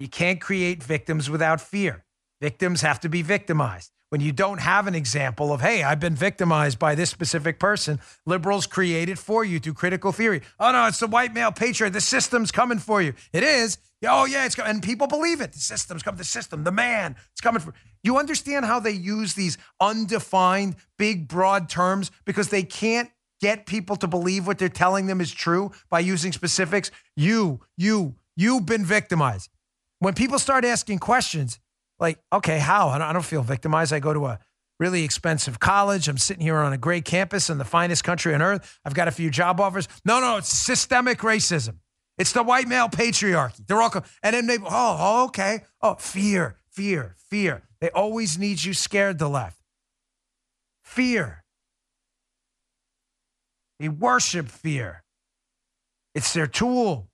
You 0.00 0.08
can't 0.08 0.40
create 0.40 0.82
victims 0.82 1.30
without 1.30 1.60
fear. 1.60 2.04
Victims 2.40 2.80
have 2.80 3.00
to 3.00 3.08
be 3.08 3.22
victimized. 3.22 3.90
When 4.10 4.20
you 4.20 4.32
don't 4.32 4.60
have 4.60 4.86
an 4.86 4.94
example 4.94 5.52
of, 5.52 5.60
hey, 5.60 5.82
I've 5.82 5.98
been 5.98 6.14
victimized 6.14 6.78
by 6.78 6.94
this 6.94 7.10
specific 7.10 7.58
person, 7.58 8.00
liberals 8.26 8.66
create 8.66 9.08
it 9.08 9.18
for 9.18 9.44
you 9.44 9.58
through 9.58 9.74
critical 9.74 10.12
theory. 10.12 10.42
Oh, 10.60 10.70
no, 10.72 10.86
it's 10.86 11.00
the 11.00 11.06
white 11.06 11.34
male 11.34 11.50
patriot. 11.50 11.90
The 11.90 12.00
system's 12.00 12.52
coming 12.52 12.78
for 12.78 13.02
you. 13.02 13.14
It 13.32 13.42
is. 13.42 13.78
Oh, 14.06 14.24
yeah, 14.24 14.46
it's 14.46 14.54
coming. 14.54 14.70
And 14.70 14.82
people 14.82 15.06
believe 15.06 15.40
it. 15.40 15.52
The 15.52 15.58
system's 15.58 16.02
coming. 16.02 16.18
The 16.18 16.24
system, 16.24 16.64
the 16.64 16.70
man, 16.70 17.16
it's 17.32 17.40
coming 17.40 17.60
for 17.60 17.74
you. 18.04 18.18
Understand 18.18 18.64
how 18.64 18.80
they 18.80 18.90
use 18.92 19.34
these 19.34 19.58
undefined, 19.80 20.76
big, 20.98 21.26
broad 21.28 21.68
terms 21.68 22.10
because 22.24 22.50
they 22.50 22.62
can't 22.62 23.10
get 23.40 23.66
people 23.66 23.96
to 23.96 24.06
believe 24.06 24.46
what 24.46 24.58
they're 24.58 24.68
telling 24.68 25.06
them 25.06 25.20
is 25.20 25.32
true 25.32 25.70
by 25.90 26.00
using 26.00 26.32
specifics? 26.32 26.90
You, 27.16 27.60
you, 27.76 28.14
you've 28.36 28.66
been 28.66 28.84
victimized. 28.84 29.50
When 29.98 30.14
people 30.14 30.38
start 30.38 30.64
asking 30.64 30.98
questions, 30.98 31.58
like, 31.98 32.18
okay, 32.32 32.58
how? 32.58 32.88
I 32.88 33.12
don't, 33.12 33.24
feel 33.24 33.42
victimized. 33.42 33.92
I 33.92 34.00
go 34.00 34.12
to 34.12 34.26
a 34.26 34.38
really 34.80 35.04
expensive 35.04 35.60
college. 35.60 36.08
I'm 36.08 36.18
sitting 36.18 36.42
here 36.42 36.56
on 36.56 36.72
a 36.72 36.78
great 36.78 37.04
campus 37.04 37.48
in 37.48 37.58
the 37.58 37.64
finest 37.64 38.02
country 38.04 38.34
on 38.34 38.42
earth. 38.42 38.78
I've 38.84 38.94
got 38.94 39.08
a 39.08 39.12
few 39.12 39.30
job 39.30 39.60
offers. 39.60 39.88
No, 40.04 40.20
no, 40.20 40.38
it's 40.38 40.48
systemic 40.48 41.18
racism. 41.18 41.78
It's 42.18 42.32
the 42.32 42.42
white 42.42 42.68
male 42.68 42.88
patriarchy. 42.88 43.66
They're 43.66 43.80
all, 43.80 43.92
and 44.22 44.34
then 44.34 44.46
they, 44.46 44.58
oh, 44.64 45.24
okay. 45.26 45.64
Oh, 45.80 45.94
fear, 45.94 46.56
fear, 46.74 47.14
fear. 47.30 47.62
They 47.80 47.90
always 47.90 48.38
need 48.38 48.64
you 48.64 48.74
scared 48.74 49.18
to 49.20 49.28
left. 49.28 49.58
Fear. 50.82 51.44
They 53.78 53.88
worship 53.88 54.48
fear. 54.48 55.02
It's 56.14 56.32
their 56.32 56.46
tool. 56.46 57.08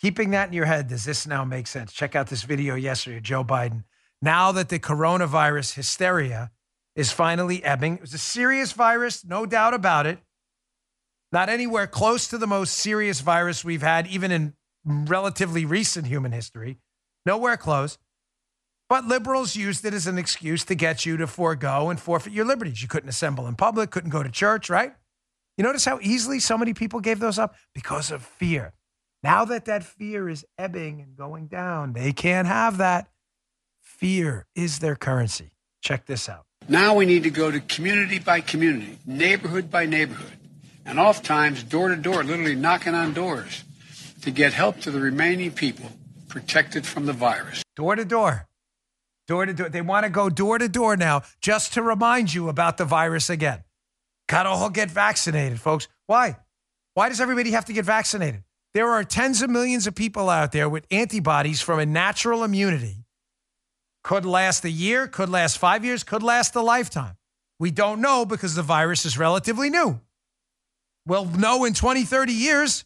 Keeping 0.00 0.30
that 0.30 0.48
in 0.48 0.52
your 0.52 0.66
head, 0.66 0.88
does 0.88 1.04
this 1.04 1.26
now 1.26 1.44
make 1.44 1.66
sense? 1.66 1.92
Check 1.92 2.14
out 2.14 2.28
this 2.28 2.42
video 2.42 2.74
yesterday, 2.74 3.20
Joe 3.20 3.44
Biden. 3.44 3.84
Now 4.20 4.52
that 4.52 4.68
the 4.68 4.78
coronavirus 4.78 5.74
hysteria 5.74 6.50
is 6.94 7.12
finally 7.12 7.62
ebbing, 7.64 7.96
it 7.96 8.00
was 8.00 8.14
a 8.14 8.18
serious 8.18 8.72
virus, 8.72 9.24
no 9.24 9.46
doubt 9.46 9.74
about 9.74 10.06
it. 10.06 10.18
Not 11.32 11.48
anywhere 11.48 11.86
close 11.86 12.28
to 12.28 12.38
the 12.38 12.46
most 12.46 12.74
serious 12.74 13.20
virus 13.20 13.64
we've 13.64 13.82
had, 13.82 14.06
even 14.06 14.30
in 14.30 14.54
relatively 14.86 15.64
recent 15.64 16.06
human 16.06 16.32
history. 16.32 16.78
Nowhere 17.26 17.56
close. 17.56 17.98
But 18.88 19.04
liberals 19.04 19.56
used 19.56 19.84
it 19.84 19.92
as 19.92 20.06
an 20.06 20.16
excuse 20.16 20.64
to 20.66 20.76
get 20.76 21.04
you 21.04 21.16
to 21.16 21.26
forego 21.26 21.90
and 21.90 21.98
forfeit 21.98 22.32
your 22.32 22.44
liberties. 22.44 22.82
You 22.82 22.88
couldn't 22.88 23.08
assemble 23.08 23.48
in 23.48 23.56
public, 23.56 23.90
couldn't 23.90 24.10
go 24.10 24.22
to 24.22 24.30
church, 24.30 24.70
right? 24.70 24.92
You 25.58 25.64
notice 25.64 25.84
how 25.84 25.98
easily 26.00 26.38
so 26.38 26.56
many 26.56 26.72
people 26.72 27.00
gave 27.00 27.18
those 27.18 27.38
up? 27.38 27.56
Because 27.74 28.12
of 28.12 28.22
fear. 28.22 28.74
Now 29.24 29.44
that 29.46 29.64
that 29.64 29.82
fear 29.82 30.28
is 30.28 30.44
ebbing 30.56 31.00
and 31.00 31.16
going 31.16 31.48
down, 31.48 31.94
they 31.94 32.12
can't 32.12 32.46
have 32.46 32.76
that. 32.76 33.08
Fear 33.82 34.46
is 34.54 34.78
their 34.78 34.94
currency. 34.94 35.52
Check 35.82 36.06
this 36.06 36.28
out. 36.28 36.44
Now 36.68 36.94
we 36.94 37.06
need 37.06 37.24
to 37.24 37.30
go 37.30 37.50
to 37.50 37.58
community 37.58 38.18
by 38.18 38.40
community, 38.40 38.98
neighborhood 39.04 39.70
by 39.70 39.86
neighborhood, 39.86 40.38
and 40.84 41.00
oftentimes 41.00 41.62
door 41.64 41.88
to 41.88 41.96
door, 41.96 42.22
literally 42.22 42.54
knocking 42.54 42.94
on 42.94 43.14
doors 43.14 43.64
to 44.22 44.30
get 44.30 44.52
help 44.52 44.80
to 44.80 44.90
the 44.90 45.00
remaining 45.00 45.52
people 45.52 45.90
protected 46.28 46.86
from 46.86 47.06
the 47.06 47.12
virus. 47.12 47.62
Door 47.76 47.96
to 47.96 48.04
door. 48.04 48.46
Door 49.28 49.46
to 49.46 49.54
door. 49.54 49.68
They 49.68 49.82
want 49.82 50.04
to 50.04 50.10
go 50.10 50.28
door 50.28 50.58
to 50.58 50.68
door 50.68 50.96
now 50.96 51.22
just 51.40 51.74
to 51.74 51.82
remind 51.82 52.32
you 52.32 52.48
about 52.48 52.76
the 52.76 52.84
virus 52.84 53.30
again. 53.30 53.64
Gotta 54.28 54.48
all 54.48 54.70
get 54.70 54.90
vaccinated, 54.90 55.60
folks. 55.60 55.88
Why? 56.06 56.36
Why 56.94 57.08
does 57.08 57.20
everybody 57.20 57.50
have 57.52 57.66
to 57.66 57.72
get 57.72 57.84
vaccinated? 57.84 58.42
There 58.74 58.90
are 58.90 59.04
tens 59.04 59.42
of 59.42 59.50
millions 59.50 59.86
of 59.86 59.94
people 59.94 60.28
out 60.28 60.52
there 60.52 60.68
with 60.68 60.86
antibodies 60.90 61.62
from 61.62 61.78
a 61.78 61.86
natural 61.86 62.44
immunity. 62.44 63.04
Could 64.02 64.24
last 64.24 64.64
a 64.64 64.70
year, 64.70 65.08
could 65.08 65.28
last 65.28 65.58
five 65.58 65.84
years, 65.84 66.04
could 66.04 66.22
last 66.22 66.54
a 66.54 66.60
lifetime. 66.60 67.16
We 67.58 67.70
don't 67.70 68.00
know 68.00 68.24
because 68.24 68.54
the 68.54 68.62
virus 68.62 69.04
is 69.04 69.18
relatively 69.18 69.70
new. 69.70 70.00
We'll 71.06 71.24
know 71.24 71.64
in 71.64 71.74
20, 71.74 72.04
30 72.04 72.32
years 72.32 72.84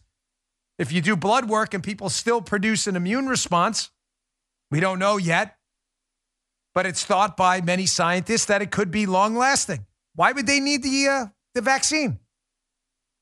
if 0.81 0.91
you 0.91 1.01
do 1.01 1.15
blood 1.15 1.47
work 1.47 1.73
and 1.73 1.83
people 1.83 2.09
still 2.09 2.41
produce 2.41 2.87
an 2.87 2.95
immune 2.95 3.27
response. 3.27 3.89
We 4.69 4.79
don't 4.79 4.99
know 4.99 5.17
yet 5.17 5.57
but 6.73 6.85
it's 6.85 7.03
thought 7.03 7.35
by 7.35 7.61
many 7.61 7.85
scientists 7.85 8.45
that 8.45 8.61
it 8.61 8.71
could 8.71 8.91
be 8.91 9.05
long 9.05 9.35
lasting. 9.35 9.85
Why 10.15 10.31
would 10.31 10.47
they 10.47 10.59
need 10.59 10.83
the 10.83 11.07
uh, 11.07 11.25
the 11.53 11.61
vaccine? 11.61 12.19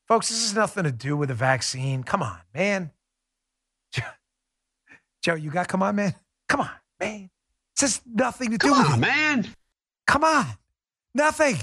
Folks, 0.08 0.28
this 0.28 0.42
has 0.42 0.54
nothing 0.54 0.84
to 0.84 0.92
do 0.92 1.16
with 1.16 1.28
the 1.28 1.34
vaccine. 1.34 2.02
Come 2.02 2.22
on, 2.22 2.38
man. 2.54 2.90
Joe, 5.22 5.34
you 5.34 5.50
got 5.50 5.68
come 5.68 5.82
on, 5.82 5.96
man. 5.96 6.14
Come 6.48 6.60
on, 6.62 6.70
man. 6.98 7.30
This 7.76 7.94
has 7.96 8.02
nothing 8.06 8.50
to 8.50 8.58
do 8.58 8.68
Come 8.68 8.78
with 8.78 8.92
on, 8.92 8.98
it. 8.98 9.00
man. 9.00 9.48
Come 10.06 10.24
on. 10.24 10.46
Nothing. 11.14 11.56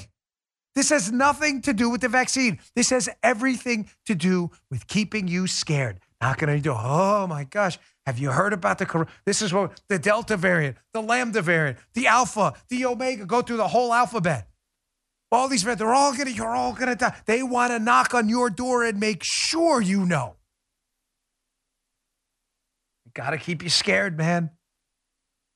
This 0.78 0.90
has 0.90 1.12
nothing 1.12 1.64
to 1.64 1.74
do 1.74 1.90
with 1.90 2.02
the 2.02 2.08
vaccine. 2.08 2.60
This 2.76 2.92
has 2.92 3.10
everything 3.24 3.90
to 4.06 4.14
do 4.14 4.52
with 4.70 4.86
keeping 4.86 5.28
you 5.28 5.48
scared. 5.48 6.00
Not 6.22 6.38
going 6.38 6.56
to 6.56 6.62
do. 6.62 6.72
Oh 6.72 7.26
my 7.26 7.46
gosh. 7.46 7.80
Have 8.06 8.20
you 8.20 8.30
heard 8.30 8.54
about 8.54 8.78
the 8.78 9.08
this 9.26 9.42
is 9.42 9.52
what 9.52 9.82
the 9.90 9.98
Delta 9.98 10.38
variant, 10.38 10.78
the 10.94 11.02
Lambda 11.02 11.42
variant, 11.42 11.80
the 11.96 12.06
Alpha, 12.06 12.54
the 12.70 12.86
Omega, 12.86 13.26
go 13.26 13.42
through 13.42 13.58
the 13.58 13.68
whole 13.68 13.92
alphabet. 13.92 14.50
All 15.32 15.48
these 15.48 15.64
variants—they're 15.64 15.96
all 15.96 16.16
gonna, 16.16 16.30
you're 16.30 16.56
all 16.56 16.74
gonna 16.74 16.96
die. 16.96 17.16
They 17.26 17.42
want 17.42 17.72
to 17.72 17.80
knock 17.80 18.14
on 18.14 18.30
your 18.30 18.52
door 18.52 18.84
and 18.84 19.00
make 19.00 19.24
sure 19.24 19.82
you 19.82 20.06
know. 20.06 20.36
You 23.04 23.12
gotta 23.16 23.40
keep 23.40 23.64
you 23.64 23.70
scared, 23.70 24.16
man. 24.16 24.52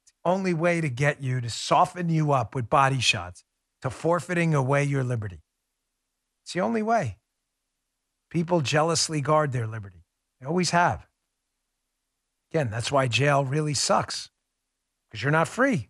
It's 0.03 0.13
the 0.24 0.32
only 0.32 0.55
way 0.55 0.82
to 0.82 0.89
get 0.89 1.22
you 1.22 1.41
to 1.41 1.49
soften 1.51 2.09
you 2.09 2.32
up 2.32 2.55
with 2.55 2.72
body 2.72 2.99
shots, 2.99 3.43
to 3.82 3.89
forfeiting 3.89 4.53
away 4.53 4.84
your 4.84 5.03
liberty. 5.03 5.41
It's 6.43 6.53
the 6.53 6.61
only 6.61 6.82
way. 6.82 7.17
People 8.29 8.61
jealously 8.61 9.21
guard 9.21 9.51
their 9.51 9.67
liberty. 9.67 10.05
They 10.39 10.47
always 10.47 10.71
have. 10.71 11.07
Again, 12.51 12.69
that's 12.69 12.91
why 12.91 13.07
jail 13.07 13.45
really 13.45 13.73
sucks 13.73 14.29
because 15.09 15.23
you're 15.23 15.32
not 15.32 15.47
free. 15.47 15.89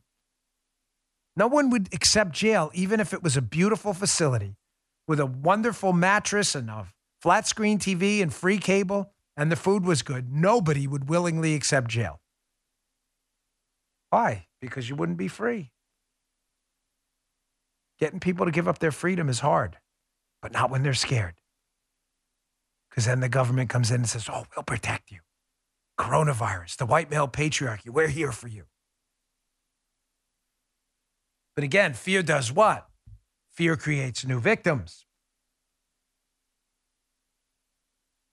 No 1.35 1.47
one 1.47 1.69
would 1.69 1.93
accept 1.93 2.33
jail, 2.33 2.71
even 2.73 2.99
if 2.99 3.13
it 3.13 3.23
was 3.23 3.37
a 3.37 3.41
beautiful 3.41 3.93
facility 3.93 4.57
with 5.07 5.19
a 5.19 5.25
wonderful 5.25 5.93
mattress 5.93 6.55
and 6.55 6.69
a 6.69 6.87
flat 7.21 7.47
screen 7.47 7.79
TV 7.79 8.21
and 8.21 8.33
free 8.33 8.57
cable, 8.57 9.13
and 9.37 9.51
the 9.51 9.55
food 9.55 9.85
was 9.85 10.01
good. 10.01 10.31
Nobody 10.31 10.87
would 10.87 11.09
willingly 11.09 11.55
accept 11.55 11.89
jail. 11.89 12.19
Why? 14.09 14.47
Because 14.59 14.89
you 14.89 14.95
wouldn't 14.95 15.17
be 15.17 15.29
free. 15.29 15.71
Getting 18.01 18.19
people 18.19 18.45
to 18.45 18.51
give 18.51 18.67
up 18.67 18.79
their 18.79 18.91
freedom 18.91 19.29
is 19.29 19.39
hard, 19.39 19.77
but 20.41 20.51
not 20.51 20.69
when 20.69 20.83
they're 20.83 20.93
scared. 20.93 21.35
Because 22.89 23.05
then 23.05 23.21
the 23.21 23.29
government 23.29 23.69
comes 23.69 23.91
in 23.91 24.01
and 24.01 24.09
says, 24.09 24.27
Oh, 24.27 24.43
we'll 24.53 24.63
protect 24.63 25.11
you 25.11 25.19
coronavirus, 26.01 26.77
the 26.77 26.85
white 26.85 27.11
male 27.11 27.27
patriarchy. 27.27 27.89
We're 27.89 28.07
here 28.07 28.31
for 28.31 28.47
you. 28.47 28.63
But 31.55 31.63
again, 31.63 31.93
fear 31.93 32.23
does 32.23 32.51
what? 32.51 32.87
Fear 33.51 33.75
creates 33.75 34.25
new 34.25 34.39
victims. 34.39 35.05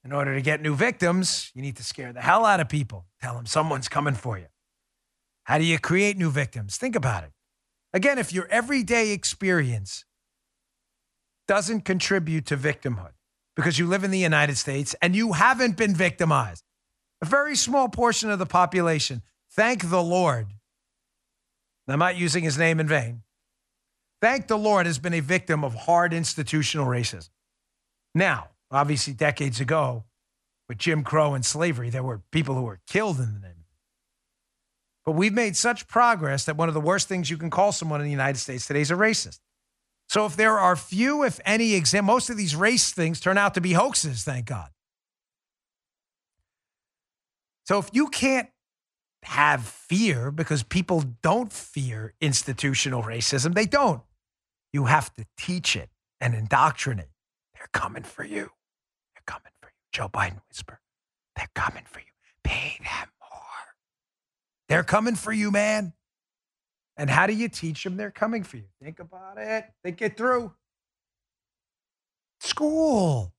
In 0.03 0.11
order 0.11 0.33
to 0.33 0.41
get 0.41 0.61
new 0.61 0.73
victims, 0.73 1.51
you 1.53 1.61
need 1.61 1.75
to 1.75 1.83
scare 1.83 2.11
the 2.11 2.21
hell 2.21 2.45
out 2.45 2.59
of 2.59 2.69
people. 2.69 3.05
Tell 3.21 3.35
them 3.35 3.45
someone's 3.45 3.89
coming 3.89 4.15
for 4.15 4.39
you. 4.39 4.47
How 5.43 5.57
do 5.57 5.63
you 5.65 5.77
create 5.77 6.17
new 6.17 6.31
victims? 6.31 6.77
Think 6.77 6.95
about 6.95 7.23
it. 7.23 7.31
Again, 7.93 8.17
if 8.17 8.31
your 8.31 8.47
everyday 8.47 9.11
experience 9.11 10.05
doesn't 11.47 11.81
contribute 11.81 12.45
to 12.47 12.57
victimhood 12.57 13.13
because 13.55 13.79
you 13.79 13.87
live 13.87 14.03
in 14.03 14.11
the 14.11 14.19
United 14.19 14.57
States 14.57 14.95
and 15.01 15.15
you 15.15 15.33
haven't 15.33 15.75
been 15.75 15.95
victimized, 15.95 16.63
a 17.21 17.25
very 17.25 17.55
small 17.55 17.89
portion 17.89 18.29
of 18.29 18.39
the 18.39 18.45
population, 18.45 19.23
thank 19.51 19.89
the 19.89 20.03
Lord. 20.03 20.47
I'm 21.87 21.99
not 21.99 22.17
using 22.17 22.43
his 22.43 22.57
name 22.57 22.79
in 22.79 22.87
vain. 22.87 23.23
Thank 24.21 24.47
the 24.47 24.57
Lord 24.57 24.85
has 24.85 24.99
been 24.99 25.13
a 25.13 25.21
victim 25.21 25.63
of 25.63 25.73
hard 25.73 26.13
institutional 26.13 26.85
racism. 26.85 27.29
Now, 28.13 28.49
obviously, 28.69 29.13
decades 29.13 29.59
ago, 29.59 30.03
with 30.67 30.77
Jim 30.77 31.03
Crow 31.03 31.33
and 31.33 31.43
slavery, 31.43 31.89
there 31.89 32.03
were 32.03 32.21
people 32.31 32.53
who 32.53 32.61
were 32.61 32.79
killed 32.85 33.17
in 33.17 33.33
the 33.33 33.39
name. 33.39 33.58
But 35.09 35.15
we've 35.15 35.33
made 35.33 35.57
such 35.57 35.87
progress 35.87 36.45
that 36.45 36.55
one 36.55 36.67
of 36.67 36.75
the 36.75 36.79
worst 36.79 37.07
things 37.07 37.31
you 37.31 37.37
can 37.37 37.49
call 37.49 37.71
someone 37.71 37.99
in 37.99 38.05
the 38.05 38.11
United 38.11 38.37
States 38.37 38.67
today 38.67 38.81
is 38.81 38.91
a 38.91 38.93
racist. 38.93 39.39
So 40.07 40.27
if 40.27 40.35
there 40.35 40.59
are 40.59 40.75
few, 40.75 41.23
if 41.23 41.39
any, 41.45 41.73
exam, 41.73 42.05
most 42.05 42.29
of 42.29 42.37
these 42.37 42.55
race 42.55 42.91
things 42.91 43.19
turn 43.19 43.35
out 43.35 43.55
to 43.55 43.59
be 43.59 43.73
hoaxes, 43.73 44.23
thank 44.23 44.45
God. 44.45 44.69
So 47.65 47.79
if 47.79 47.89
you 47.91 48.09
can't 48.09 48.49
have 49.23 49.65
fear 49.65 50.29
because 50.29 50.61
people 50.61 51.03
don't 51.23 51.51
fear 51.51 52.13
institutional 52.21 53.01
racism, 53.01 53.55
they 53.55 53.65
don't. 53.65 54.03
You 54.71 54.85
have 54.85 55.11
to 55.15 55.25
teach 55.39 55.75
it 55.75 55.89
and 56.21 56.35
indoctrinate. 56.35 57.09
They're 57.55 57.69
coming 57.73 58.03
for 58.03 58.23
you. 58.23 58.51
They're 59.15 59.23
coming 59.25 59.53
for 59.59 59.69
you. 59.69 59.73
Joe 59.91 60.07
Biden 60.07 60.41
whisper. 60.49 60.79
They're 61.35 61.49
coming 61.55 61.85
for 61.87 61.99
you. 61.99 62.05
Pay 62.43 62.77
them. 62.83 63.09
They're 64.69 64.83
coming 64.83 65.15
for 65.15 65.33
you, 65.33 65.51
man. 65.51 65.93
And 66.95 67.09
how 67.09 67.27
do 67.27 67.33
you 67.33 67.49
teach 67.49 67.83
them 67.83 67.97
they're 67.97 68.11
coming 68.11 68.43
for 68.43 68.57
you? 68.57 68.65
Think 68.81 68.99
about 68.99 69.37
it. 69.37 69.65
Think 69.83 70.01
it 70.01 70.15
through. 70.15 70.53
School. 72.39 73.33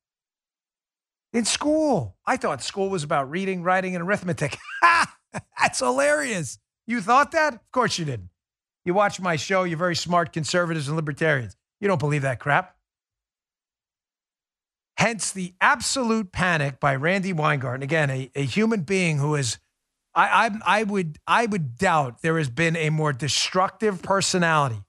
In 1.33 1.45
school. 1.45 2.17
I 2.27 2.37
thought 2.37 2.63
school 2.63 2.91
was 2.91 3.05
about 3.05 3.31
reading, 3.31 3.63
writing, 3.63 3.95
and 3.95 4.03
arithmetic. 4.03 4.59
That's 5.59 5.79
hilarious. 5.79 6.59
You 6.87 7.01
thought 7.01 7.33
that? 7.33 7.55
Of 7.55 7.71
course 7.71 7.99
you 7.99 8.05
didn't. 8.05 8.31
You 8.85 8.95
watch 8.95 9.21
my 9.21 9.37
show, 9.37 9.65
you're 9.65 9.79
very 9.79 9.95
smart 9.95 10.33
conservatives 10.33 10.89
and 10.89 10.97
libertarians. 10.97 11.55
You 11.81 11.89
don't 11.89 12.01
believe 12.01 12.23
that 12.23 12.41
crap. 12.41 12.77
Hence 14.97 15.31
the 15.31 15.55
absolute 15.61 16.33
panic 16.33 16.81
by 16.81 16.97
Randi 16.97 17.33
Weingarten. 17.33 17.83
Again, 17.83 18.11
a, 18.11 18.31
a 18.35 18.43
human 18.45 18.83
being 18.83 19.19
who 19.19 19.35
is 19.35 19.59
I, 20.21 20.47
I, 20.47 20.81
I 20.81 20.83
would 20.85 21.19
I 21.27 21.47
would 21.47 21.79
doubt 21.79 22.21
there 22.23 22.37
has 22.37 22.51
been 22.51 22.77
a 22.77 22.91
more 22.91 23.13
destructive 23.13 24.03
personality 24.03 24.83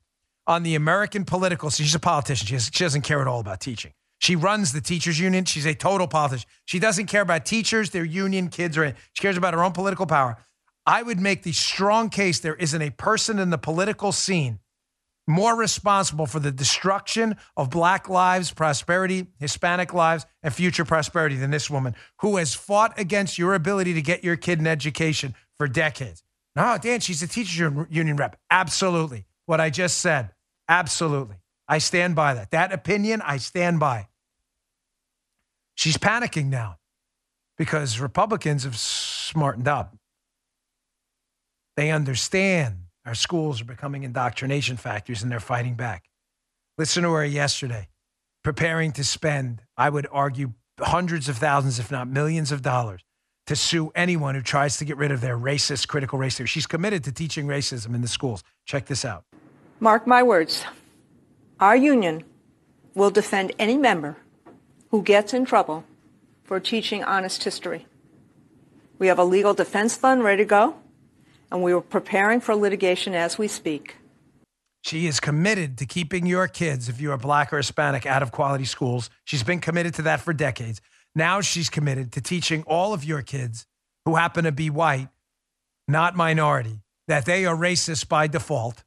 on 0.45 0.63
the 0.63 0.75
American 0.75 1.23
political. 1.23 1.69
scene. 1.69 1.85
She's 1.85 1.95
a 1.95 1.99
politician. 1.99 2.47
She, 2.47 2.53
has, 2.55 2.69
she 2.73 2.83
doesn't 2.83 3.03
care 3.03 3.21
at 3.21 3.27
all 3.27 3.39
about 3.39 3.61
teaching. 3.61 3.93
She 4.19 4.35
runs 4.35 4.73
the 4.73 4.81
teachers 4.81 5.19
union. 5.19 5.45
She's 5.45 5.65
a 5.65 5.73
total 5.73 6.07
politician. 6.07 6.49
She 6.65 6.79
doesn't 6.79 7.07
care 7.07 7.21
about 7.21 7.45
teachers, 7.45 7.91
their 7.91 8.03
union, 8.03 8.49
kids, 8.49 8.77
or 8.77 8.83
anything. 8.83 9.01
She 9.13 9.21
cares 9.21 9.37
about 9.37 9.53
her 9.53 9.63
own 9.63 9.71
political 9.71 10.05
power. 10.05 10.37
I 10.85 11.01
would 11.01 11.19
make 11.19 11.43
the 11.43 11.53
strong 11.53 12.09
case 12.09 12.39
there 12.39 12.55
isn't 12.55 12.81
a 12.81 12.89
person 12.89 13.39
in 13.39 13.51
the 13.51 13.57
political 13.57 14.11
scene 14.11 14.59
more 15.31 15.55
responsible 15.55 16.25
for 16.25 16.39
the 16.39 16.51
destruction 16.51 17.37
of 17.55 17.69
black 17.69 18.09
lives, 18.09 18.51
prosperity, 18.51 19.27
Hispanic 19.39 19.93
lives, 19.93 20.25
and 20.43 20.53
future 20.53 20.85
prosperity 20.85 21.35
than 21.35 21.51
this 21.51 21.69
woman 21.69 21.95
who 22.19 22.37
has 22.37 22.53
fought 22.53 22.99
against 22.99 23.37
your 23.37 23.53
ability 23.53 23.93
to 23.93 24.01
get 24.01 24.23
your 24.23 24.35
kid 24.35 24.59
an 24.59 24.67
education 24.67 25.33
for 25.57 25.67
decades. 25.67 26.23
No, 26.55 26.77
Dan, 26.81 26.99
she's 26.99 27.23
a 27.23 27.27
teachers 27.27 27.85
union 27.89 28.17
rep. 28.17 28.37
Absolutely. 28.49 29.25
What 29.45 29.61
I 29.61 29.69
just 29.69 29.97
said. 29.97 30.31
Absolutely. 30.67 31.37
I 31.67 31.77
stand 31.77 32.15
by 32.15 32.33
that. 32.33 32.51
That 32.51 32.71
opinion, 32.71 33.21
I 33.21 33.37
stand 33.37 33.79
by. 33.79 34.07
She's 35.75 35.97
panicking 35.97 36.47
now 36.47 36.77
because 37.57 37.99
Republicans 37.99 38.65
have 38.65 38.77
smartened 38.77 39.67
up. 39.67 39.95
They 41.77 41.91
understand 41.91 42.87
our 43.05 43.15
schools 43.15 43.61
are 43.61 43.65
becoming 43.65 44.03
indoctrination 44.03 44.77
factories 44.77 45.23
and 45.23 45.31
they're 45.31 45.39
fighting 45.39 45.75
back. 45.75 46.05
Listen 46.77 47.03
to 47.03 47.11
her 47.11 47.25
yesterday, 47.25 47.89
preparing 48.43 48.91
to 48.93 49.03
spend, 49.03 49.61
I 49.77 49.89
would 49.89 50.07
argue, 50.11 50.53
hundreds 50.79 51.29
of 51.29 51.37
thousands, 51.37 51.79
if 51.79 51.91
not 51.91 52.07
millions 52.07 52.51
of 52.51 52.61
dollars 52.61 53.01
to 53.47 53.55
sue 53.55 53.91
anyone 53.95 54.35
who 54.35 54.41
tries 54.41 54.77
to 54.77 54.85
get 54.85 54.97
rid 54.97 55.11
of 55.11 55.21
their 55.21 55.37
racist, 55.37 55.87
critical 55.87 56.17
race 56.19 56.37
theory. 56.37 56.47
She's 56.47 56.67
committed 56.67 57.03
to 57.05 57.11
teaching 57.11 57.47
racism 57.47 57.93
in 57.93 58.01
the 58.01 58.07
schools. 58.07 58.43
Check 58.65 58.85
this 58.85 59.03
out. 59.03 59.25
Mark 59.79 60.05
my 60.05 60.23
words. 60.23 60.63
Our 61.59 61.75
union 61.75 62.23
will 62.93 63.09
defend 63.09 63.51
any 63.57 63.77
member 63.77 64.17
who 64.89 65.01
gets 65.01 65.33
in 65.33 65.45
trouble 65.45 65.83
for 66.43 66.59
teaching 66.59 67.03
honest 67.03 67.43
history. 67.43 67.85
We 68.99 69.07
have 69.07 69.19
a 69.19 69.23
legal 69.23 69.53
defense 69.53 69.95
fund 69.95 70.23
ready 70.23 70.43
to 70.43 70.47
go 70.47 70.75
and 71.51 71.61
we 71.61 71.73
are 71.73 71.81
preparing 71.81 72.39
for 72.39 72.55
litigation 72.55 73.13
as 73.13 73.37
we 73.37 73.47
speak. 73.47 73.97
She 74.83 75.05
is 75.05 75.19
committed 75.19 75.77
to 75.77 75.85
keeping 75.85 76.25
your 76.25 76.47
kids, 76.47 76.89
if 76.89 76.99
you 76.99 77.11
are 77.11 77.17
black 77.17 77.53
or 77.53 77.57
Hispanic, 77.57 78.05
out 78.05 78.23
of 78.23 78.31
quality 78.31 78.65
schools. 78.65 79.09
She's 79.25 79.43
been 79.43 79.59
committed 79.59 79.93
to 79.95 80.01
that 80.03 80.21
for 80.21 80.33
decades. 80.33 80.81
Now 81.13 81.41
she's 81.41 81.69
committed 81.69 82.11
to 82.13 82.21
teaching 82.21 82.63
all 82.63 82.93
of 82.93 83.03
your 83.03 83.21
kids 83.21 83.67
who 84.05 84.15
happen 84.15 84.45
to 84.45 84.51
be 84.51 84.69
white, 84.69 85.09
not 85.87 86.15
minority, 86.15 86.81
that 87.07 87.25
they 87.25 87.45
are 87.45 87.55
racist 87.55 88.07
by 88.07 88.27
default, 88.27 88.83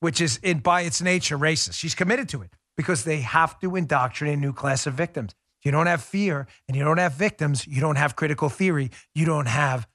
which 0.00 0.20
is 0.20 0.38
in, 0.42 0.60
by 0.60 0.82
its 0.82 1.02
nature 1.02 1.38
racist. 1.38 1.74
She's 1.74 1.94
committed 1.94 2.28
to 2.28 2.42
it 2.42 2.52
because 2.76 3.04
they 3.04 3.20
have 3.20 3.58
to 3.60 3.74
indoctrinate 3.74 4.38
a 4.38 4.40
new 4.40 4.52
class 4.52 4.86
of 4.86 4.94
victims. 4.94 5.34
If 5.60 5.66
you 5.66 5.72
don't 5.72 5.86
have 5.86 6.02
fear 6.02 6.46
and 6.68 6.76
you 6.76 6.84
don't 6.84 6.98
have 6.98 7.14
victims, 7.14 7.66
you 7.66 7.80
don't 7.80 7.96
have 7.96 8.14
critical 8.14 8.48
theory, 8.48 8.90
you 9.14 9.24
don't 9.26 9.46
have 9.46 9.88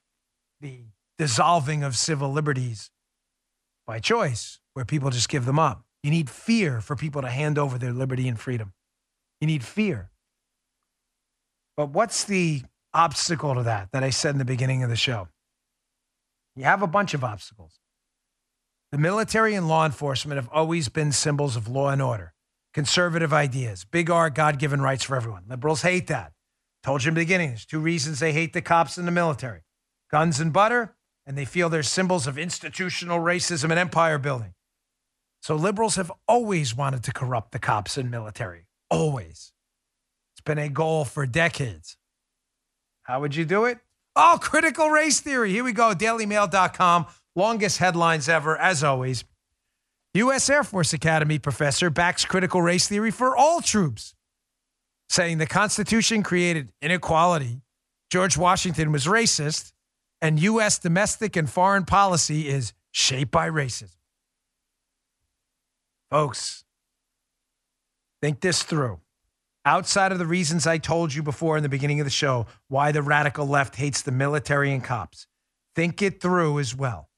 the 0.59 0.81
dissolving 1.17 1.83
of 1.83 1.95
civil 1.95 2.31
liberties 2.31 2.91
by 3.85 3.99
choice, 3.99 4.59
where 4.73 4.85
people 4.85 5.09
just 5.09 5.29
give 5.29 5.45
them 5.45 5.57
up. 5.57 5.83
You 6.03 6.11
need 6.11 6.29
fear 6.29 6.81
for 6.81 6.95
people 6.95 7.21
to 7.21 7.29
hand 7.29 7.57
over 7.57 7.77
their 7.77 7.93
liberty 7.93 8.27
and 8.27 8.39
freedom. 8.39 8.73
You 9.41 9.47
need 9.47 9.63
fear. 9.63 10.11
But 11.75 11.89
what's 11.89 12.23
the 12.23 12.63
obstacle 12.93 13.55
to 13.55 13.63
that 13.63 13.91
that 13.91 14.03
I 14.03 14.09
said 14.09 14.31
in 14.31 14.39
the 14.39 14.45
beginning 14.45 14.83
of 14.83 14.89
the 14.89 14.95
show? 14.95 15.27
You 16.55 16.63
have 16.63 16.81
a 16.81 16.87
bunch 16.87 17.13
of 17.13 17.23
obstacles. 17.23 17.79
The 18.91 18.97
military 18.97 19.53
and 19.53 19.67
law 19.67 19.85
enforcement 19.85 20.37
have 20.37 20.49
always 20.51 20.89
been 20.89 21.11
symbols 21.11 21.55
of 21.55 21.67
law 21.67 21.89
and 21.89 22.01
order, 22.01 22.33
conservative 22.73 23.33
ideas, 23.33 23.85
big 23.85 24.09
R, 24.09 24.29
God 24.29 24.59
given 24.59 24.81
rights 24.81 25.03
for 25.03 25.15
everyone. 25.15 25.43
Liberals 25.47 25.81
hate 25.81 26.07
that. 26.07 26.31
Told 26.83 27.03
you 27.03 27.09
in 27.09 27.15
the 27.15 27.21
beginning, 27.21 27.49
there's 27.49 27.65
two 27.65 27.79
reasons 27.79 28.19
they 28.19 28.33
hate 28.33 28.53
the 28.53 28.61
cops 28.61 28.97
and 28.97 29.07
the 29.07 29.11
military 29.11 29.61
guns 30.09 30.39
and 30.39 30.53
butter, 30.53 30.95
and 31.27 31.37
they 31.37 31.45
feel 31.45 31.67
they're 31.69 31.83
symbols 31.83 32.25
of 32.25 32.37
institutional 32.37 33.19
racism 33.19 33.65
and 33.65 33.77
empire 33.77 34.17
building. 34.17 34.53
So 35.41 35.55
liberals 35.55 35.97
have 35.97 36.11
always 36.27 36.75
wanted 36.75 37.03
to 37.03 37.13
corrupt 37.13 37.51
the 37.51 37.59
cops 37.59 37.97
and 37.97 38.09
military. 38.09 38.65
Always. 38.89 39.51
It's 40.33 40.43
been 40.43 40.57
a 40.57 40.69
goal 40.69 41.03
for 41.03 41.25
decades. 41.25 41.97
How 43.03 43.19
would 43.19 43.35
you 43.35 43.43
do 43.43 43.65
it? 43.65 43.79
Oh, 44.15 44.39
critical 44.41 44.89
race 44.89 45.19
theory. 45.19 45.51
Here 45.51 45.63
we 45.63 45.73
go. 45.73 45.93
DailyMail.com. 45.93 47.05
Longest 47.35 47.77
headlines 47.77 48.27
ever, 48.27 48.57
as 48.57 48.83
always. 48.83 49.23
U.S. 50.13 50.49
Air 50.49 50.63
Force 50.63 50.93
Academy 50.93 51.37
professor 51.37 51.89
backs 51.89 52.25
critical 52.25 52.61
race 52.61 52.87
theory 52.87 53.11
for 53.11 53.37
all 53.37 53.61
troops, 53.61 54.15
saying 55.09 55.37
the 55.37 55.45
Constitution 55.45 56.23
created 56.23 56.69
inequality. 56.81 57.61
George 58.09 58.37
Washington 58.37 58.91
was 58.91 59.05
racist 59.05 59.73
and 60.21 60.39
U.S. 60.39 60.79
domestic 60.79 61.35
and 61.35 61.49
foreign 61.49 61.85
policy 61.85 62.47
is 62.47 62.73
shaped 62.91 63.31
by 63.31 63.49
racism. 63.49 63.95
Folks, 66.09 66.63
think 68.21 68.41
this 68.41 68.63
through. 68.63 68.99
Outside 69.65 70.13
of 70.13 70.19
the 70.19 70.25
reasons 70.25 70.65
I 70.65 70.77
told 70.77 71.13
you 71.13 71.21
before 71.21 71.57
in 71.57 71.63
the 71.63 71.69
beginning 71.69 71.99
of 71.99 72.05
the 72.05 72.09
show, 72.09 72.45
why 72.69 72.93
the 72.93 73.01
radical 73.01 73.45
left 73.45 73.75
hates 73.75 74.01
the 74.01 74.13
military 74.13 74.71
and 74.71 74.81
cops, 74.83 75.27
think 75.75 76.01
it 76.01 76.21
through 76.21 76.59
as 76.59 76.73
well. 76.73 77.09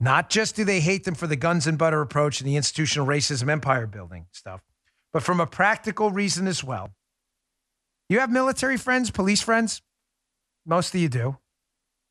Not 0.00 0.30
just 0.30 0.56
do 0.56 0.64
they 0.64 0.80
hate 0.80 1.04
them 1.04 1.14
for 1.14 1.26
the 1.26 1.36
guns 1.36 1.66
and 1.66 1.78
butter 1.78 2.00
approach 2.00 2.40
and 2.40 2.48
the 2.48 2.56
institutional 2.56 3.06
racism 3.06 3.50
empire 3.50 3.86
building 3.86 4.26
stuff, 4.32 4.62
but 5.12 5.22
from 5.22 5.38
a 5.38 5.46
practical 5.46 6.10
reason 6.10 6.46
as 6.46 6.64
well. 6.64 6.90
You 8.08 8.18
have 8.20 8.30
military 8.30 8.78
friends, 8.78 9.10
police 9.10 9.42
friends? 9.42 9.82
Most 10.66 10.94
of 10.94 11.00
you 11.00 11.08
do. 11.08 11.36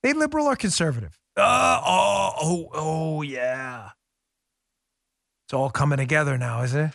They 0.04 0.14
liberal 0.14 0.47
or 0.47 0.56
conservative? 0.56 1.18
Uh, 1.38 1.82
oh, 1.86 2.32
oh, 2.41 2.70
oh, 2.74 3.22
yeah. 3.22 3.89
It's 5.45 5.54
all 5.54 5.70
coming 5.70 5.97
together 5.97 6.38
now, 6.38 6.64
isn't 6.64 6.86
it? 6.86 6.93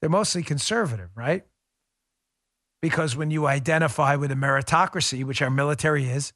They're 0.00 0.10
mostly 0.10 0.42
conservative, 0.42 1.10
right? 1.14 1.44
Because 2.80 3.14
when 3.14 3.30
you 3.30 3.46
identify 3.46 4.16
with 4.16 4.32
a 4.32 4.34
meritocracy, 4.34 5.24
which 5.24 5.42
our 5.42 5.50
military 5.50 6.08
is, 6.08 6.32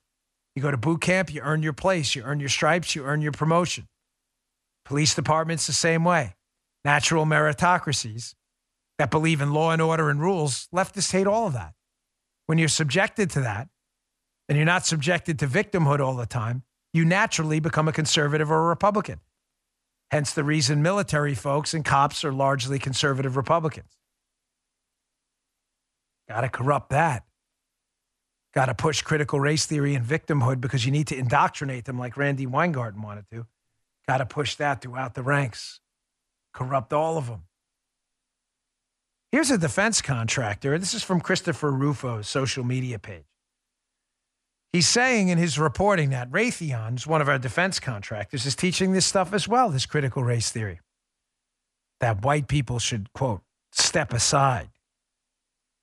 you 0.54 0.62
go 0.62 0.70
to 0.70 0.76
boot 0.76 1.00
camp, 1.00 1.32
you 1.32 1.40
earn 1.40 1.62
your 1.62 1.72
place, 1.72 2.14
you 2.14 2.22
earn 2.22 2.40
your 2.40 2.50
stripes, 2.50 2.94
you 2.94 3.04
earn 3.04 3.22
your 3.22 3.32
promotion. 3.32 3.88
Police 4.84 5.14
departments 5.14 5.66
the 5.66 5.72
same 5.72 6.04
way. 6.04 6.34
Natural 6.84 7.24
meritocracies 7.24 8.34
that 8.98 9.10
believe 9.10 9.40
in 9.40 9.54
law 9.54 9.70
and 9.70 9.80
order 9.80 10.10
and 10.10 10.20
rules, 10.20 10.68
leftists 10.72 11.12
hate 11.12 11.26
all 11.26 11.46
of 11.46 11.54
that 11.54 11.72
when 12.46 12.58
you're 12.58 12.68
subjected 12.68 13.30
to 13.30 13.40
that 13.40 13.68
and 14.48 14.56
you're 14.56 14.66
not 14.66 14.86
subjected 14.86 15.38
to 15.38 15.46
victimhood 15.46 16.00
all 16.00 16.14
the 16.14 16.26
time, 16.26 16.62
you 16.92 17.04
naturally 17.04 17.60
become 17.60 17.88
a 17.88 17.92
conservative 17.92 18.50
or 18.50 18.64
a 18.64 18.68
Republican. 18.68 19.20
Hence 20.10 20.32
the 20.32 20.44
reason 20.44 20.82
military 20.82 21.34
folks 21.34 21.74
and 21.74 21.84
cops 21.84 22.24
are 22.24 22.32
largely 22.32 22.78
conservative 22.78 23.36
Republicans. 23.36 23.98
Got 26.28 26.42
to 26.42 26.48
corrupt 26.48 26.90
that. 26.90 27.24
Got 28.54 28.66
to 28.66 28.74
push 28.74 29.02
critical 29.02 29.40
race 29.40 29.66
theory 29.66 29.94
and 29.94 30.04
victimhood 30.06 30.60
because 30.60 30.86
you 30.86 30.92
need 30.92 31.08
to 31.08 31.18
indoctrinate 31.18 31.86
them 31.86 31.98
like 31.98 32.16
Randi 32.16 32.46
Weingarten 32.46 33.02
wanted 33.02 33.28
to. 33.32 33.46
Got 34.06 34.18
to 34.18 34.26
push 34.26 34.54
that 34.56 34.80
throughout 34.80 35.14
the 35.14 35.22
ranks. 35.22 35.80
Corrupt 36.52 36.92
all 36.92 37.18
of 37.18 37.26
them. 37.26 37.44
Here's 39.34 39.50
a 39.50 39.58
defense 39.58 40.00
contractor. 40.00 40.78
This 40.78 40.94
is 40.94 41.02
from 41.02 41.20
Christopher 41.20 41.72
Rufo's 41.72 42.28
social 42.28 42.62
media 42.62 43.00
page. 43.00 43.24
He's 44.72 44.86
saying 44.86 45.28
in 45.28 45.38
his 45.38 45.58
reporting 45.58 46.10
that 46.10 46.30
Raytheon's 46.30 47.04
one 47.04 47.20
of 47.20 47.28
our 47.28 47.40
defense 47.40 47.80
contractors 47.80 48.46
is 48.46 48.54
teaching 48.54 48.92
this 48.92 49.06
stuff 49.06 49.32
as 49.32 49.48
well, 49.48 49.70
this 49.70 49.86
critical 49.86 50.22
race 50.22 50.52
theory. 50.52 50.78
That 51.98 52.22
white 52.22 52.46
people 52.46 52.78
should, 52.78 53.12
quote, 53.12 53.42
step 53.72 54.12
aside. 54.12 54.68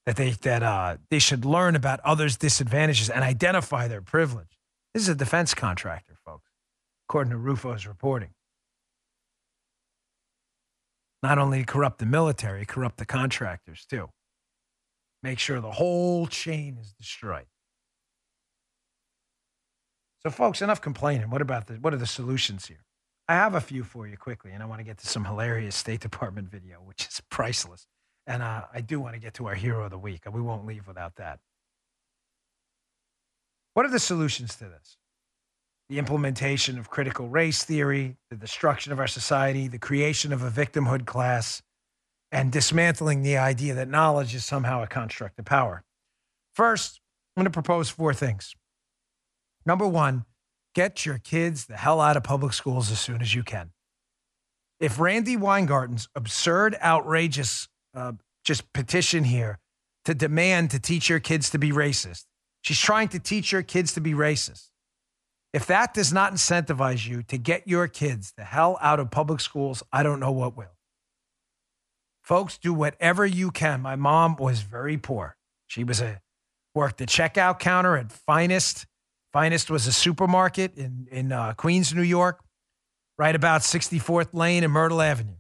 That 0.06 0.16
they 0.16 0.30
that 0.30 0.64
uh, 0.64 0.96
they 1.10 1.20
should 1.20 1.44
learn 1.44 1.76
about 1.76 2.00
others' 2.06 2.38
disadvantages 2.38 3.10
and 3.10 3.22
identify 3.22 3.90
their 3.90 4.02
privilege. 4.02 4.62
This 4.94 5.04
is 5.04 5.10
a 5.10 5.16
defense 5.16 5.54
contractor, 5.54 6.16
folks, 6.24 6.50
according 7.10 7.32
to 7.32 7.38
Rufo's 7.38 7.86
reporting. 7.86 8.30
Not 11.24 11.38
only 11.38 11.64
corrupt 11.64 12.00
the 12.00 12.06
military, 12.06 12.66
corrupt 12.66 12.98
the 12.98 13.06
contractors 13.06 13.86
too. 13.86 14.10
Make 15.24 15.38
sure 15.38 15.62
the 15.62 15.72
whole 15.72 16.26
chain 16.28 16.78
is 16.80 16.94
destroyed. 16.94 17.46
So, 20.24 20.30
folks, 20.30 20.62
enough 20.62 20.82
complaining. 20.82 21.30
What 21.30 21.42
about 21.42 21.68
the 21.68 21.76
what 21.76 21.94
are 21.94 21.98
the 21.98 22.08
solutions 22.08 22.68
here? 22.68 22.86
I 23.28 23.36
have 23.36 23.56
a 23.56 23.62
few 23.62 23.84
for 23.84 24.08
you 24.08 24.18
quickly, 24.18 24.52
and 24.52 24.62
I 24.62 24.66
want 24.66 24.80
to 24.80 24.84
get 24.84 24.98
to 25.00 25.08
some 25.08 25.26
hilarious 25.26 25.76
State 25.76 26.00
Department 26.00 26.50
video, 26.50 26.78
which 26.84 27.08
is 27.08 27.22
priceless. 27.30 27.88
And 28.28 28.44
uh, 28.44 28.64
I 28.74 28.82
do 28.82 29.00
want 29.00 29.16
to 29.16 29.20
get 29.20 29.34
to 29.36 29.48
our 29.48 29.56
hero 29.56 29.86
of 29.86 29.92
the 29.92 29.98
week, 29.98 30.22
and 30.26 30.34
we 30.34 30.42
won't 30.42 30.66
leave 30.66 30.88
without 30.88 31.16
that. 31.16 31.40
What 33.74 33.86
are 33.86 33.90
the 33.90 34.00
solutions 34.00 34.56
to 34.58 34.66
this? 34.66 34.98
The 35.92 36.00
implementation 36.00 36.80
of 36.80 36.90
critical 36.90 37.28
race 37.28 37.66
theory, 37.66 38.16
the 38.30 38.38
destruction 38.38 38.94
of 38.94 39.00
our 39.02 39.08
society, 39.08 39.68
the 39.68 39.78
creation 39.78 40.32
of 40.32 40.42
a 40.42 40.50
victimhood 40.50 41.06
class, 41.06 41.62
and 42.32 42.50
dismantling 42.50 43.24
the 43.24 43.36
idea 43.36 43.74
that 43.74 43.90
knowledge 43.90 44.34
is 44.34 44.46
somehow 44.46 44.82
a 44.82 44.88
construct 44.88 45.38
of 45.38 45.44
power. 45.44 45.84
First, 46.56 47.02
I'm 47.36 47.42
going 47.42 47.52
to 47.52 47.54
propose 47.54 47.90
four 47.90 48.14
things. 48.14 48.56
Number 49.66 49.86
one, 49.86 50.24
get 50.76 51.06
your 51.06 51.18
kids 51.18 51.66
the 51.66 51.76
hell 51.76 52.00
out 52.00 52.16
of 52.16 52.24
public 52.24 52.54
schools 52.54 52.90
as 52.90 53.02
soon 53.02 53.22
as 53.22 53.36
you 53.36 53.44
can. 53.44 53.72
If 54.80 54.98
Randi 54.98 55.36
Weingarten's 55.36 56.08
absurd, 56.16 56.78
outrageous, 56.82 57.68
uh, 57.94 58.14
just 58.46 58.72
petition 58.72 59.26
here 59.26 59.60
to 60.06 60.14
demand 60.14 60.72
to 60.72 60.80
teach 60.80 61.10
your 61.10 61.20
kids 61.20 61.50
to 61.50 61.60
be 61.60 61.74
racist, 61.74 62.28
she's 62.62 62.80
trying 62.80 63.10
to 63.10 63.20
teach 63.20 63.52
your 63.52 63.62
kids 63.62 63.94
to 63.96 64.00
be 64.00 64.14
racist. 64.14 64.71
If 65.54 65.66
that 65.68 65.94
does 65.94 66.14
not 66.14 66.34
incentivize 66.34 67.08
you 67.08 67.24
to 67.24 67.38
get 67.38 67.68
your 67.68 67.88
kids 67.88 68.34
the 68.38 68.44
hell 68.44 68.78
out 68.82 69.00
of 69.00 69.12
public 69.12 69.42
schools, 69.42 69.84
I 69.92 70.04
don't 70.04 70.20
know 70.20 70.32
what 70.32 70.56
will. 70.56 70.78
Folks, 72.22 72.58
do 72.58 72.74
whatever 72.74 73.26
you 73.26 73.52
can. 73.52 73.82
My 73.82 73.96
mom 73.96 74.36
was 74.38 74.62
very 74.62 74.98
poor. 74.98 75.36
She 75.68 75.84
was 75.84 76.00
a 76.00 76.22
worked 76.74 77.00
the 77.00 77.06
checkout 77.06 77.60
counter 77.60 77.98
at 77.98 78.12
Finest 78.12 78.86
Finest 79.32 79.72
was 79.72 79.88
a 79.88 79.94
supermarket 79.94 80.78
in, 80.78 81.08
in 81.10 81.32
uh, 81.32 81.54
Queens, 81.54 81.94
New 81.94 82.02
York, 82.02 82.44
right 83.18 83.36
about 83.36 83.62
64th 83.62 84.34
Lane 84.34 84.64
and 84.64 84.74
Myrtle 84.74 85.02
Avenue. 85.02 85.38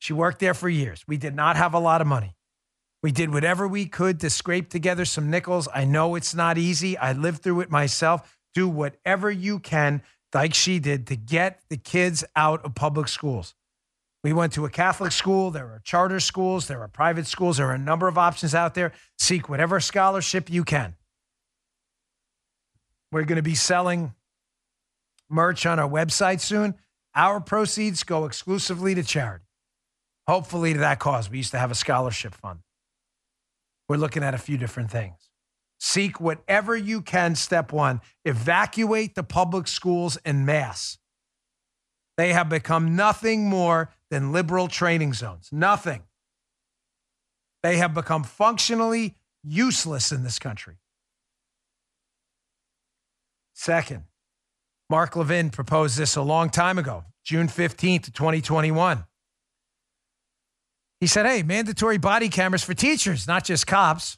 She 0.00 0.12
worked 0.12 0.40
there 0.40 0.54
for 0.54 0.68
years. 0.68 1.04
We 1.06 1.16
did 1.16 1.36
not 1.36 1.56
have 1.56 1.74
a 1.74 1.78
lot 1.78 2.00
of 2.00 2.08
money. 2.08 2.34
We 3.02 3.12
did 3.12 3.32
whatever 3.32 3.68
we 3.68 3.86
could 3.86 4.18
to 4.20 4.30
scrape 4.30 4.70
together 4.70 5.04
some 5.04 5.30
nickels. 5.30 5.68
I 5.72 5.84
know 5.84 6.16
it's 6.16 6.34
not 6.34 6.58
easy. 6.58 6.98
I 6.98 7.12
lived 7.12 7.42
through 7.42 7.60
it 7.60 7.70
myself. 7.70 8.36
Do 8.54 8.68
whatever 8.68 9.30
you 9.30 9.58
can, 9.58 10.02
like 10.34 10.54
she 10.54 10.78
did, 10.78 11.06
to 11.08 11.16
get 11.16 11.60
the 11.68 11.76
kids 11.76 12.24
out 12.36 12.64
of 12.64 12.74
public 12.74 13.08
schools. 13.08 13.54
We 14.22 14.32
went 14.32 14.52
to 14.52 14.64
a 14.64 14.70
Catholic 14.70 15.10
school. 15.10 15.50
There 15.50 15.66
are 15.66 15.80
charter 15.82 16.20
schools. 16.20 16.68
There 16.68 16.80
are 16.80 16.88
private 16.88 17.26
schools. 17.26 17.56
There 17.56 17.66
are 17.68 17.74
a 17.74 17.78
number 17.78 18.06
of 18.06 18.16
options 18.16 18.54
out 18.54 18.74
there. 18.74 18.92
Seek 19.18 19.48
whatever 19.48 19.80
scholarship 19.80 20.48
you 20.48 20.64
can. 20.64 20.94
We're 23.10 23.24
going 23.24 23.36
to 23.36 23.42
be 23.42 23.56
selling 23.56 24.14
merch 25.28 25.66
on 25.66 25.78
our 25.78 25.88
website 25.88 26.40
soon. 26.40 26.74
Our 27.14 27.40
proceeds 27.40 28.04
go 28.04 28.24
exclusively 28.24 28.94
to 28.94 29.02
charity, 29.02 29.44
hopefully 30.26 30.72
to 30.72 30.78
that 30.78 30.98
cause. 30.98 31.28
We 31.28 31.38
used 31.38 31.50
to 31.50 31.58
have 31.58 31.70
a 31.70 31.74
scholarship 31.74 32.34
fund. 32.34 32.60
We're 33.88 33.96
looking 33.96 34.22
at 34.22 34.34
a 34.34 34.38
few 34.38 34.56
different 34.56 34.90
things. 34.90 35.16
Seek 35.84 36.20
whatever 36.20 36.76
you 36.76 37.02
can. 37.02 37.34
Step 37.34 37.72
one 37.72 38.00
evacuate 38.24 39.16
the 39.16 39.24
public 39.24 39.66
schools 39.66 40.16
en 40.24 40.46
masse. 40.46 40.96
They 42.16 42.32
have 42.32 42.48
become 42.48 42.94
nothing 42.94 43.48
more 43.48 43.90
than 44.08 44.30
liberal 44.30 44.68
training 44.68 45.14
zones. 45.14 45.48
Nothing. 45.50 46.04
They 47.64 47.78
have 47.78 47.94
become 47.94 48.22
functionally 48.22 49.16
useless 49.42 50.12
in 50.12 50.22
this 50.22 50.38
country. 50.38 50.76
Second, 53.52 54.04
Mark 54.88 55.16
Levin 55.16 55.50
proposed 55.50 55.98
this 55.98 56.14
a 56.14 56.22
long 56.22 56.48
time 56.48 56.78
ago, 56.78 57.02
June 57.24 57.48
15th, 57.48 58.12
2021. 58.12 59.04
He 61.00 61.08
said, 61.08 61.26
hey, 61.26 61.42
mandatory 61.42 61.98
body 61.98 62.28
cameras 62.28 62.62
for 62.62 62.72
teachers, 62.72 63.26
not 63.26 63.44
just 63.44 63.66
cops. 63.66 64.16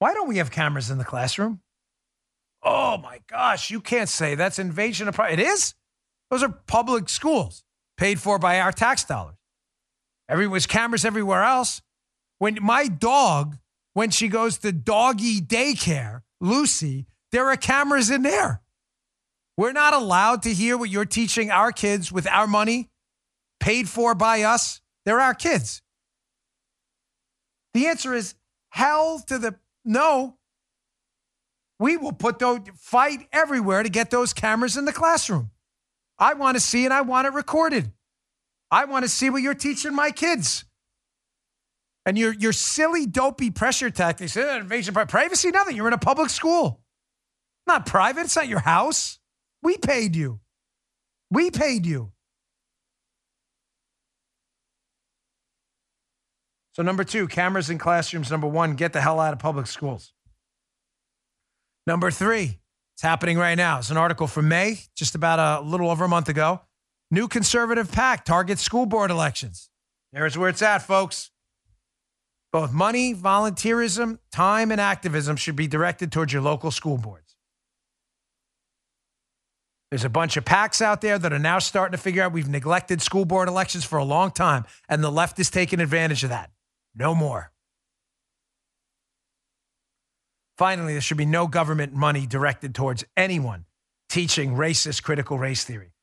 Why 0.00 0.14
don't 0.14 0.28
we 0.28 0.38
have 0.38 0.50
cameras 0.50 0.90
in 0.90 0.96
the 0.96 1.04
classroom? 1.04 1.60
Oh 2.62 2.96
my 2.96 3.20
gosh, 3.28 3.70
you 3.70 3.80
can't 3.80 4.08
say 4.08 4.34
that's 4.34 4.58
invasion 4.58 5.08
of 5.08 5.14
privacy. 5.14 5.42
It 5.42 5.46
is? 5.46 5.74
Those 6.30 6.42
are 6.42 6.48
public 6.66 7.08
schools 7.10 7.62
paid 7.98 8.18
for 8.18 8.38
by 8.38 8.60
our 8.60 8.72
tax 8.72 9.04
dollars. 9.04 9.36
Everyone's 10.26 10.66
cameras 10.66 11.04
everywhere 11.04 11.42
else. 11.42 11.82
When 12.38 12.58
my 12.62 12.88
dog, 12.88 13.58
when 13.92 14.08
she 14.08 14.28
goes 14.28 14.56
to 14.58 14.72
doggy 14.72 15.38
daycare, 15.40 16.22
Lucy, 16.40 17.06
there 17.30 17.48
are 17.50 17.56
cameras 17.56 18.10
in 18.10 18.22
there. 18.22 18.62
We're 19.58 19.72
not 19.72 19.92
allowed 19.92 20.42
to 20.44 20.54
hear 20.54 20.78
what 20.78 20.88
you're 20.88 21.04
teaching 21.04 21.50
our 21.50 21.72
kids 21.72 22.10
with 22.10 22.26
our 22.26 22.46
money, 22.46 22.88
paid 23.58 23.86
for 23.86 24.14
by 24.14 24.42
us. 24.42 24.80
They're 25.04 25.20
our 25.20 25.34
kids. 25.34 25.82
The 27.74 27.86
answer 27.86 28.14
is 28.14 28.34
hell 28.70 29.22
to 29.26 29.38
the 29.38 29.56
no. 29.84 30.36
We 31.78 31.96
will 31.96 32.12
put 32.12 32.38
those 32.38 32.60
fight 32.76 33.26
everywhere 33.32 33.82
to 33.82 33.88
get 33.88 34.10
those 34.10 34.32
cameras 34.32 34.76
in 34.76 34.84
the 34.84 34.92
classroom. 34.92 35.50
I 36.18 36.34
want 36.34 36.56
to 36.56 36.60
see 36.60 36.84
it. 36.84 36.92
I 36.92 37.00
want 37.00 37.26
it 37.26 37.32
recorded. 37.32 37.90
I 38.70 38.84
want 38.84 39.04
to 39.04 39.08
see 39.08 39.30
what 39.30 39.42
you're 39.42 39.54
teaching 39.54 39.94
my 39.94 40.10
kids. 40.10 40.64
And 42.04 42.18
your 42.18 42.34
your 42.34 42.52
silly, 42.52 43.06
dopey 43.06 43.50
pressure 43.50 43.90
tactics, 43.90 44.36
uh, 44.36 44.58
invasion 44.60 44.96
of 44.96 45.08
privacy, 45.08 45.50
nothing. 45.50 45.76
You're 45.76 45.88
in 45.88 45.92
a 45.92 45.98
public 45.98 46.30
school. 46.30 46.80
Not 47.66 47.86
private. 47.86 48.22
It's 48.22 48.36
not 48.36 48.48
your 48.48 48.60
house. 48.60 49.18
We 49.62 49.76
paid 49.76 50.16
you. 50.16 50.40
We 51.30 51.50
paid 51.50 51.86
you. 51.86 52.12
So, 56.72 56.82
number 56.82 57.04
two, 57.04 57.26
cameras 57.26 57.68
in 57.68 57.78
classrooms. 57.78 58.30
Number 58.30 58.46
one, 58.46 58.74
get 58.74 58.92
the 58.92 59.00
hell 59.00 59.18
out 59.18 59.32
of 59.32 59.38
public 59.38 59.66
schools. 59.66 60.12
Number 61.86 62.10
three, 62.10 62.60
it's 62.94 63.02
happening 63.02 63.38
right 63.38 63.56
now. 63.56 63.78
It's 63.78 63.90
an 63.90 63.96
article 63.96 64.26
from 64.26 64.48
May, 64.48 64.78
just 64.94 65.14
about 65.14 65.38
a 65.38 65.64
little 65.66 65.90
over 65.90 66.04
a 66.04 66.08
month 66.08 66.28
ago. 66.28 66.60
New 67.10 67.26
conservative 67.26 67.90
PAC 67.90 68.24
targets 68.24 68.62
school 68.62 68.86
board 68.86 69.10
elections. 69.10 69.68
There's 70.12 70.38
where 70.38 70.48
it's 70.48 70.62
at, 70.62 70.78
folks. 70.78 71.30
Both 72.52 72.72
money, 72.72 73.14
volunteerism, 73.14 74.18
time, 74.30 74.70
and 74.70 74.80
activism 74.80 75.36
should 75.36 75.56
be 75.56 75.66
directed 75.66 76.12
towards 76.12 76.32
your 76.32 76.42
local 76.42 76.70
school 76.70 76.98
boards. 76.98 77.36
There's 79.90 80.04
a 80.04 80.08
bunch 80.08 80.36
of 80.36 80.44
PACs 80.44 80.80
out 80.80 81.00
there 81.00 81.18
that 81.18 81.32
are 81.32 81.38
now 81.38 81.58
starting 81.58 81.96
to 81.96 82.02
figure 82.02 82.22
out 82.22 82.32
we've 82.32 82.48
neglected 82.48 83.02
school 83.02 83.24
board 83.24 83.48
elections 83.48 83.84
for 83.84 83.98
a 83.98 84.04
long 84.04 84.30
time, 84.30 84.64
and 84.88 85.02
the 85.02 85.10
left 85.10 85.38
is 85.40 85.50
taking 85.50 85.80
advantage 85.80 86.22
of 86.22 86.30
that. 86.30 86.50
No 87.00 87.14
more. 87.14 87.50
Finally, 90.58 90.92
there 90.92 91.00
should 91.00 91.16
be 91.16 91.24
no 91.24 91.46
government 91.46 91.94
money 91.94 92.26
directed 92.26 92.74
towards 92.74 93.04
anyone 93.16 93.64
teaching 94.10 94.50
racist 94.50 95.02
critical 95.02 95.38
race 95.38 95.64
theory. 95.64 95.94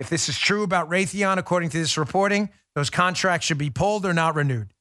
If 0.00 0.08
this 0.08 0.28
is 0.28 0.36
true 0.36 0.64
about 0.64 0.90
Raytheon, 0.90 1.38
according 1.38 1.68
to 1.70 1.78
this 1.78 1.96
reporting, 1.96 2.50
those 2.74 2.90
contracts 2.90 3.46
should 3.46 3.58
be 3.58 3.70
pulled 3.70 4.04
or 4.04 4.12
not 4.12 4.34
renewed. 4.34 4.74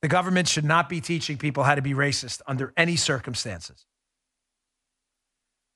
The 0.00 0.08
government 0.08 0.48
should 0.48 0.64
not 0.64 0.88
be 0.88 1.02
teaching 1.02 1.36
people 1.36 1.64
how 1.64 1.74
to 1.74 1.82
be 1.82 1.92
racist 1.92 2.40
under 2.46 2.72
any 2.74 2.96
circumstances. 2.96 3.84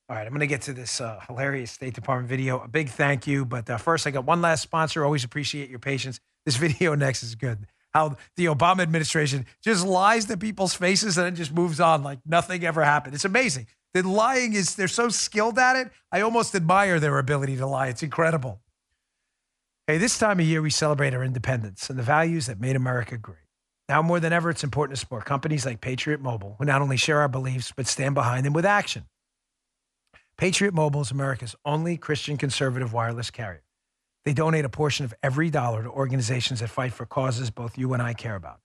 All 0.09 0.15
right, 0.15 0.25
I'm 0.25 0.31
going 0.33 0.39
to 0.39 0.47
get 0.47 0.63
to 0.63 0.73
this 0.73 0.99
uh, 0.99 1.19
hilarious 1.27 1.69
State 1.69 1.93
Department 1.93 2.27
video. 2.27 2.59
A 2.59 2.67
big 2.67 2.89
thank 2.89 3.27
you. 3.27 3.45
But 3.45 3.69
uh, 3.69 3.77
first, 3.77 4.07
I 4.07 4.11
got 4.11 4.25
one 4.25 4.41
last 4.41 4.63
sponsor. 4.63 5.05
Always 5.05 5.23
appreciate 5.23 5.69
your 5.69 5.77
patience. 5.77 6.19
This 6.43 6.55
video 6.65 6.95
next 6.95 7.21
is 7.21 7.35
good. 7.35 7.67
How 7.93 8.17
the 8.35 8.45
Obama 8.45 8.81
administration 8.81 9.45
just 9.63 9.85
lies 9.85 10.25
to 10.25 10.37
people's 10.37 10.75
faces 10.75 11.17
and 11.17 11.25
then 11.25 11.35
just 11.35 11.53
moves 11.53 11.79
on 11.79 12.03
like 12.03 12.19
nothing 12.25 12.63
ever 12.63 12.83
happened. 12.83 13.15
It's 13.15 13.25
amazing. 13.25 13.67
The 13.93 14.07
lying 14.07 14.53
is, 14.53 14.75
they're 14.75 14.87
so 14.87 15.09
skilled 15.09 15.57
at 15.57 15.75
it. 15.75 15.89
I 16.11 16.21
almost 16.21 16.53
admire 16.53 16.99
their 16.99 17.17
ability 17.17 17.57
to 17.57 17.65
lie. 17.65 17.87
It's 17.87 18.03
incredible. 18.03 18.61
Hey, 19.87 19.97
this 19.97 20.19
time 20.19 20.39
of 20.39 20.45
year, 20.45 20.61
we 20.61 20.69
celebrate 20.69 21.15
our 21.15 21.23
independence 21.23 21.89
and 21.89 21.97
the 21.97 22.03
values 22.03 22.45
that 22.45 22.59
made 22.59 22.75
America 22.75 23.17
great. 23.17 23.37
Now 23.87 24.03
more 24.03 24.19
than 24.19 24.31
ever, 24.31 24.51
it's 24.51 24.63
important 24.63 24.95
to 24.95 24.99
support 24.99 25.25
companies 25.25 25.65
like 25.65 25.81
Patriot 25.81 26.21
Mobile, 26.21 26.55
who 26.59 26.65
not 26.65 26.83
only 26.83 26.95
share 26.95 27.21
our 27.21 27.27
beliefs, 27.27 27.73
but 27.75 27.87
stand 27.87 28.13
behind 28.13 28.45
them 28.45 28.53
with 28.53 28.65
action. 28.65 29.05
Patriot 30.37 30.75
Mobile 30.75 31.01
is 31.01 31.09
America's 31.09 31.55
only 31.65 31.97
Christian 31.97 32.37
conservative 32.37 32.93
wireless 32.93 33.31
carrier. 33.31 33.63
They 34.25 34.33
donate 34.33 34.65
a 34.65 34.69
portion 34.69 35.05
of 35.05 35.13
every 35.23 35.49
dollar 35.49 35.83
to 35.83 35.89
organizations 35.89 36.59
that 36.59 36.69
fight 36.69 36.93
for 36.93 37.05
causes 37.05 37.49
both 37.49 37.77
you 37.77 37.93
and 37.93 38.01
I 38.01 38.13
care 38.13 38.35
about. 38.35 38.59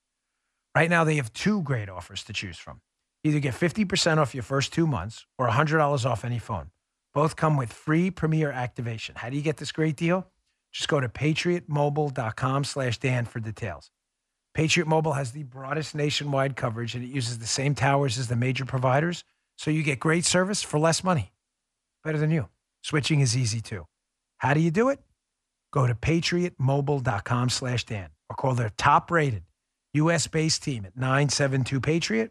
Right 0.74 0.90
now, 0.90 1.04
they 1.04 1.16
have 1.16 1.32
two 1.32 1.62
great 1.62 1.88
offers 1.88 2.24
to 2.24 2.32
choose 2.32 2.58
from. 2.58 2.80
Either 3.22 3.38
get 3.38 3.54
50% 3.54 4.18
off 4.18 4.34
your 4.34 4.42
first 4.42 4.72
two 4.72 4.86
months 4.86 5.26
or 5.38 5.48
$100 5.48 6.04
off 6.04 6.24
any 6.24 6.38
phone. 6.38 6.70
Both 7.14 7.36
come 7.36 7.56
with 7.56 7.72
free 7.72 8.10
Premier 8.10 8.50
activation. 8.50 9.14
How 9.16 9.30
do 9.30 9.36
you 9.36 9.42
get 9.42 9.56
this 9.56 9.72
great 9.72 9.96
deal? 9.96 10.26
Just 10.72 10.88
go 10.88 11.00
to 11.00 11.08
patriotmobile.com 11.08 12.64
slash 12.64 12.98
Dan 12.98 13.24
for 13.24 13.38
details. 13.38 13.90
Patriot 14.52 14.86
Mobile 14.86 15.12
has 15.12 15.32
the 15.32 15.44
broadest 15.44 15.94
nationwide 15.94 16.56
coverage 16.56 16.94
and 16.94 17.04
it 17.04 17.08
uses 17.08 17.38
the 17.38 17.46
same 17.46 17.74
towers 17.74 18.18
as 18.18 18.28
the 18.28 18.36
major 18.36 18.64
providers, 18.64 19.24
so 19.56 19.70
you 19.70 19.82
get 19.82 20.00
great 20.00 20.24
service 20.24 20.62
for 20.62 20.78
less 20.78 21.02
money. 21.02 21.32
Better 22.02 22.18
than 22.18 22.30
you. 22.30 22.48
Switching 22.82 23.20
is 23.20 23.36
easy 23.36 23.60
too. 23.60 23.86
How 24.38 24.52
do 24.54 24.60
you 24.60 24.70
do 24.70 24.88
it? 24.90 25.00
Go 25.74 25.86
to 25.88 25.94
patriotmobile.com 25.94 27.48
slash 27.48 27.84
Dan 27.84 28.10
or 28.30 28.36
call 28.36 28.54
their 28.54 28.70
top 28.76 29.10
rated 29.10 29.42
US 29.94 30.28
based 30.28 30.62
team 30.62 30.86
at 30.86 30.96
972 30.96 31.80
Patriot. 31.80 32.30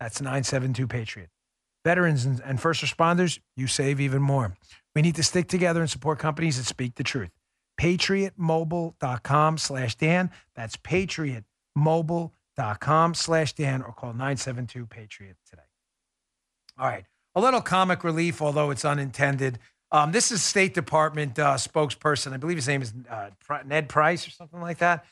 That's 0.00 0.20
972 0.20 0.88
Patriot. 0.88 1.28
Veterans 1.84 2.24
and, 2.24 2.60
first 2.60 2.84
responders, 2.84 3.38
you 3.56 3.68
save 3.68 4.00
even 4.00 4.20
more. 4.20 4.56
We 4.96 5.02
need 5.02 5.14
to 5.14 5.22
stick 5.22 5.46
together 5.46 5.80
and 5.80 5.88
support 5.88 6.18
companies 6.18 6.56
that 6.56 6.64
speak 6.64 6.96
the 6.96 7.04
truth. 7.04 7.30
PatriotMobile.com 7.80 9.58
slash 9.58 9.94
Dan. 9.94 10.32
That's 10.56 10.76
PatriotMobile.com 10.76 13.14
slash 13.14 13.52
Dan 13.52 13.82
or 13.82 13.92
call 13.92 14.10
972 14.10 14.86
Patriot 14.86 15.36
today. 15.48 15.62
All 16.76 16.88
right. 16.88 17.04
A 17.36 17.40
little 17.40 17.60
comic 17.60 18.02
relief, 18.02 18.42
although 18.42 18.72
it's 18.72 18.84
unintended. 18.84 19.60
Um, 19.92 20.12
this 20.12 20.32
is 20.32 20.42
State 20.42 20.74
Department 20.74 21.38
uh, 21.38 21.54
spokesperson. 21.54 22.32
I 22.32 22.38
believe 22.38 22.56
his 22.56 22.68
name 22.68 22.82
is 22.82 22.92
uh, 23.08 23.30
Ned 23.64 23.88
Price 23.88 24.26
or 24.26 24.30
something 24.30 24.60
like 24.60 24.78
that. 24.78 25.04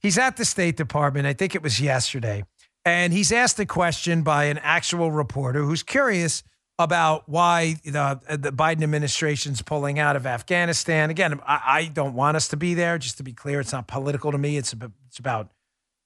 He's 0.00 0.18
at 0.18 0.36
the 0.36 0.44
State 0.44 0.76
Department. 0.76 1.26
I 1.26 1.32
think 1.32 1.54
it 1.54 1.62
was 1.62 1.80
yesterday. 1.80 2.44
And 2.84 3.12
he's 3.12 3.32
asked 3.32 3.58
a 3.60 3.66
question 3.66 4.22
by 4.22 4.44
an 4.44 4.58
actual 4.58 5.12
reporter 5.12 5.62
who's 5.62 5.82
curious 5.82 6.42
about 6.78 7.28
why 7.28 7.76
the, 7.84 8.20
the 8.28 8.52
Biden 8.52 8.82
administration's 8.82 9.62
pulling 9.62 9.98
out 9.98 10.16
of 10.16 10.26
Afghanistan. 10.26 11.10
Again, 11.10 11.40
I, 11.46 11.60
I, 11.64 11.84
don't 11.86 12.14
want 12.14 12.36
us 12.36 12.48
to 12.48 12.56
be 12.56 12.74
there. 12.74 12.98
Just 12.98 13.18
to 13.18 13.22
be 13.22 13.32
clear, 13.32 13.60
it's 13.60 13.72
not 13.72 13.86
political 13.86 14.32
to 14.32 14.38
me. 14.38 14.56
It's 14.56 14.72
about, 14.72 14.90
it's 15.06 15.18
about, 15.18 15.50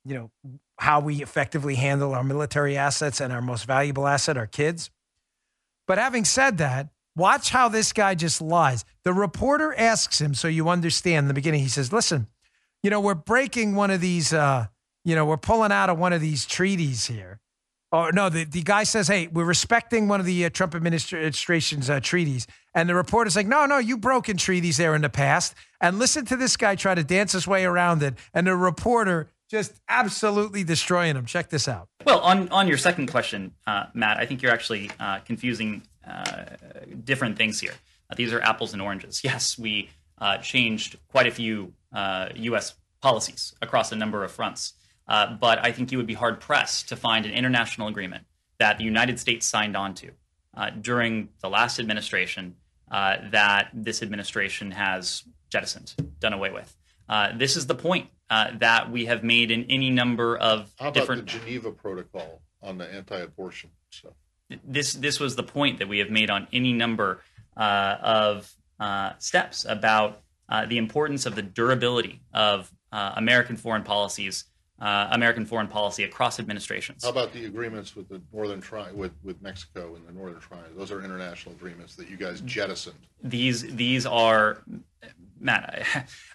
you 0.04 0.14
know, 0.14 0.58
how 0.78 1.00
we 1.00 1.22
effectively 1.22 1.76
handle 1.76 2.14
our 2.14 2.24
military 2.24 2.76
assets 2.76 3.20
and 3.20 3.32
our 3.32 3.40
most 3.40 3.64
valuable 3.64 4.06
asset, 4.06 4.36
our 4.36 4.46
kids. 4.46 4.90
But 5.86 5.98
having 5.98 6.24
said 6.24 6.58
that, 6.58 6.88
watch 7.16 7.50
how 7.50 7.68
this 7.68 7.92
guy 7.92 8.14
just 8.14 8.40
lies. 8.40 8.84
The 9.02 9.12
reporter 9.12 9.74
asks 9.76 10.20
him, 10.20 10.34
so 10.34 10.46
you 10.46 10.68
understand. 10.68 11.24
In 11.24 11.28
the 11.28 11.34
beginning, 11.34 11.60
he 11.60 11.68
says, 11.68 11.92
"Listen, 11.92 12.28
you 12.82 12.90
know, 12.90 13.00
we're 13.00 13.14
breaking 13.14 13.74
one 13.74 13.90
of 13.90 14.00
these. 14.00 14.32
Uh, 14.32 14.66
you 15.04 15.14
know, 15.14 15.24
we're 15.24 15.36
pulling 15.36 15.72
out 15.72 15.90
of 15.90 15.98
one 15.98 16.12
of 16.12 16.20
these 16.20 16.46
treaties 16.46 17.06
here." 17.06 17.40
Or 17.92 18.10
no, 18.12 18.28
the, 18.28 18.44
the 18.44 18.62
guy 18.62 18.82
says, 18.82 19.08
"Hey, 19.08 19.28
we're 19.28 19.44
respecting 19.44 20.08
one 20.08 20.20
of 20.20 20.26
the 20.26 20.44
uh, 20.44 20.50
Trump 20.50 20.74
administration's 20.74 21.88
uh, 21.88 22.00
treaties," 22.00 22.46
and 22.74 22.88
the 22.88 22.94
reporter's 22.94 23.36
like, 23.36 23.46
"No, 23.46 23.64
no, 23.66 23.78
you 23.78 23.96
broken 23.96 24.36
treaties 24.36 24.76
there 24.76 24.94
in 24.94 25.02
the 25.02 25.08
past." 25.08 25.54
And 25.80 25.98
listen 25.98 26.24
to 26.26 26.36
this 26.36 26.56
guy 26.56 26.74
try 26.74 26.94
to 26.94 27.04
dance 27.04 27.32
his 27.32 27.46
way 27.46 27.64
around 27.64 28.02
it, 28.02 28.14
and 28.34 28.46
the 28.46 28.56
reporter 28.56 29.30
just 29.48 29.80
absolutely 29.88 30.64
destroying 30.64 31.16
him. 31.16 31.24
Check 31.24 31.50
this 31.50 31.68
out. 31.68 31.88
Well, 32.04 32.18
on 32.20 32.48
on 32.48 32.66
your 32.66 32.78
second 32.78 33.06
question, 33.06 33.52
uh, 33.66 33.86
Matt, 33.94 34.18
I 34.18 34.26
think 34.26 34.42
you're 34.42 34.52
actually 34.52 34.90
uh, 34.98 35.20
confusing 35.20 35.82
uh, 36.06 36.44
different 37.04 37.36
things 37.36 37.60
here. 37.60 37.74
Uh, 38.10 38.14
these 38.16 38.32
are 38.32 38.40
apples 38.40 38.72
and 38.72 38.82
oranges. 38.82 39.20
Yes, 39.24 39.58
we 39.58 39.90
uh, 40.18 40.38
changed 40.38 40.96
quite 41.08 41.26
a 41.26 41.30
few 41.30 41.72
U.S. 41.94 42.70
Uh, 42.70 42.74
policies 43.02 43.54
across 43.62 43.92
a 43.92 43.96
number 43.96 44.24
of 44.24 44.32
fronts, 44.32 44.74
but 45.06 45.64
I 45.64 45.72
think 45.72 45.92
you 45.92 45.98
would 45.98 46.06
be 46.06 46.14
hard 46.14 46.40
pressed 46.40 46.88
to 46.88 46.96
find 46.96 47.24
an 47.26 47.32
international 47.32 47.88
agreement 47.88 48.24
that 48.58 48.78
the 48.78 48.84
United 48.84 49.20
States 49.20 49.46
signed 49.46 49.76
on 49.76 49.94
to 49.94 50.10
during 50.80 51.28
the 51.40 51.50
last 51.50 51.78
administration 51.78 52.56
that 52.90 53.68
this 53.74 54.02
administration 54.02 54.70
has 54.72 55.22
jettisoned, 55.50 55.94
done 56.18 56.32
away 56.32 56.50
with. 56.50 56.76
this 57.38 57.56
is 57.56 57.66
the 57.66 57.74
point 57.74 58.08
uh, 58.28 58.50
that 58.58 58.90
we 58.90 59.06
have 59.06 59.22
made 59.22 59.50
in 59.50 59.64
any 59.70 59.90
number 59.90 60.36
of 60.36 60.72
How 60.78 60.88
about 60.88 60.94
different. 60.94 61.30
the 61.30 61.38
Geneva 61.38 61.70
Protocol 61.70 62.42
on 62.60 62.78
the 62.78 62.92
anti-abortion 62.92 63.70
stuff? 63.90 64.14
This 64.64 64.92
this 64.94 65.18
was 65.18 65.36
the 65.36 65.42
point 65.42 65.78
that 65.78 65.88
we 65.88 65.98
have 65.98 66.10
made 66.10 66.30
on 66.30 66.46
any 66.52 66.72
number 66.72 67.22
uh, 67.56 67.96
of 68.00 68.52
uh, 68.78 69.12
steps 69.18 69.64
about 69.68 70.20
uh, 70.48 70.66
the 70.66 70.78
importance 70.78 71.26
of 71.26 71.34
the 71.34 71.42
durability 71.42 72.20
of 72.32 72.70
uh, 72.92 73.12
American 73.16 73.56
foreign 73.56 73.82
policies, 73.82 74.44
American 74.78 75.46
foreign 75.46 75.66
policy 75.66 76.04
across 76.04 76.38
administrations. 76.38 77.02
How 77.02 77.10
about 77.10 77.32
the 77.32 77.46
agreements 77.46 77.96
with 77.96 78.08
the 78.08 78.20
Northern 78.32 78.60
Tri- 78.60 78.92
with 78.92 79.12
with 79.24 79.40
Mexico 79.42 79.96
and 79.96 80.06
the 80.06 80.12
Northern 80.12 80.40
Triangle? 80.40 80.72
Those 80.76 80.92
are 80.92 81.02
international 81.02 81.54
agreements 81.54 81.96
that 81.96 82.08
you 82.08 82.16
guys 82.16 82.40
jettisoned. 82.42 82.98
These 83.22 83.74
these 83.74 84.06
are 84.06 84.62
Matt. 85.40 85.86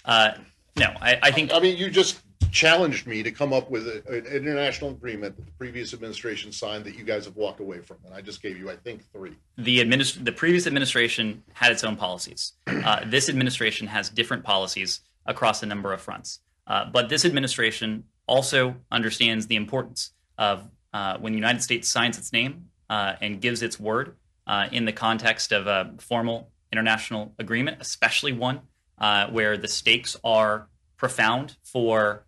No, 0.78 0.86
I, 1.01 1.20
I, 1.22 1.32
think. 1.32 1.53
I 1.53 1.59
mean, 1.59 1.78
you 1.78 1.89
just 1.89 2.22
challenged 2.51 3.07
me 3.07 3.23
to 3.23 3.31
come 3.31 3.53
up 3.53 3.69
with 3.71 3.87
a, 3.87 4.03
an 4.07 4.25
international 4.25 4.91
agreement 4.91 5.37
that 5.37 5.45
the 5.45 5.51
previous 5.53 5.93
administration 5.93 6.51
signed 6.51 6.83
that 6.85 6.95
you 6.95 7.03
guys 7.03 7.25
have 7.25 7.35
walked 7.35 7.59
away 7.59 7.79
from, 7.79 7.97
and 8.05 8.13
I 8.13 8.21
just 8.21 8.41
gave 8.41 8.57
you, 8.57 8.69
I 8.69 8.75
think, 8.75 9.03
three. 9.11 9.35
The 9.57 9.79
administ- 9.79 10.23
the 10.23 10.31
previous 10.31 10.67
administration 10.67 11.43
had 11.53 11.71
its 11.71 11.83
own 11.83 11.95
policies. 11.95 12.53
Uh, 12.67 13.01
this 13.05 13.29
administration 13.29 13.87
has 13.87 14.09
different 14.09 14.43
policies 14.43 15.01
across 15.25 15.63
a 15.63 15.65
number 15.65 15.93
of 15.93 16.01
fronts. 16.01 16.39
Uh, 16.67 16.85
but 16.85 17.09
this 17.09 17.25
administration 17.25 18.03
also 18.27 18.75
understands 18.91 19.47
the 19.47 19.55
importance 19.55 20.11
of 20.37 20.69
uh, 20.93 21.17
when 21.19 21.33
the 21.33 21.37
United 21.37 21.61
States 21.61 21.87
signs 21.89 22.17
its 22.17 22.33
name 22.33 22.65
uh, 22.89 23.13
and 23.21 23.41
gives 23.41 23.61
its 23.61 23.79
word 23.79 24.15
uh, 24.47 24.67
in 24.71 24.85
the 24.85 24.91
context 24.91 25.51
of 25.51 25.67
a 25.67 25.93
formal 25.99 26.49
international 26.71 27.33
agreement, 27.39 27.77
especially 27.79 28.33
one 28.33 28.61
uh, 28.97 29.27
where 29.27 29.57
the 29.57 29.67
stakes 29.67 30.15
are 30.23 30.67
profound 30.97 31.57
for 31.63 32.25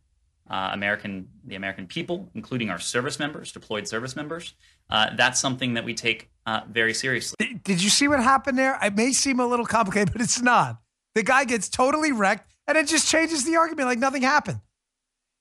uh, 0.50 0.70
American 0.74 1.28
the 1.46 1.56
American 1.56 1.88
people, 1.88 2.30
including 2.36 2.70
our 2.70 2.80
service 2.80 3.20
members, 3.20 3.52
deployed 3.52 3.88
service 3.88 4.16
members. 4.16 4.56
Uh, 4.89 5.10
that's 5.16 5.39
something 5.39 5.74
that 5.76 5.86
we 5.86 5.94
take 5.94 6.30
uh, 6.46 6.62
very 6.70 6.94
seriously. 6.94 7.60
Did 7.64 7.82
you 7.82 7.89
see 7.89 8.08
what 8.08 8.22
happened 8.22 8.58
there? 8.58 8.78
It 8.82 8.96
may 8.96 9.12
seem 9.14 9.39
a 9.39 9.48
little 9.48 9.66
complicated, 9.66 10.12
but 10.14 10.22
it's 10.22 10.41
not. 10.41 10.82
The 11.16 11.24
guy 11.24 11.46
gets 11.46 11.70
totally 11.70 12.12
wrecked, 12.12 12.52
and 12.68 12.78
it 12.78 12.88
just 12.88 13.08
changes 13.08 13.46
the 13.46 13.56
argument 13.56 13.88
like 13.88 14.00
nothing 14.00 14.24
happened. 14.24 14.62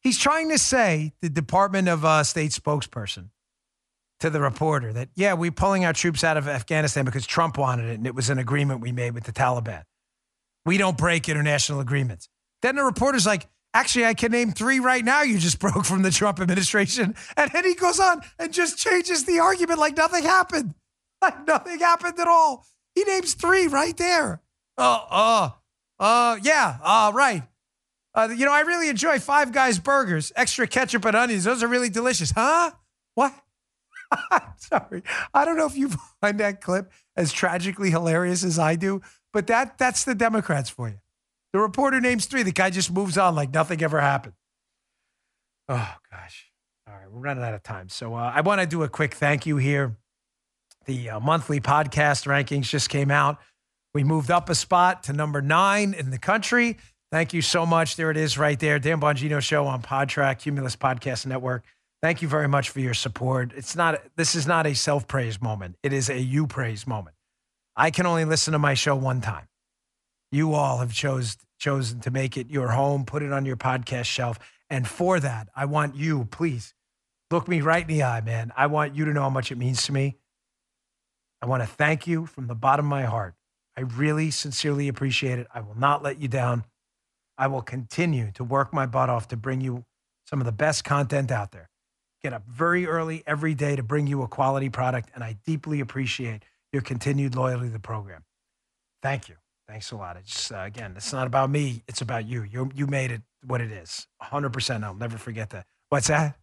He's 0.00 0.18
trying 0.18 0.50
to 0.50 0.59
say 0.59 1.12
the 1.20 1.30
Department 1.30 1.88
of 1.88 2.05
uh, 2.05 2.24
State 2.24 2.50
spokesperson 2.50 3.30
to 4.20 4.30
the 4.30 4.40
reporter 4.40 4.92
that 4.92 5.09
yeah, 5.14 5.32
we're 5.34 5.50
pulling 5.50 5.84
our 5.84 5.92
troops 5.92 6.22
out 6.22 6.36
of 6.36 6.46
Afghanistan 6.46 7.05
because 7.05 7.26
Trump 7.26 7.59
wanted 7.59 7.88
it, 7.88 7.94
and 7.94 8.07
it 8.07 8.14
was 8.14 8.30
an 8.30 8.38
agreement 8.38 8.80
we 8.80 8.92
made 8.92 9.14
with 9.14 9.24
the 9.24 9.32
Taliban. 9.32 9.82
We 10.64 10.78
don't 10.78 10.96
break 10.96 11.28
international 11.28 11.80
agreements. 11.80 12.28
Then 12.62 12.76
the 12.76 12.84
reporter's 12.84 13.26
like, 13.26 13.48
actually, 13.74 14.06
I 14.06 14.14
can 14.14 14.32
name 14.32 14.52
three 14.52 14.80
right 14.80 15.04
now 15.04 15.22
you 15.22 15.38
just 15.38 15.58
broke 15.60 15.84
from 15.84 16.02
the 16.02 16.10
Trump 16.10 16.40
administration. 16.40 17.14
And 17.36 17.50
then 17.52 17.64
he 17.64 17.74
goes 17.74 18.00
on 18.00 18.22
and 18.38 18.52
just 18.52 18.78
changes 18.78 19.24
the 19.24 19.40
argument 19.40 19.78
like 19.78 19.96
nothing 19.96 20.24
happened. 20.24 20.74
Like 21.22 21.46
nothing 21.46 21.78
happened 21.78 22.18
at 22.18 22.26
all. 22.26 22.66
He 22.96 23.04
names 23.04 23.34
three 23.34 23.68
right 23.68 23.96
there. 23.96 24.42
Oh, 24.76 25.06
uh, 25.08 25.50
uh, 26.00 26.36
yeah, 26.42 26.78
uh, 26.82 27.12
right. 27.14 27.44
Uh, 28.12 28.28
you 28.36 28.44
know, 28.44 28.50
I 28.50 28.62
really 28.62 28.88
enjoy 28.88 29.20
Five 29.20 29.52
Guys 29.52 29.78
burgers, 29.78 30.32
extra 30.34 30.66
ketchup 30.66 31.04
and 31.04 31.14
onions. 31.14 31.44
Those 31.44 31.62
are 31.62 31.68
really 31.68 31.90
delicious. 31.90 32.32
Huh? 32.32 32.72
What? 33.14 33.32
I'm 34.30 34.42
Sorry. 34.56 35.02
I 35.32 35.44
don't 35.44 35.56
know 35.56 35.66
if 35.66 35.76
you 35.76 35.90
find 36.20 36.40
that 36.40 36.60
clip 36.60 36.90
as 37.16 37.32
tragically 37.32 37.90
hilarious 37.90 38.44
as 38.44 38.58
I 38.58 38.76
do, 38.76 39.00
but 39.32 39.46
that 39.46 39.78
that's 39.78 40.04
the 40.04 40.14
Democrats 40.14 40.68
for 40.68 40.88
you. 40.88 40.98
The 41.53 41.59
reporter 41.59 42.00
names 42.00 42.26
three. 42.26 42.42
The 42.42 42.53
guy 42.53 42.70
just 42.70 42.90
moves 42.90 43.18
on 43.18 43.34
like 43.34 43.53
nothing 43.53 43.82
ever 43.82 44.00
happened. 44.00 44.34
Oh 45.68 45.94
gosh. 46.11 46.50
All 46.88 46.94
right, 46.94 47.11
we're 47.11 47.20
running 47.20 47.44
out 47.44 47.55
of 47.55 47.62
time. 47.62 47.88
So 47.88 48.14
uh, 48.14 48.32
I 48.34 48.40
want 48.40 48.61
to 48.61 48.66
do 48.66 48.82
a 48.82 48.88
quick 48.88 49.14
thank 49.14 49.46
you 49.46 49.57
here. 49.57 49.96
The 50.86 51.11
uh, 51.11 51.20
monthly 51.20 51.61
podcast 51.61 52.26
rankings 52.26 52.68
just 52.68 52.88
came 52.88 53.11
out. 53.11 53.38
We 53.94 54.05
moved 54.05 54.30
up 54.30 54.50
a 54.50 54.55
spot 54.55 55.05
to 55.05 55.12
number 55.12 55.40
nine 55.40 55.94
in 55.94 56.11
the 56.11 56.18
country. 56.18 56.78
Thank 57.12 57.34
you 57.34 57.42
so 57.42 57.66
much. 57.66 57.96
There 57.96 58.11
it 58.11 58.16
is 58.16 58.38
right 58.38 58.59
there. 58.59 58.78
Dan 58.78 59.00
Bongino 59.00 59.40
Show 59.40 59.66
on 59.66 59.82
Podtrac, 59.82 60.40
Cumulus 60.40 60.76
Podcast 60.76 61.26
Network. 61.26 61.62
Thank 62.03 62.22
you 62.22 62.26
very 62.26 62.48
much 62.48 62.70
for 62.70 62.80
your 62.80 62.94
support. 62.94 63.53
It's 63.55 63.76
not 63.76 64.03
this 64.16 64.34
is 64.34 64.46
not 64.46 64.66
a 64.66 64.74
self-praise 64.74 65.40
moment. 65.40 65.76
It 65.82 65.92
is 65.92 66.09
a 66.11 66.18
you 66.18 66.46
praise 66.46 66.86
moment. 66.86 67.14
I 67.76 67.90
can 67.90 68.07
only 68.07 68.24
listen 68.24 68.53
to 68.53 68.59
my 68.59 68.74
show 68.74 68.96
one 68.96 69.20
time. 69.20 69.46
You 70.32 70.54
all 70.54 70.78
have 70.78 70.92
chose 70.92 71.36
chosen 71.58 72.00
to 72.00 72.10
make 72.10 72.36
it 72.36 72.50
your 72.50 72.70
home, 72.70 73.04
put 73.04 73.22
it 73.22 73.32
on 73.32 73.44
your 73.44 73.56
podcast 73.56 74.06
shelf, 74.06 74.38
And 74.68 74.88
for 74.88 75.20
that, 75.20 75.48
I 75.54 75.66
want 75.66 75.94
you, 75.94 76.24
please, 76.24 76.74
look 77.30 77.46
me 77.46 77.60
right 77.60 77.82
in 77.82 77.88
the 77.88 78.02
eye, 78.02 78.22
man. 78.22 78.50
I 78.56 78.66
want 78.66 78.96
you 78.96 79.04
to 79.04 79.12
know 79.12 79.22
how 79.22 79.30
much 79.30 79.52
it 79.52 79.58
means 79.58 79.84
to 79.84 79.92
me. 79.92 80.16
I 81.40 81.46
want 81.46 81.62
to 81.62 81.68
thank 81.68 82.06
you 82.06 82.26
from 82.26 82.46
the 82.46 82.54
bottom 82.54 82.86
of 82.86 82.90
my 82.90 83.04
heart. 83.04 83.34
I 83.76 83.82
really 83.82 84.30
sincerely 84.30 84.88
appreciate 84.88 85.38
it. 85.38 85.46
I 85.54 85.60
will 85.60 85.78
not 85.78 86.02
let 86.02 86.20
you 86.20 86.26
down. 86.26 86.64
I 87.36 87.46
will 87.46 87.62
continue 87.62 88.32
to 88.32 88.44
work 88.44 88.72
my 88.72 88.86
butt 88.86 89.10
off 89.10 89.28
to 89.28 89.36
bring 89.36 89.60
you 89.60 89.84
some 90.24 90.40
of 90.40 90.46
the 90.46 90.52
best 90.52 90.84
content 90.84 91.30
out 91.30 91.52
there. 91.52 91.68
Get 92.22 92.32
up 92.32 92.46
very 92.48 92.86
early 92.86 93.22
every 93.26 93.54
day 93.54 93.76
to 93.76 93.82
bring 93.82 94.06
you 94.06 94.22
a 94.22 94.28
quality 94.28 94.70
product, 94.70 95.10
and 95.14 95.22
I 95.22 95.36
deeply 95.44 95.80
appreciate 95.80 96.44
your 96.72 96.82
continued 96.82 97.34
loyalty 97.34 97.66
to 97.66 97.72
the 97.72 97.78
program. 97.78 98.24
Thank 99.02 99.28
you. 99.28 99.41
Thanks 99.72 99.90
a 99.90 99.96
lot. 99.96 100.18
It's 100.18 100.52
uh, 100.52 100.64
again, 100.66 100.92
it's 100.98 101.14
not 101.14 101.26
about 101.26 101.48
me. 101.48 101.82
It's 101.88 102.02
about 102.02 102.28
you. 102.28 102.42
You 102.42 102.70
you 102.74 102.86
made 102.86 103.10
it 103.10 103.22
what 103.46 103.62
it 103.62 103.72
is. 103.72 104.06
100%. 104.22 104.84
I'll 104.84 104.92
never 104.92 105.16
forget 105.16 105.48
that. 105.48 105.64
What's 105.88 106.08
that? 106.08 106.36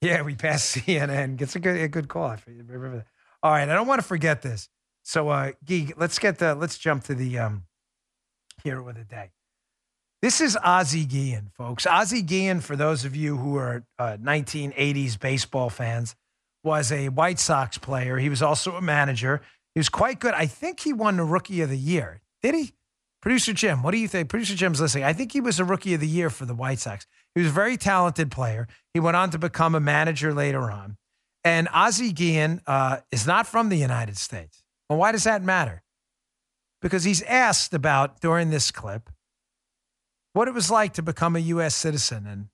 Yeah, 0.00 0.22
we 0.22 0.36
passed 0.36 0.74
CNN. 0.86 1.38
It's 1.38 1.54
a 1.54 1.60
good 1.60 1.78
a 1.78 1.86
good 1.86 2.08
call. 2.08 2.28
I 2.28 2.38
remember 2.46 2.96
that. 2.96 3.06
All 3.42 3.52
right, 3.52 3.68
I 3.68 3.74
don't 3.74 3.86
want 3.86 4.00
to 4.00 4.06
forget 4.06 4.40
this. 4.40 4.70
So, 5.02 5.28
uh, 5.28 5.52
Gee, 5.64 5.92
let's 5.98 6.18
get 6.18 6.38
the 6.38 6.54
let's 6.54 6.78
jump 6.78 7.04
to 7.04 7.14
the 7.14 7.38
um, 7.38 7.64
hero 8.64 8.88
of 8.88 8.94
the 8.94 9.04
day. 9.04 9.32
This 10.22 10.40
is 10.40 10.56
Ozzie 10.64 11.04
Guillen, 11.04 11.50
folks. 11.58 11.86
Ozzie 11.86 12.22
Guillen, 12.22 12.62
for 12.62 12.74
those 12.74 13.04
of 13.04 13.14
you 13.14 13.36
who 13.36 13.56
are 13.56 13.84
uh, 13.98 14.16
1980s 14.16 15.20
baseball 15.20 15.68
fans, 15.68 16.16
was 16.64 16.90
a 16.90 17.10
White 17.10 17.38
Sox 17.38 17.76
player. 17.76 18.16
He 18.16 18.30
was 18.30 18.40
also 18.40 18.76
a 18.76 18.80
manager. 18.80 19.42
He 19.74 19.78
was 19.78 19.90
quite 19.90 20.20
good. 20.20 20.32
I 20.32 20.46
think 20.46 20.80
he 20.80 20.94
won 20.94 21.18
the 21.18 21.24
Rookie 21.24 21.60
of 21.60 21.68
the 21.68 21.76
Year. 21.76 22.22
Did 22.46 22.54
he? 22.54 22.72
Producer 23.22 23.52
Jim, 23.52 23.82
what 23.82 23.90
do 23.90 23.98
you 23.98 24.06
think? 24.06 24.28
Producer 24.28 24.54
Jim's 24.54 24.80
listening. 24.80 25.02
I 25.02 25.12
think 25.12 25.32
he 25.32 25.40
was 25.40 25.58
a 25.58 25.64
Rookie 25.64 25.94
of 25.94 26.00
the 26.00 26.06
Year 26.06 26.30
for 26.30 26.44
the 26.44 26.54
White 26.54 26.78
Sox. 26.78 27.04
He 27.34 27.40
was 27.40 27.50
a 27.50 27.52
very 27.52 27.76
talented 27.76 28.30
player. 28.30 28.68
He 28.94 29.00
went 29.00 29.16
on 29.16 29.30
to 29.30 29.38
become 29.38 29.74
a 29.74 29.80
manager 29.80 30.32
later 30.32 30.70
on. 30.70 30.96
And 31.42 31.66
Ozzie 31.74 32.12
Guillen 32.12 32.60
uh, 32.64 32.98
is 33.10 33.26
not 33.26 33.48
from 33.48 33.68
the 33.68 33.76
United 33.76 34.16
States. 34.16 34.62
Well, 34.88 34.96
why 34.96 35.10
does 35.10 35.24
that 35.24 35.42
matter? 35.42 35.82
Because 36.80 37.02
he's 37.02 37.20
asked 37.22 37.74
about 37.74 38.20
during 38.20 38.50
this 38.50 38.70
clip 38.70 39.10
what 40.32 40.46
it 40.46 40.54
was 40.54 40.70
like 40.70 40.92
to 40.92 41.02
become 41.02 41.34
a 41.34 41.40
U.S. 41.40 41.74
citizen. 41.74 42.28
And 42.28 42.46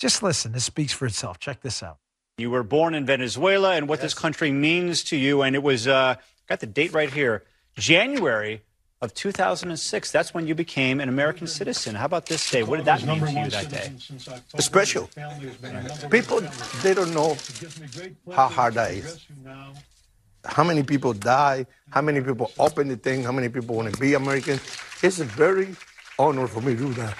just 0.00 0.22
listen, 0.22 0.52
this 0.52 0.64
speaks 0.64 0.94
for 0.94 1.04
itself. 1.04 1.38
Check 1.38 1.60
this 1.60 1.82
out. 1.82 1.98
You 2.38 2.50
were 2.50 2.62
born 2.62 2.94
in 2.94 3.04
Venezuela 3.04 3.74
and 3.74 3.90
what 3.90 3.98
yes. 3.98 4.04
this 4.04 4.14
country 4.14 4.52
means 4.52 5.04
to 5.04 5.18
you. 5.18 5.42
And 5.42 5.54
it 5.54 5.62
was, 5.62 5.86
uh, 5.86 6.14
got 6.48 6.60
the 6.60 6.66
date 6.66 6.94
right 6.94 7.12
here, 7.12 7.44
January 7.76 8.62
of 9.02 9.12
2006. 9.14 10.10
That's 10.10 10.32
when 10.32 10.46
you 10.46 10.54
became 10.54 11.00
an 11.00 11.08
American 11.08 11.46
citizen. 11.46 11.94
How 11.94 12.06
about 12.06 12.26
this 12.26 12.50
day? 12.50 12.62
What 12.62 12.76
did 12.76 12.86
that 12.86 13.04
mean 13.04 13.20
to 13.20 13.30
you 13.30 13.50
that 13.50 13.68
day? 13.70 13.92
Special. 14.58 15.10
People, 16.10 16.40
they 16.82 16.94
don't 16.94 17.12
know 17.12 17.36
how 18.32 18.48
hard 18.48 18.74
that 18.74 18.92
is. 18.92 19.26
How 20.44 20.62
many 20.64 20.82
people 20.82 21.12
die, 21.12 21.66
how 21.90 22.00
many 22.00 22.20
people 22.20 22.52
open 22.58 22.88
the 22.88 22.96
thing, 22.96 23.24
how 23.24 23.32
many 23.32 23.48
people 23.48 23.74
want 23.76 23.92
to 23.92 24.00
be 24.00 24.14
American. 24.14 24.60
It's 25.02 25.18
a 25.18 25.24
very 25.24 25.74
honor 26.18 26.46
for 26.46 26.60
me 26.60 26.74
to 26.74 26.78
do 26.78 26.92
that. 26.94 27.14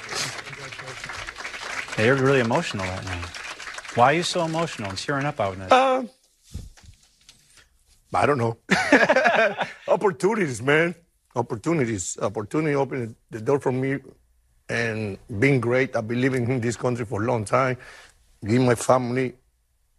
Yeah, 1.99 2.05
you're 2.07 2.15
really 2.17 2.41
emotional 2.41 2.87
right 2.87 3.05
now. 3.05 3.23
Why 3.97 4.13
are 4.13 4.17
you 4.17 4.23
so 4.23 4.45
emotional 4.45 4.91
and 4.91 4.99
tearing 4.99 5.27
up 5.27 5.41
out 5.41 5.55
in 5.55 5.63
Uh, 5.63 6.05
I 8.15 8.25
don't 8.25 8.39
know. 8.39 8.57
Opportunities, 9.89 10.63
man. 10.63 10.95
Opportunities. 11.37 12.19
Opportunity 12.21 12.75
opened 12.75 13.15
the 13.31 13.41
door 13.41 13.61
for 13.61 13.71
me 13.71 13.99
and 14.69 15.19
being 15.39 15.61
great. 15.61 15.95
I've 15.95 16.09
been 16.09 16.21
living 16.21 16.51
in 16.51 16.61
this 16.61 16.77
country 16.77 17.05
for 17.05 17.23
a 17.23 17.27
long 17.27 17.45
time, 17.45 17.77
give 18.45 18.63
my 18.63 18.75
family 18.75 19.35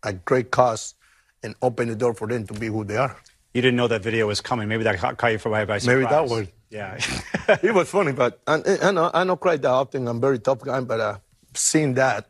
a 0.03 0.13
great 0.13 0.51
cause 0.51 0.95
and 1.43 1.55
open 1.61 1.87
the 1.87 1.95
door 1.95 2.13
for 2.13 2.27
them 2.27 2.45
to 2.47 2.53
be 2.53 2.67
who 2.67 2.83
they 2.83 2.97
are. 2.97 3.15
You 3.53 3.61
didn't 3.61 3.77
know 3.77 3.87
that 3.87 4.01
video 4.01 4.27
was 4.27 4.41
coming. 4.41 4.67
Maybe 4.67 4.83
that 4.83 4.99
caught 4.99 5.31
you 5.31 5.37
for 5.37 5.49
by 5.49 5.61
surprise. 5.61 5.87
Maybe 5.87 6.01
that 6.01 6.27
was. 6.27 6.47
Yeah. 6.69 6.99
it 7.63 7.73
was 7.73 7.89
funny, 7.89 8.11
but 8.11 8.41
I, 8.45 8.61
I, 8.81 8.91
know, 8.91 9.09
I 9.13 9.23
don't 9.23 9.39
cry 9.39 9.57
that 9.57 9.69
often. 9.69 10.07
I'm 10.07 10.19
very 10.19 10.39
tough 10.39 10.59
guy, 10.59 10.81
but 10.81 10.99
uh, 10.99 11.17
seeing 11.53 11.93
that, 11.93 12.29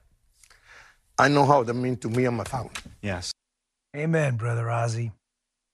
I 1.18 1.28
know 1.28 1.46
how 1.46 1.64
that 1.64 1.74
means 1.74 2.00
to 2.00 2.10
me 2.10 2.26
and 2.26 2.38
my 2.38 2.44
family. 2.44 2.72
Yes. 3.02 3.32
Amen, 3.96 4.36
brother 4.36 4.70
Ozzie. 4.70 5.12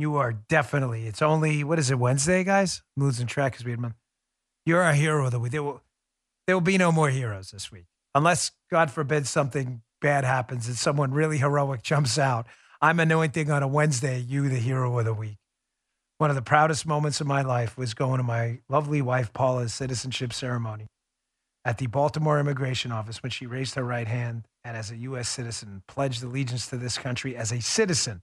You 0.03 0.17
are 0.17 0.33
definitely. 0.33 1.07
It's 1.07 1.21
only 1.21 1.63
what 1.63 1.79
is 1.79 1.89
it 1.89 1.97
Wednesday, 1.97 2.43
guys? 2.43 2.81
I'm 2.97 3.03
losing 3.03 3.25
track 3.25 3.53
because 3.53 3.63
we 3.63 3.71
had 3.71 3.79
month. 3.79 3.93
You're 4.65 4.81
a 4.81 4.93
hero 4.93 5.27
of 5.27 5.31
the 5.31 5.39
week. 5.39 5.53
There 5.53 5.63
will, 5.63 5.81
there 6.45 6.57
will 6.57 6.61
be 6.61 6.77
no 6.77 6.91
more 6.91 7.09
heroes 7.09 7.51
this 7.51 7.71
week, 7.71 7.85
unless 8.13 8.51
God 8.69 8.91
forbid 8.91 9.27
something 9.27 9.81
bad 10.01 10.25
happens 10.25 10.67
and 10.67 10.75
someone 10.75 11.13
really 11.13 11.37
heroic 11.37 11.83
jumps 11.83 12.17
out. 12.17 12.47
I'm 12.81 12.99
anointing 12.99 13.49
on 13.49 13.63
a 13.63 13.67
Wednesday. 13.69 14.19
You, 14.19 14.49
the 14.49 14.57
hero 14.57 14.99
of 14.99 15.05
the 15.05 15.13
week. 15.13 15.37
One 16.17 16.29
of 16.29 16.35
the 16.35 16.41
proudest 16.41 16.85
moments 16.85 17.21
of 17.21 17.27
my 17.27 17.41
life 17.41 17.77
was 17.77 17.93
going 17.93 18.17
to 18.17 18.23
my 18.23 18.59
lovely 18.67 19.01
wife 19.01 19.31
Paula's 19.31 19.73
citizenship 19.73 20.33
ceremony 20.33 20.87
at 21.63 21.77
the 21.77 21.87
Baltimore 21.87 22.41
Immigration 22.41 22.91
Office 22.91 23.23
when 23.23 23.29
she 23.29 23.45
raised 23.45 23.75
her 23.75 23.85
right 23.85 24.09
hand 24.09 24.49
and, 24.65 24.75
as 24.75 24.91
a 24.91 24.97
U.S. 24.97 25.29
citizen, 25.29 25.81
pledged 25.87 26.21
allegiance 26.23 26.67
to 26.67 26.75
this 26.75 26.97
country 26.97 27.37
as 27.37 27.53
a 27.53 27.61
citizen, 27.61 28.21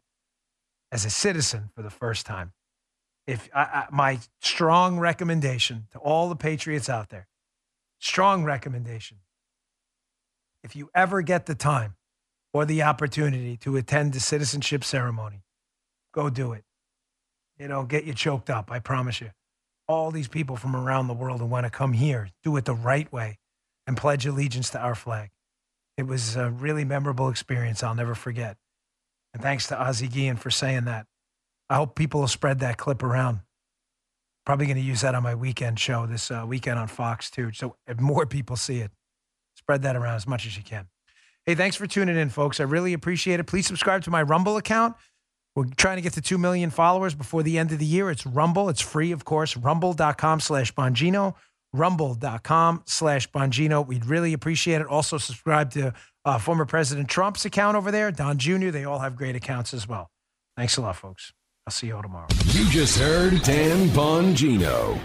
as 0.92 1.04
a 1.04 1.10
citizen 1.10 1.70
for 1.74 1.82
the 1.82 1.90
first 1.90 2.26
time. 2.26 2.52
If 3.26 3.48
I, 3.54 3.60
I, 3.60 3.86
my 3.90 4.18
strong 4.40 4.98
recommendation 4.98 5.86
to 5.92 5.98
all 5.98 6.28
the 6.28 6.36
patriots 6.36 6.88
out 6.88 7.10
there, 7.10 7.28
strong 7.98 8.44
recommendation, 8.44 9.18
if 10.64 10.74
you 10.74 10.90
ever 10.94 11.22
get 11.22 11.46
the 11.46 11.54
time 11.54 11.96
or 12.52 12.64
the 12.64 12.82
opportunity 12.82 13.56
to 13.58 13.76
attend 13.76 14.12
the 14.12 14.20
citizenship 14.20 14.84
ceremony, 14.84 15.42
go 16.12 16.28
do 16.28 16.52
it 16.52 16.64
you 17.60 17.68
know, 17.68 17.84
get 17.84 18.04
you 18.04 18.14
choked 18.14 18.48
up. 18.48 18.72
I 18.72 18.78
promise 18.78 19.20
you. 19.20 19.30
All 19.86 20.10
these 20.10 20.28
people 20.28 20.56
from 20.56 20.74
around 20.74 21.08
the 21.08 21.14
world 21.14 21.40
who 21.40 21.46
want 21.46 21.66
to 21.66 21.70
come 21.70 21.92
here, 21.92 22.30
do 22.42 22.56
it 22.56 22.64
the 22.64 22.74
right 22.74 23.12
way, 23.12 23.38
and 23.86 23.96
pledge 23.96 24.24
allegiance 24.24 24.70
to 24.70 24.78
our 24.80 24.94
flag. 24.94 25.30
It 25.96 26.06
was 26.06 26.36
a 26.36 26.48
really 26.48 26.84
memorable 26.84 27.28
experience 27.28 27.82
I'll 27.82 27.94
never 27.94 28.14
forget. 28.14 28.56
And 29.32 29.42
thanks 29.42 29.68
to 29.68 29.80
Ozzie 29.80 30.08
Guillen 30.08 30.36
for 30.36 30.50
saying 30.50 30.84
that. 30.84 31.06
I 31.68 31.76
hope 31.76 31.94
people 31.94 32.20
will 32.20 32.28
spread 32.28 32.60
that 32.60 32.76
clip 32.76 33.02
around. 33.02 33.40
Probably 34.44 34.66
going 34.66 34.76
to 34.76 34.82
use 34.82 35.02
that 35.02 35.14
on 35.14 35.22
my 35.22 35.34
weekend 35.34 35.78
show 35.78 36.06
this 36.06 36.30
uh, 36.30 36.44
weekend 36.46 36.78
on 36.78 36.88
Fox 36.88 37.30
too. 37.30 37.52
So 37.52 37.76
more 37.98 38.26
people 38.26 38.56
see 38.56 38.78
it, 38.78 38.90
spread 39.54 39.82
that 39.82 39.94
around 39.94 40.16
as 40.16 40.26
much 40.26 40.46
as 40.46 40.56
you 40.56 40.64
can. 40.64 40.88
Hey, 41.46 41.54
thanks 41.54 41.76
for 41.76 41.86
tuning 41.86 42.16
in, 42.16 42.28
folks. 42.28 42.60
I 42.60 42.64
really 42.64 42.92
appreciate 42.92 43.40
it. 43.40 43.44
Please 43.44 43.66
subscribe 43.66 44.02
to 44.04 44.10
my 44.10 44.22
Rumble 44.22 44.56
account. 44.56 44.96
We're 45.56 45.66
trying 45.76 45.96
to 45.96 46.02
get 46.02 46.12
to 46.14 46.20
2 46.20 46.38
million 46.38 46.70
followers 46.70 47.14
before 47.14 47.42
the 47.42 47.58
end 47.58 47.72
of 47.72 47.78
the 47.78 47.86
year. 47.86 48.10
It's 48.10 48.24
Rumble. 48.24 48.68
It's 48.68 48.80
free, 48.80 49.12
of 49.12 49.24
course. 49.24 49.56
Rumble.com 49.56 50.40
slash 50.40 50.72
Bongino. 50.74 51.34
Rumble.com 51.72 52.82
slash 52.86 53.30
Bongino. 53.30 53.86
We'd 53.86 54.06
really 54.06 54.32
appreciate 54.32 54.80
it. 54.80 54.86
Also, 54.86 55.18
subscribe 55.18 55.70
to 55.72 55.92
uh, 56.24 56.38
former 56.38 56.64
President 56.64 57.08
Trump's 57.08 57.44
account 57.44 57.76
over 57.76 57.90
there, 57.90 58.10
Don 58.10 58.38
Jr. 58.38 58.70
They 58.70 58.84
all 58.84 58.98
have 58.98 59.16
great 59.16 59.36
accounts 59.36 59.74
as 59.74 59.88
well. 59.88 60.10
Thanks 60.56 60.76
a 60.76 60.82
lot, 60.82 60.96
folks. 60.96 61.32
I'll 61.66 61.72
see 61.72 61.88
you 61.88 61.96
all 61.96 62.02
tomorrow. 62.02 62.26
You 62.46 62.68
just 62.68 62.98
heard 62.98 63.42
Dan 63.42 63.88
Bongino. 63.88 64.98